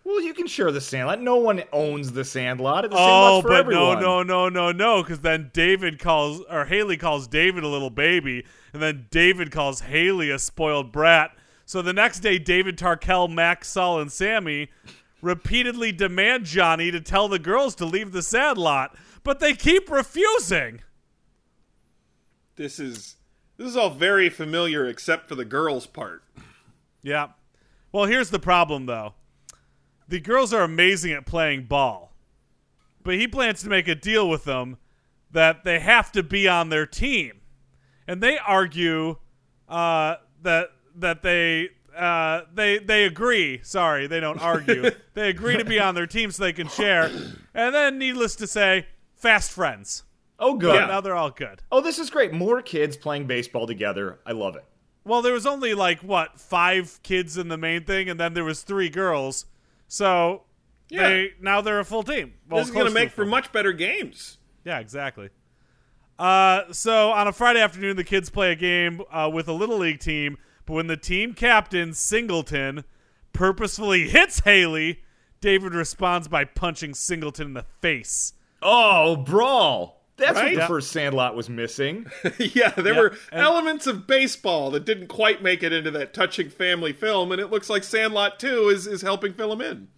Well, 0.05 0.21
you 0.21 0.35
can 0.35 0.47
share 0.47 0.71
the 0.71 0.83
Sandlot. 0.83 1.19
No 1.23 1.37
one 1.37 1.63
owns 1.73 2.13
the 2.13 2.27
Sandlot. 2.27 2.91
The 2.91 2.97
Oh, 2.99 3.41
but 3.41 3.53
everyone. 3.53 4.03
no, 4.03 4.23
no, 4.23 4.49
no, 4.49 4.49
no, 4.51 4.71
no, 4.71 5.03
because 5.03 5.21
then 5.21 5.51
David 5.55 5.99
calls 5.99 6.43
or 6.51 6.67
Haley 6.67 6.99
calls 6.99 7.27
David 7.27 7.65
a 7.65 7.69
little 7.69 7.89
baby, 7.89 8.45
and 8.73 8.83
then 8.83 9.07
David 9.11 9.51
calls 9.51 9.83
Haley 9.83 10.31
a 10.31 10.39
spoiled 10.39 10.93
brat. 10.93 11.33
So 11.65 11.83
the 11.83 11.93
next 11.93 12.21
day, 12.21 12.39
David 12.39 12.77
Tarkel, 12.77 13.33
Max, 13.33 13.69
Saul, 13.69 14.01
and 14.01 14.11
Sammy 14.11 14.71
repeatedly 15.21 15.93
demand 15.93 16.45
Johnny 16.45 16.91
to 16.91 17.01
tell 17.01 17.29
the 17.29 17.39
girls 17.39 17.75
to 17.77 17.85
leave 17.85 18.13
the 18.13 18.23
sad 18.23 18.59
lot, 18.59 18.97
but 19.23 19.41
they 19.41 19.55
keep 19.55 19.91
refusing. 19.91 20.83
This 22.57 22.79
is 22.79 23.17
this 23.57 23.69
is 23.69 23.77
all 23.77 23.91
very 23.91 24.29
familiar 24.29 24.87
except 24.87 25.29
for 25.29 25.35
the 25.35 25.45
girls 25.45 25.87
part. 25.87 26.25
Yeah. 27.03 27.29
Well, 27.93 28.07
here's 28.07 28.31
the 28.31 28.39
problem, 28.39 28.87
though. 28.87 29.15
The 30.09 30.21
girls 30.21 30.53
are 30.53 30.63
amazing 30.63 31.13
at 31.13 31.27
playing 31.27 31.65
ball, 31.65 32.13
but 33.03 33.15
he 33.15 33.29
plans 33.29 33.63
to 33.63 33.69
make 33.69 33.89
a 33.89 33.95
deal 33.95 34.29
with 34.29 34.45
them 34.45 34.79
that 35.31 35.65
they 35.65 35.79
have 35.79 36.11
to 36.13 36.23
be 36.23 36.49
on 36.49 36.69
their 36.69 36.87
team, 36.87 37.42
and 38.13 38.23
they 38.23 38.37
argue 38.37 39.17
uh, 39.71 40.17
that 40.43 40.69
that 40.97 41.23
they 41.23 41.71
uh, 41.97 42.43
they 42.53 42.79
they 42.79 43.05
agree. 43.05 43.61
Sorry, 43.63 44.07
they 44.07 44.21
don't 44.21 44.39
argue. 44.39 44.91
they 45.15 45.31
agree 45.31 45.57
to 45.57 45.65
be 45.65 45.81
on 45.81 45.95
their 45.95 46.07
team 46.07 46.31
so 46.31 46.43
they 46.43 46.53
can 46.53 46.69
share, 46.69 47.11
and 47.55 47.75
then, 47.75 47.99
needless 47.99 48.37
to 48.37 48.47
say, 48.47 48.87
fast 49.17 49.51
friends. 49.51 50.05
Oh, 50.39 50.57
good. 50.57 50.75
Yeah. 50.75 50.87
Now 50.87 51.01
they're 51.01 51.17
all 51.17 51.31
good. 51.31 51.63
Oh, 51.73 51.81
this 51.81 51.99
is 51.99 52.11
great. 52.11 52.33
More 52.35 52.61
kids 52.61 52.99
playing 52.99 53.27
baseball 53.27 53.67
together. 53.67 54.19
I 54.27 54.33
love 54.33 54.57
it. 54.57 54.65
Well, 55.05 55.23
there 55.23 55.33
was 55.33 55.47
only 55.47 55.73
like 55.73 56.01
what 56.01 56.39
five 56.39 57.01
kids 57.03 57.39
in 57.39 57.49
the 57.49 57.57
main 57.57 57.85
thing, 57.85 58.11
and 58.11 58.21
then 58.21 58.35
there 58.35 58.45
was 58.45 58.63
three 58.63 58.91
girls. 58.91 59.47
So 59.89 60.43
Yeah. 60.91 61.09
they 61.09 61.31
now 61.41 61.63
they're 61.63 61.81
a 61.81 61.85
full 61.85 62.03
team. 62.03 62.35
Well, 62.47 62.61
this 62.61 62.69
is 62.69 62.75
going 62.75 62.87
to 62.89 62.93
make 62.93 63.11
for 63.11 63.25
much 63.25 63.53
better 63.53 63.73
games. 63.73 64.37
Yeah, 64.67 64.81
exactly. 64.81 65.31
Uh, 66.19 66.73
so 66.73 67.11
on 67.11 67.27
a 67.27 67.33
Friday 67.33 67.61
afternoon, 67.61 67.97
the 67.97 68.05
kids 68.05 68.31
play 68.31 68.53
a 68.53 68.57
game 68.57 69.03
uh, 69.11 69.31
with 69.33 69.49
a 69.49 69.53
little 69.53 69.79
league 69.79 70.01
team. 70.01 70.37
But 70.67 70.75
when 70.75 70.87
the 70.87 70.97
team 70.97 71.35
captain 71.35 71.93
Singleton 71.95 72.85
purposefully 73.33 74.09
hits 74.09 74.41
Haley, 74.41 75.01
David 75.41 75.75
responds 75.75 76.29
by 76.29 76.45
punching 76.45 76.95
Singleton 76.95 77.49
in 77.49 77.55
the 77.55 77.65
face. 77.81 78.35
Oh, 78.61 79.17
brawl. 79.17 80.01
That's 80.19 80.35
Right? 80.37 80.45
what 80.45 80.55
the 80.55 80.61
Yeah. 80.61 80.67
first 80.69 80.93
Sandlot 80.93 81.35
was 81.35 81.49
missing. 81.49 82.07
yeah, 82.39 82.69
there 82.71 82.93
Yeah, 82.95 83.01
were 83.01 83.17
and- 83.33 83.41
elements 83.41 83.89
of 83.89 84.07
baseball 84.07 84.71
that 84.71 84.85
didn't 84.85 85.09
quite 85.09 85.43
make 85.43 85.63
it 85.65 85.73
into 85.73 85.91
that 85.93 86.15
touching 86.15 86.49
family 86.49 86.93
film, 86.93 87.33
and 87.33 87.41
it 87.41 87.51
looks 87.51 87.69
like 87.69 87.83
Sandlot 87.83 88.39
2 88.39 88.69
is, 88.69 88.87
is 88.87 89.03
helping 89.03 89.33
fill 89.33 89.51
them 89.57 89.61
in. 89.63 89.89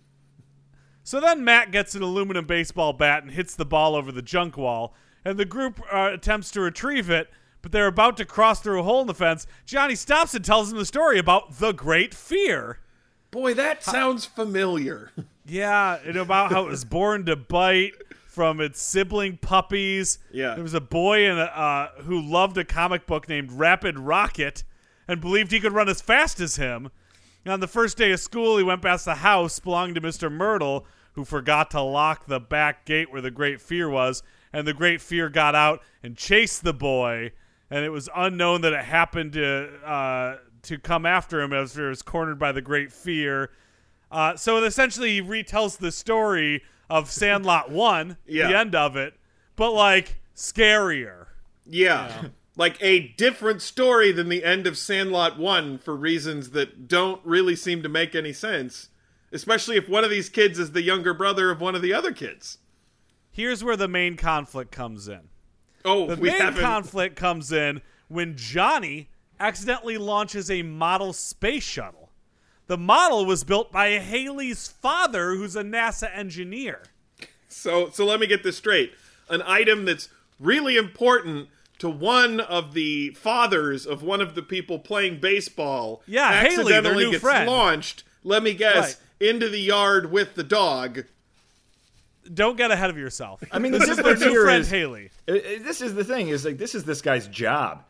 So 1.02 1.20
then 1.20 1.44
Matt 1.44 1.70
gets 1.72 1.94
an 1.94 2.00
aluminum 2.02 2.46
baseball 2.46 2.94
bat 2.94 3.22
and 3.24 3.32
hits 3.32 3.54
the 3.54 3.66
ball 3.66 3.94
over 3.94 4.10
the 4.10 4.22
junk 4.22 4.56
wall, 4.56 4.94
and 5.24 5.38
the 5.38 5.44
group 5.44 5.80
uh, 5.92 6.10
attempts 6.12 6.50
to 6.52 6.60
retrieve 6.60 7.10
it, 7.10 7.30
but 7.62 7.72
they're 7.72 7.86
about 7.86 8.16
to 8.18 8.24
cross 8.24 8.60
through 8.60 8.80
a 8.80 8.82
hole 8.82 9.00
in 9.00 9.06
the 9.06 9.14
fence. 9.14 9.46
Johnny 9.66 9.94
stops 9.94 10.34
and 10.34 10.44
tells 10.44 10.68
them 10.68 10.78
the 10.78 10.84
story 10.84 11.18
about 11.18 11.58
the 11.58 11.72
Great 11.72 12.12
Fear. 12.14 12.78
Boy, 13.30 13.54
that 13.54 13.82
sounds 13.82 14.24
familiar. 14.26 15.10
Yeah, 15.46 15.98
and 16.06 16.16
about 16.16 16.52
how 16.52 16.64
it 16.66 16.70
was 16.70 16.84
born 16.84 17.26
to 17.26 17.36
bite 17.36 17.92
from 18.26 18.60
its 18.60 18.80
sibling 18.80 19.36
puppies. 19.36 20.18
Yeah. 20.32 20.54
there 20.54 20.62
was 20.62 20.74
a 20.74 20.80
boy 20.80 21.30
in 21.30 21.38
a, 21.38 21.42
uh, 21.42 21.88
who 22.02 22.20
loved 22.20 22.56
a 22.58 22.64
comic 22.64 23.06
book 23.06 23.28
named 23.28 23.52
Rapid 23.52 23.98
Rocket 23.98 24.64
and 25.06 25.20
believed 25.20 25.52
he 25.52 25.60
could 25.60 25.72
run 25.72 25.88
as 25.88 26.00
fast 26.00 26.40
as 26.40 26.56
him. 26.56 26.90
And 27.44 27.52
on 27.52 27.60
the 27.60 27.68
first 27.68 27.96
day 27.96 28.10
of 28.12 28.20
school, 28.20 28.56
he 28.56 28.64
went 28.64 28.82
past 28.82 29.04
the 29.04 29.16
house 29.16 29.58
belonging 29.58 29.94
to 29.96 30.00
Mr. 30.00 30.32
Mertle, 30.32 30.84
who 31.12 31.24
forgot 31.24 31.70
to 31.72 31.80
lock 31.80 32.26
the 32.26 32.40
back 32.40 32.84
gate 32.84 33.12
where 33.12 33.20
the 33.20 33.30
Great 33.30 33.60
Fear 33.60 33.88
was, 33.90 34.22
and 34.54 34.66
the 34.66 34.72
Great 34.72 35.00
Fear 35.02 35.28
got 35.28 35.54
out 35.54 35.80
and 36.02 36.16
chased 36.16 36.64
the 36.64 36.72
boy. 36.72 37.32
And 37.70 37.84
it 37.84 37.90
was 37.90 38.08
unknown 38.14 38.60
that 38.62 38.72
it 38.72 38.84
happened 38.84 39.32
to 39.34 39.68
uh, 39.84 40.36
to 40.62 40.78
come 40.78 41.04
after 41.04 41.40
him 41.40 41.52
as 41.52 41.74
he 41.74 41.82
was 41.82 42.00
cornered 42.02 42.38
by 42.38 42.52
the 42.52 42.62
Great 42.62 42.92
Fear. 42.92 43.50
Uh, 44.10 44.36
so 44.36 44.56
it 44.58 44.64
essentially 44.64 45.20
retells 45.20 45.78
the 45.78 45.90
story 45.90 46.62
of 46.88 47.10
Sandlot 47.10 47.70
One, 47.72 48.16
Yeah. 48.26 48.48
the 48.48 48.58
end 48.58 48.74
of 48.74 48.96
it, 48.96 49.14
but 49.56 49.72
like 49.72 50.16
scarier. 50.36 51.26
Yeah. 51.66 52.26
Like 52.56 52.76
a 52.80 53.08
different 53.16 53.62
story 53.62 54.12
than 54.12 54.28
the 54.28 54.44
end 54.44 54.68
of 54.68 54.78
Sandlot 54.78 55.40
1 55.40 55.78
for 55.78 55.96
reasons 55.96 56.50
that 56.50 56.86
don't 56.86 57.20
really 57.24 57.56
seem 57.56 57.82
to 57.82 57.88
make 57.88 58.14
any 58.14 58.32
sense, 58.32 58.90
especially 59.32 59.76
if 59.76 59.88
one 59.88 60.04
of 60.04 60.10
these 60.10 60.28
kids 60.28 60.60
is 60.60 60.70
the 60.70 60.80
younger 60.82 61.12
brother 61.14 61.50
of 61.50 61.60
one 61.60 61.74
of 61.74 61.82
the 61.82 61.92
other 61.92 62.12
kids. 62.12 62.58
Here's 63.34 63.64
where 63.64 63.76
the 63.76 63.88
main 63.88 64.16
conflict 64.16 64.70
comes 64.70 65.08
in. 65.08 65.22
Oh, 65.84 66.06
The 66.06 66.14
we 66.16 66.30
main 66.30 66.40
haven't. 66.40 66.62
conflict 66.62 67.16
comes 67.16 67.50
in 67.50 67.82
when 68.06 68.36
Johnny 68.36 69.08
accidentally 69.40 69.98
launches 69.98 70.48
a 70.48 70.62
model 70.62 71.12
space 71.12 71.64
shuttle. 71.64 72.10
The 72.68 72.78
model 72.78 73.26
was 73.26 73.42
built 73.42 73.72
by 73.72 73.98
Haley's 73.98 74.68
father, 74.68 75.34
who's 75.34 75.56
a 75.56 75.64
NASA 75.64 76.08
engineer. 76.16 76.84
So, 77.48 77.90
so 77.90 78.06
let 78.06 78.20
me 78.20 78.28
get 78.28 78.44
this 78.44 78.56
straight. 78.56 78.92
An 79.28 79.42
item 79.44 79.84
that's 79.84 80.08
really 80.38 80.76
important 80.76 81.48
to 81.80 81.90
one 81.90 82.38
of 82.38 82.72
the 82.72 83.10
fathers 83.10 83.84
of 83.84 84.04
one 84.04 84.20
of 84.20 84.36
the 84.36 84.42
people 84.42 84.78
playing 84.78 85.18
baseball 85.18 86.02
Yeah, 86.06 86.40
Haley, 86.40 86.72
accidentally 86.72 87.04
new 87.06 87.10
gets 87.10 87.22
friend. 87.22 87.50
launched, 87.50 88.04
let 88.22 88.44
me 88.44 88.54
guess, 88.54 89.00
into 89.18 89.48
the 89.48 89.58
yard 89.60 90.12
with 90.12 90.34
the 90.36 90.44
dog. 90.44 91.04
Don't 92.32 92.56
get 92.56 92.70
ahead 92.70 92.90
of 92.90 92.96
yourself. 92.96 93.42
I 93.52 93.58
mean, 93.58 93.72
the 93.72 93.78
this 93.78 93.88
is 93.90 93.96
their 93.96 94.14
difference 94.14 94.32
new 94.32 94.42
friend 94.44 94.60
is- 94.62 94.70
Haley. 94.70 95.10
Uh, 95.28 95.32
uh, 95.32 95.38
this 95.62 95.80
is 95.82 95.94
the 95.94 96.04
thing 96.04 96.28
is 96.28 96.44
like 96.44 96.56
this 96.58 96.74
is 96.74 96.84
this 96.84 97.02
guy's 97.02 97.26
job. 97.28 97.84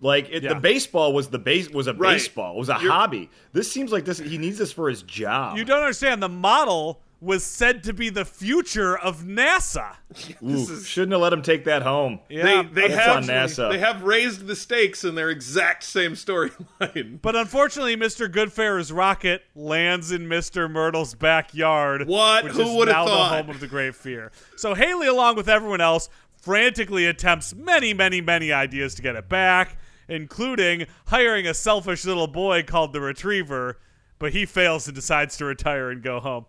Like 0.00 0.28
it, 0.30 0.42
Yeah. 0.42 0.54
the 0.54 0.60
baseball 0.60 1.12
was 1.12 1.28
the 1.28 1.38
base 1.38 1.70
was 1.70 1.86
a 1.86 1.94
Right. 1.94 2.14
baseball 2.14 2.56
was 2.56 2.68
a 2.68 2.76
You're- 2.80 2.88
hobby. 2.88 3.30
This 3.52 3.70
seems 3.70 3.92
like 3.92 4.04
this 4.04 4.18
he 4.18 4.38
needs 4.38 4.58
this 4.58 4.72
for 4.72 4.88
his 4.88 5.02
job. 5.02 5.56
You 5.56 5.64
don't 5.64 5.80
understand. 5.80 6.22
The 6.22 6.28
model 6.28 7.00
was 7.24 7.42
said 7.42 7.82
to 7.84 7.92
be 7.92 8.10
the 8.10 8.24
future 8.24 8.96
of 8.98 9.22
NASA. 9.22 9.96
Ooh, 10.42 10.80
shouldn't 10.82 11.12
have 11.12 11.20
let 11.22 11.32
him 11.32 11.42
take 11.42 11.64
that 11.64 11.82
home. 11.82 12.20
Yeah, 12.28 12.62
they 12.62 12.68
they 12.82 12.88
that's 12.88 13.04
have 13.06 13.16
on 13.16 13.24
NASA. 13.24 13.70
they 13.72 13.78
have 13.78 14.02
raised 14.02 14.46
the 14.46 14.54
stakes 14.54 15.04
in 15.04 15.14
their 15.14 15.30
exact 15.30 15.82
same 15.84 16.12
storyline. 16.12 17.18
But 17.22 17.34
unfortunately, 17.36 17.96
Mr. 17.96 18.30
Goodfair's 18.30 18.92
rocket 18.92 19.42
lands 19.54 20.12
in 20.12 20.26
Mr. 20.28 20.70
Mertle's 20.70 21.14
backyard. 21.14 22.06
What? 22.06 22.44
Which 22.44 22.52
Who 22.54 22.62
is 22.62 22.76
would've 22.76 22.94
thought? 22.94 23.06
now 23.06 23.10
thought? 23.10 23.30
the 23.30 23.42
home 23.44 23.50
of 23.50 23.60
the 23.60 23.66
Great 23.68 23.94
Fear. 23.94 24.30
So 24.56 24.74
Haley, 24.74 25.06
along 25.06 25.36
with 25.36 25.48
everyone 25.48 25.80
else, 25.80 26.08
frantically 26.36 27.06
attempts 27.06 27.54
many, 27.54 27.94
many, 27.94 28.20
many 28.20 28.52
ideas 28.52 28.94
to 28.96 29.02
get 29.02 29.16
it 29.16 29.28
back, 29.30 29.78
including 30.08 30.86
hiring 31.06 31.46
a 31.46 31.54
selfish 31.54 32.04
little 32.04 32.26
boy 32.26 32.62
called 32.62 32.92
the 32.92 33.00
Retriever. 33.00 33.78
but 34.18 34.32
he 34.32 34.44
fails 34.46 34.86
and 34.86 34.94
decides 34.94 35.36
to 35.38 35.44
retire 35.44 35.90
and 35.90 36.02
go 36.02 36.20
home. 36.20 36.44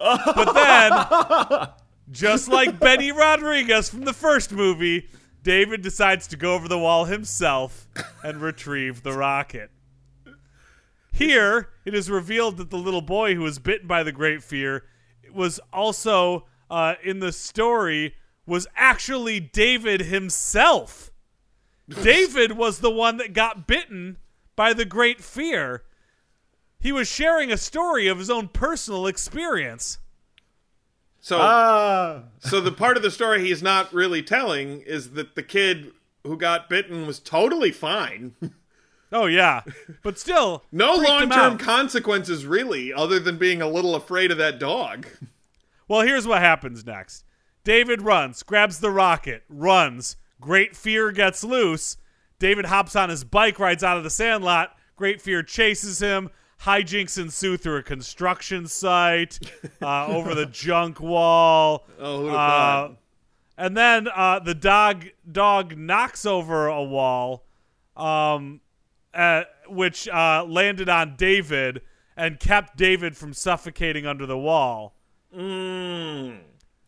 But 0.00 0.52
then, 0.54 1.68
just 2.10 2.48
like 2.48 2.78
Benny 2.78 3.12
Rodriguez 3.12 3.88
from 3.88 4.02
the 4.04 4.12
first 4.12 4.52
movie, 4.52 5.08
David 5.42 5.82
decides 5.82 6.26
to 6.28 6.36
go 6.36 6.54
over 6.54 6.68
the 6.68 6.78
wall 6.78 7.06
himself 7.06 7.88
and 8.22 8.40
retrieve 8.40 9.02
the 9.02 9.12
rocket. 9.12 9.70
Here, 11.12 11.70
it 11.84 11.94
is 11.94 12.10
revealed 12.10 12.58
that 12.58 12.70
the 12.70 12.78
little 12.78 13.00
boy 13.00 13.34
who 13.34 13.42
was 13.42 13.58
bitten 13.58 13.88
by 13.88 14.02
the 14.02 14.12
great 14.12 14.42
fear 14.42 14.84
was 15.32 15.58
also 15.72 16.46
uh, 16.70 16.94
in 17.02 17.18
the 17.20 17.32
story 17.32 18.14
was 18.46 18.66
actually 18.76 19.40
David 19.40 20.02
himself. 20.02 21.10
David 21.88 22.52
was 22.52 22.78
the 22.78 22.90
one 22.90 23.16
that 23.16 23.32
got 23.32 23.66
bitten 23.66 24.18
by 24.54 24.72
the 24.72 24.84
great 24.84 25.22
fear. 25.22 25.82
He 26.80 26.92
was 26.92 27.08
sharing 27.08 27.50
a 27.50 27.56
story 27.56 28.06
of 28.06 28.18
his 28.18 28.30
own 28.30 28.48
personal 28.48 29.06
experience. 29.06 29.98
So, 31.20 31.38
Ah, 31.40 32.22
so 32.38 32.60
the 32.60 32.72
part 32.72 32.96
of 32.96 33.02
the 33.02 33.10
story 33.10 33.44
he's 33.44 33.62
not 33.62 33.92
really 33.92 34.22
telling 34.22 34.80
is 34.82 35.10
that 35.10 35.34
the 35.34 35.42
kid 35.42 35.92
who 36.24 36.36
got 36.36 36.68
bitten 36.70 37.06
was 37.06 37.18
totally 37.20 37.72
fine. 37.72 38.34
Oh 39.10 39.24
yeah, 39.24 39.62
but 40.02 40.18
still, 40.18 40.64
No 40.70 40.94
long-term 40.94 41.56
consequences, 41.56 42.44
really, 42.44 42.92
other 42.92 43.18
than 43.18 43.38
being 43.38 43.62
a 43.62 43.66
little 43.66 43.94
afraid 43.94 44.30
of 44.30 44.36
that 44.36 44.58
dog. 44.58 45.06
Well, 45.88 46.02
here's 46.02 46.26
what 46.26 46.42
happens 46.42 46.84
next. 46.84 47.24
David 47.64 48.02
runs, 48.02 48.42
grabs 48.42 48.80
the 48.80 48.90
rocket, 48.90 49.44
runs. 49.48 50.16
Great 50.42 50.76
Fear 50.76 51.12
gets 51.12 51.42
loose. 51.42 51.96
David 52.38 52.66
hops 52.66 52.94
on 52.94 53.08
his 53.08 53.24
bike, 53.24 53.58
rides 53.58 53.82
out 53.82 53.96
of 53.96 54.04
the 54.04 54.10
sandlot. 54.10 54.76
Great 54.94 55.22
Fear 55.22 55.42
chases 55.42 56.00
him. 56.00 56.28
Hijinks 56.62 57.18
ensue 57.18 57.56
through 57.56 57.76
a 57.76 57.82
construction 57.82 58.66
site, 58.66 59.38
uh, 59.80 60.06
over 60.06 60.34
the 60.34 60.46
junk 60.46 61.00
wall. 61.00 61.86
Oh, 62.00 62.28
Uh, 62.28 62.90
and 63.56 63.76
then 63.76 64.08
uh, 64.14 64.38
the 64.38 64.54
dog 64.54 65.06
dog 65.30 65.76
knocks 65.76 66.24
over 66.24 66.68
a 66.68 66.82
wall, 66.82 67.44
um, 67.96 68.60
uh, 69.12 69.42
which 69.68 70.08
uh, 70.08 70.44
landed 70.46 70.88
on 70.88 71.16
David 71.16 71.82
and 72.16 72.38
kept 72.38 72.76
David 72.76 73.16
from 73.16 73.32
suffocating 73.32 74.06
under 74.06 74.26
the 74.26 74.38
wall. 74.38 74.94
Mm. 75.36 76.38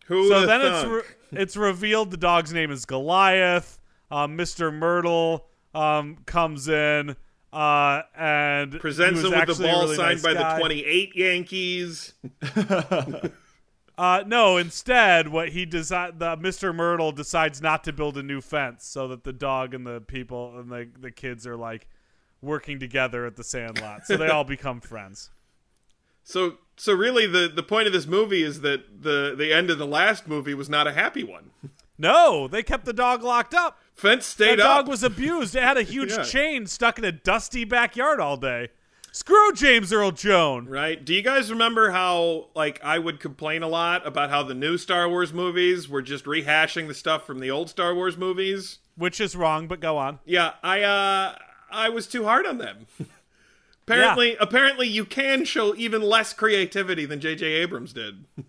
Who 0.06 0.28
So 0.28 0.46
then 0.46 0.60
it's 0.62 0.84
re- 0.84 1.40
it's 1.40 1.56
revealed 1.56 2.10
the 2.10 2.16
dog's 2.16 2.52
name 2.52 2.70
is 2.70 2.84
Goliath. 2.84 3.78
Um, 4.10 4.36
Mr. 4.36 4.72
Mertle 4.72 5.42
um, 5.74 6.18
comes 6.26 6.68
in 6.68 7.16
uh, 7.52 8.02
and 8.16 8.78
presents 8.80 9.20
him 9.22 9.30
with 9.30 9.56
the 9.58 9.62
ball 9.64 9.82
really 9.84 9.96
signed 9.96 10.22
nice 10.22 10.22
by 10.22 10.34
guy. 10.34 10.54
the 10.54 10.60
28 10.60 11.16
Yankees. 11.16 12.12
Uh, 14.00 14.24
no, 14.26 14.56
instead, 14.56 15.28
what 15.28 15.50
he 15.50 15.66
desi- 15.66 16.18
the 16.18 16.34
Mr. 16.38 16.74
Mertle 16.74 17.14
decides 17.14 17.60
not 17.60 17.84
to 17.84 17.92
build 17.92 18.16
a 18.16 18.22
new 18.22 18.40
fence 18.40 18.86
so 18.86 19.06
that 19.08 19.24
the 19.24 19.32
dog 19.32 19.74
and 19.74 19.86
the 19.86 20.00
people 20.00 20.58
and 20.58 20.70
the 20.70 20.88
the 20.98 21.10
kids 21.10 21.46
are 21.46 21.54
like 21.58 21.86
working 22.40 22.80
together 22.80 23.26
at 23.26 23.36
the 23.36 23.44
sandlot. 23.44 24.06
So 24.06 24.16
they 24.16 24.28
all 24.28 24.44
become 24.56 24.80
friends. 24.80 25.28
So, 26.24 26.56
so 26.78 26.94
really, 26.94 27.26
the 27.26 27.52
the 27.54 27.62
point 27.62 27.88
of 27.88 27.92
this 27.92 28.06
movie 28.06 28.42
is 28.42 28.62
that 28.62 29.02
the 29.02 29.34
the 29.36 29.52
end 29.52 29.68
of 29.68 29.76
the 29.76 29.86
last 29.86 30.26
movie 30.26 30.54
was 30.54 30.70
not 30.70 30.86
a 30.86 30.94
happy 30.94 31.22
one. 31.22 31.50
No, 31.98 32.48
they 32.48 32.62
kept 32.62 32.86
the 32.86 32.94
dog 32.94 33.22
locked 33.22 33.52
up. 33.52 33.78
Fence 34.00 34.32
That 34.34 34.44
stayed 34.44 34.56
dog 34.56 34.88
was 34.88 35.02
abused. 35.02 35.54
It 35.54 35.62
had 35.62 35.76
a 35.76 35.82
huge 35.82 36.10
Yeah. 36.16 36.22
chain 36.22 36.66
stuck 36.66 36.98
in 36.98 37.04
a 37.04 37.12
dusty 37.12 37.64
backyard 37.64 38.18
all 38.20 38.36
day. 38.36 38.68
Screw 39.12 39.52
James 39.52 39.92
Earl 39.92 40.12
Jones. 40.12 40.68
Right? 40.68 41.04
Do 41.04 41.12
you 41.12 41.22
guys 41.22 41.50
remember 41.50 41.90
how 41.90 42.48
like 42.54 42.80
I 42.82 42.98
would 42.98 43.18
complain 43.20 43.62
a 43.62 43.68
lot 43.68 44.06
about 44.06 44.30
how 44.30 44.42
the 44.42 44.54
new 44.54 44.78
Star 44.78 45.08
Wars 45.08 45.32
movies 45.32 45.88
were 45.88 46.00
just 46.02 46.24
rehashing 46.26 46.86
the 46.88 46.94
stuff 46.94 47.26
from 47.26 47.40
the 47.40 47.50
old 47.50 47.68
Star 47.68 47.94
Wars 47.94 48.16
movies? 48.16 48.78
Which 48.96 49.20
is 49.20 49.34
wrong, 49.34 49.66
but 49.66 49.80
go 49.80 49.98
on. 49.98 50.20
Yeah, 50.24 50.52
I 50.62 50.82
uh 50.82 51.34
I 51.70 51.88
was 51.88 52.06
too 52.06 52.24
hard 52.24 52.46
on 52.46 52.58
them. 52.58 52.86
apparently 53.86 54.36
apparently 54.36 54.86
you 54.86 55.04
can 55.04 55.44
show 55.44 55.74
even 55.74 56.02
less 56.02 56.32
creativity 56.32 57.04
than 57.04 57.20
JJ 57.20 57.42
Abrams 57.42 57.92
did. 57.92 58.24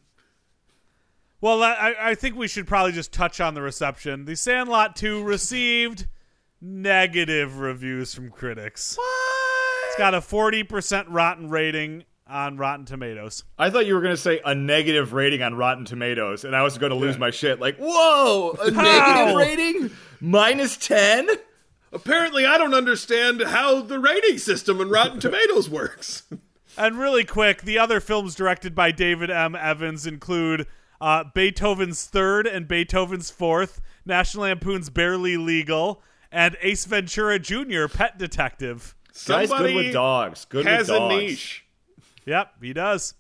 Well, 1.42 1.64
I, 1.64 1.96
I 2.00 2.16
think 2.16 2.36
we 2.36 2.48
should 2.48 2.68
probably 2.68 2.92
just 2.92 3.12
touch 3.12 3.42
on 3.42 3.56
the 3.56 3.64
reception. 3.64 4.26
The 4.26 4.36
Sandlot 4.36 4.96
2 4.96 5.24
received 5.24 6.06
negative 6.62 7.58
reviews 7.58 8.14
from 8.14 8.30
critics. 8.30 8.96
What? 8.96 9.88
It's 9.88 9.98
got 9.98 10.14
a 10.14 10.20
40% 10.20 11.06
rotten 11.10 11.50
rating 11.50 12.04
on 12.28 12.58
Rotten 12.58 12.86
Tomatoes. 12.86 13.44
I 13.58 13.72
thought 13.72 13.88
you 13.88 13.96
were 13.96 14.02
going 14.02 14.14
to 14.14 14.22
say 14.22 14.40
a 14.46 14.54
negative 14.54 15.14
rating 15.14 15.42
on 15.42 15.56
Rotten 15.56 15.84
Tomatoes, 15.84 16.46
and 16.46 16.56
I 16.56 16.62
was 16.62 16.78
going 16.78 16.92
to 16.92 16.96
lose 16.96 17.18
my 17.18 17.32
shit. 17.32 17.60
Like, 17.60 17.78
whoa, 17.78 18.56
a 18.62 18.70
negative 18.72 19.36
rating? 19.36 19.92
Minus 20.22 20.78
10? 20.78 21.28
Apparently 21.92 22.46
I 22.46 22.60
don't 22.60 22.76
understand 22.76 23.42
how 23.42 23.82
the 23.82 24.00
rating 24.00 24.38
system 24.38 24.80
in 24.80 24.90
Rotten 24.90 25.20
Tomatoes 25.20 25.70
works. 25.70 26.24
And 26.78 27.00
really 27.00 27.26
quick, 27.26 27.64
the 27.64 27.80
other 27.80 28.00
films 28.00 28.36
directed 28.36 28.76
by 28.76 28.92
David 28.92 29.30
M. 29.32 29.56
Evans 29.56 30.06
include 30.06 30.68
uh, 31.02 31.26
Beethoven's 31.34 32.06
Third 32.06 32.46
and 32.48 32.68
Beethoven's 32.68 33.32
Fourth, 33.32 33.82
National 34.06 34.44
Lampoon's 34.44 34.90
Barely 34.90 35.36
Legal, 35.36 36.02
and 36.32 36.56
Ace 36.62 36.86
Ventura 36.86 37.40
Jr., 37.40 37.88
Pet 37.88 38.18
Detective. 38.18 38.96
Guys, 39.26 39.50
Somebody 39.50 39.74
good 39.74 39.86
with 39.86 39.94
dogs. 39.94 40.46
Good 40.46 40.66
has 40.66 40.90
with 40.90 41.02
a 41.02 41.08
niche. 41.10 41.66
Yep, 42.26 42.54
he 42.62 42.72
does. 42.72 43.16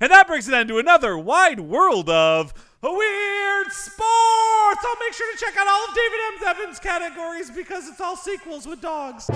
And 0.00 0.10
that 0.10 0.26
brings 0.26 0.48
it 0.48 0.54
on 0.54 0.66
to 0.68 0.78
another 0.78 1.16
wide 1.16 1.60
world 1.60 2.10
of 2.10 2.52
weird 2.82 3.66
sports. 3.70 4.84
I'll 4.84 4.98
make 4.98 5.12
sure 5.12 5.32
to 5.32 5.38
check 5.38 5.56
out 5.56 5.68
all 5.68 5.84
of 5.88 5.94
David 5.94 6.18
M. 6.32 6.48
Evans' 6.48 6.78
categories 6.80 7.50
because 7.50 7.88
it's 7.88 8.00
all 8.00 8.16
sequels 8.16 8.66
with 8.66 8.80
dogs. 8.80 9.26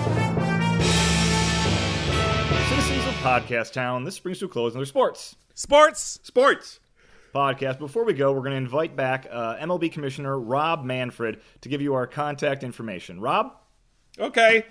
Citizens 2.69 3.05
of 3.07 3.13
Podcast 3.21 3.73
Town, 3.73 4.03
this 4.03 4.19
brings 4.19 4.39
to 4.39 4.45
a 4.45 4.49
close 4.49 4.73
another 4.73 4.85
sports 4.85 5.35
Sports. 5.53 6.19
Sports. 6.23 6.79
Podcast. 7.35 7.79
Before 7.79 8.05
we 8.05 8.13
go, 8.13 8.31
we're 8.31 8.39
going 8.39 8.51
to 8.51 8.57
invite 8.57 8.95
back 8.95 9.27
uh, 9.29 9.57
MLB 9.57 9.91
Commissioner 9.91 10.39
Rob 10.39 10.85
Manfred 10.85 11.41
to 11.61 11.69
give 11.69 11.81
you 11.81 11.93
our 11.93 12.07
contact 12.07 12.63
information. 12.63 13.19
Rob? 13.19 13.51
Okay. 14.17 14.65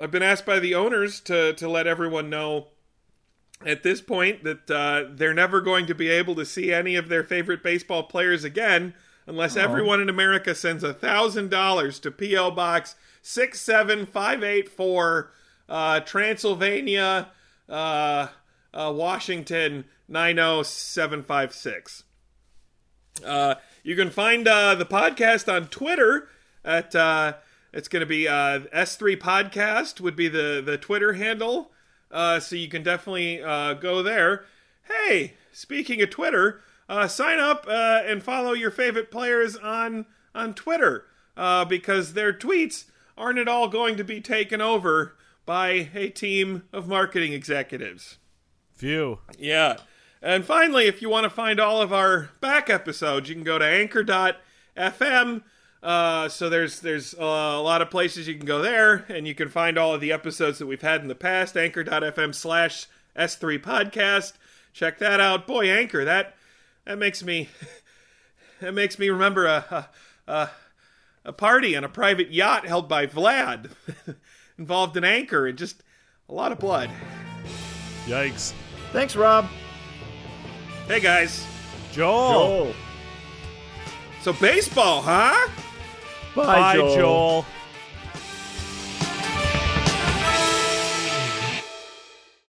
I've 0.00 0.10
been 0.10 0.22
asked 0.22 0.46
by 0.46 0.58
the 0.58 0.74
owners 0.74 1.20
to 1.20 1.52
to 1.54 1.68
let 1.68 1.86
everyone 1.86 2.28
know 2.30 2.68
at 3.64 3.82
this 3.82 4.00
point 4.00 4.44
that 4.44 4.70
uh, 4.70 5.04
they're 5.10 5.34
never 5.34 5.60
going 5.60 5.86
to 5.86 5.94
be 5.94 6.08
able 6.08 6.34
to 6.36 6.44
see 6.44 6.72
any 6.72 6.94
of 6.96 7.08
their 7.08 7.24
favorite 7.24 7.62
baseball 7.62 8.04
players 8.04 8.44
again 8.44 8.94
unless 9.26 9.56
everyone 9.56 10.00
in 10.00 10.08
America 10.08 10.54
sends 10.54 10.82
a 10.82 10.94
thousand 10.94 11.50
dollars 11.50 11.98
to 12.00 12.10
PO 12.10 12.50
Box 12.52 12.94
six 13.20 13.60
seven 13.60 14.06
five 14.06 14.42
eight 14.42 14.68
four, 14.68 15.30
uh, 15.68 16.00
Transylvania, 16.00 17.28
uh, 17.68 18.28
uh, 18.72 18.92
Washington 18.94 19.84
nine 20.08 20.36
zero 20.36 20.62
seven 20.62 21.22
five 21.22 21.52
six. 21.52 22.04
Uh, 23.24 23.56
you 23.82 23.96
can 23.96 24.10
find 24.10 24.48
uh, 24.48 24.74
the 24.74 24.86
podcast 24.86 25.52
on 25.52 25.68
Twitter 25.68 26.28
at 26.64 26.94
uh, 26.94 27.34
it's 27.72 27.88
going 27.88 28.00
to 28.00 28.06
be 28.06 28.26
uh, 28.26 28.60
S3 28.74 29.18
Podcast 29.18 30.00
would 30.00 30.16
be 30.16 30.28
the 30.28 30.62
the 30.64 30.78
Twitter 30.78 31.14
handle. 31.14 31.70
Uh, 32.10 32.40
so 32.40 32.56
you 32.56 32.68
can 32.68 32.82
definitely 32.82 33.42
uh, 33.42 33.74
go 33.74 34.02
there. 34.02 34.44
Hey, 34.84 35.34
speaking 35.52 36.00
of 36.02 36.10
Twitter, 36.10 36.62
uh, 36.88 37.06
sign 37.08 37.38
up 37.38 37.66
uh, 37.68 38.02
and 38.04 38.22
follow 38.22 38.52
your 38.52 38.70
favorite 38.70 39.10
players 39.10 39.56
on 39.56 40.06
on 40.34 40.54
Twitter 40.54 41.04
uh, 41.36 41.64
because 41.64 42.12
their 42.12 42.32
tweets 42.32 42.84
aren't 43.16 43.38
at 43.38 43.48
all 43.48 43.68
going 43.68 43.96
to 43.96 44.04
be 44.04 44.20
taken 44.20 44.60
over 44.60 45.16
by 45.44 45.88
a 45.94 46.08
team 46.10 46.64
of 46.72 46.88
marketing 46.88 47.32
executives. 47.32 48.18
Phew. 48.74 49.18
Yeah. 49.38 49.78
And 50.20 50.44
finally, 50.44 50.86
if 50.86 51.00
you 51.00 51.08
want 51.08 51.24
to 51.24 51.30
find 51.30 51.58
all 51.58 51.80
of 51.80 51.92
our 51.92 52.30
back 52.40 52.68
episodes, 52.68 53.28
you 53.28 53.34
can 53.34 53.44
go 53.44 53.58
to 53.58 53.64
anchor.fm. 53.64 55.42
Uh, 55.82 56.28
so 56.28 56.48
there's 56.48 56.80
there's 56.80 57.14
uh, 57.14 57.22
a 57.22 57.62
lot 57.62 57.82
of 57.82 57.90
places 57.90 58.26
you 58.26 58.34
can 58.36 58.46
go 58.46 58.60
there, 58.60 59.04
and 59.08 59.28
you 59.28 59.34
can 59.34 59.48
find 59.48 59.78
all 59.78 59.94
of 59.94 60.00
the 60.00 60.12
episodes 60.12 60.58
that 60.58 60.66
we've 60.66 60.82
had 60.82 61.00
in 61.00 61.08
the 61.08 61.14
past. 61.14 61.56
Anchor.fm 61.56 62.34
slash 62.34 62.86
S3 63.16 63.62
podcast. 63.62 64.32
Check 64.72 64.98
that 64.98 65.20
out. 65.20 65.46
Boy, 65.46 65.70
Anchor, 65.70 66.04
that 66.04 66.34
that 66.84 66.98
makes 66.98 67.22
me 67.22 67.48
that 68.60 68.74
makes 68.74 68.98
me 68.98 69.08
remember 69.08 69.46
a 69.46 69.88
a, 70.26 70.32
a, 70.32 70.50
a 71.26 71.32
party 71.32 71.76
on 71.76 71.84
a 71.84 71.88
private 71.88 72.32
yacht 72.32 72.66
held 72.66 72.88
by 72.88 73.06
Vlad. 73.06 73.70
involved 74.58 74.96
an 74.96 75.04
anchor 75.04 75.46
and 75.46 75.56
just 75.56 75.82
a 76.28 76.34
lot 76.34 76.52
of 76.52 76.58
blood. 76.58 76.90
Yikes. 78.06 78.52
Thanks, 78.92 79.16
Rob. 79.16 79.46
Hey 80.86 81.00
guys, 81.00 81.46
Joel. 81.92 82.32
Joel. 82.32 82.74
so 84.22 84.32
baseball, 84.34 85.02
huh? 85.02 85.48
Bye, 86.34 86.46
Bye, 86.46 86.74
Joel. 86.76 86.94
Joel. 86.96 87.46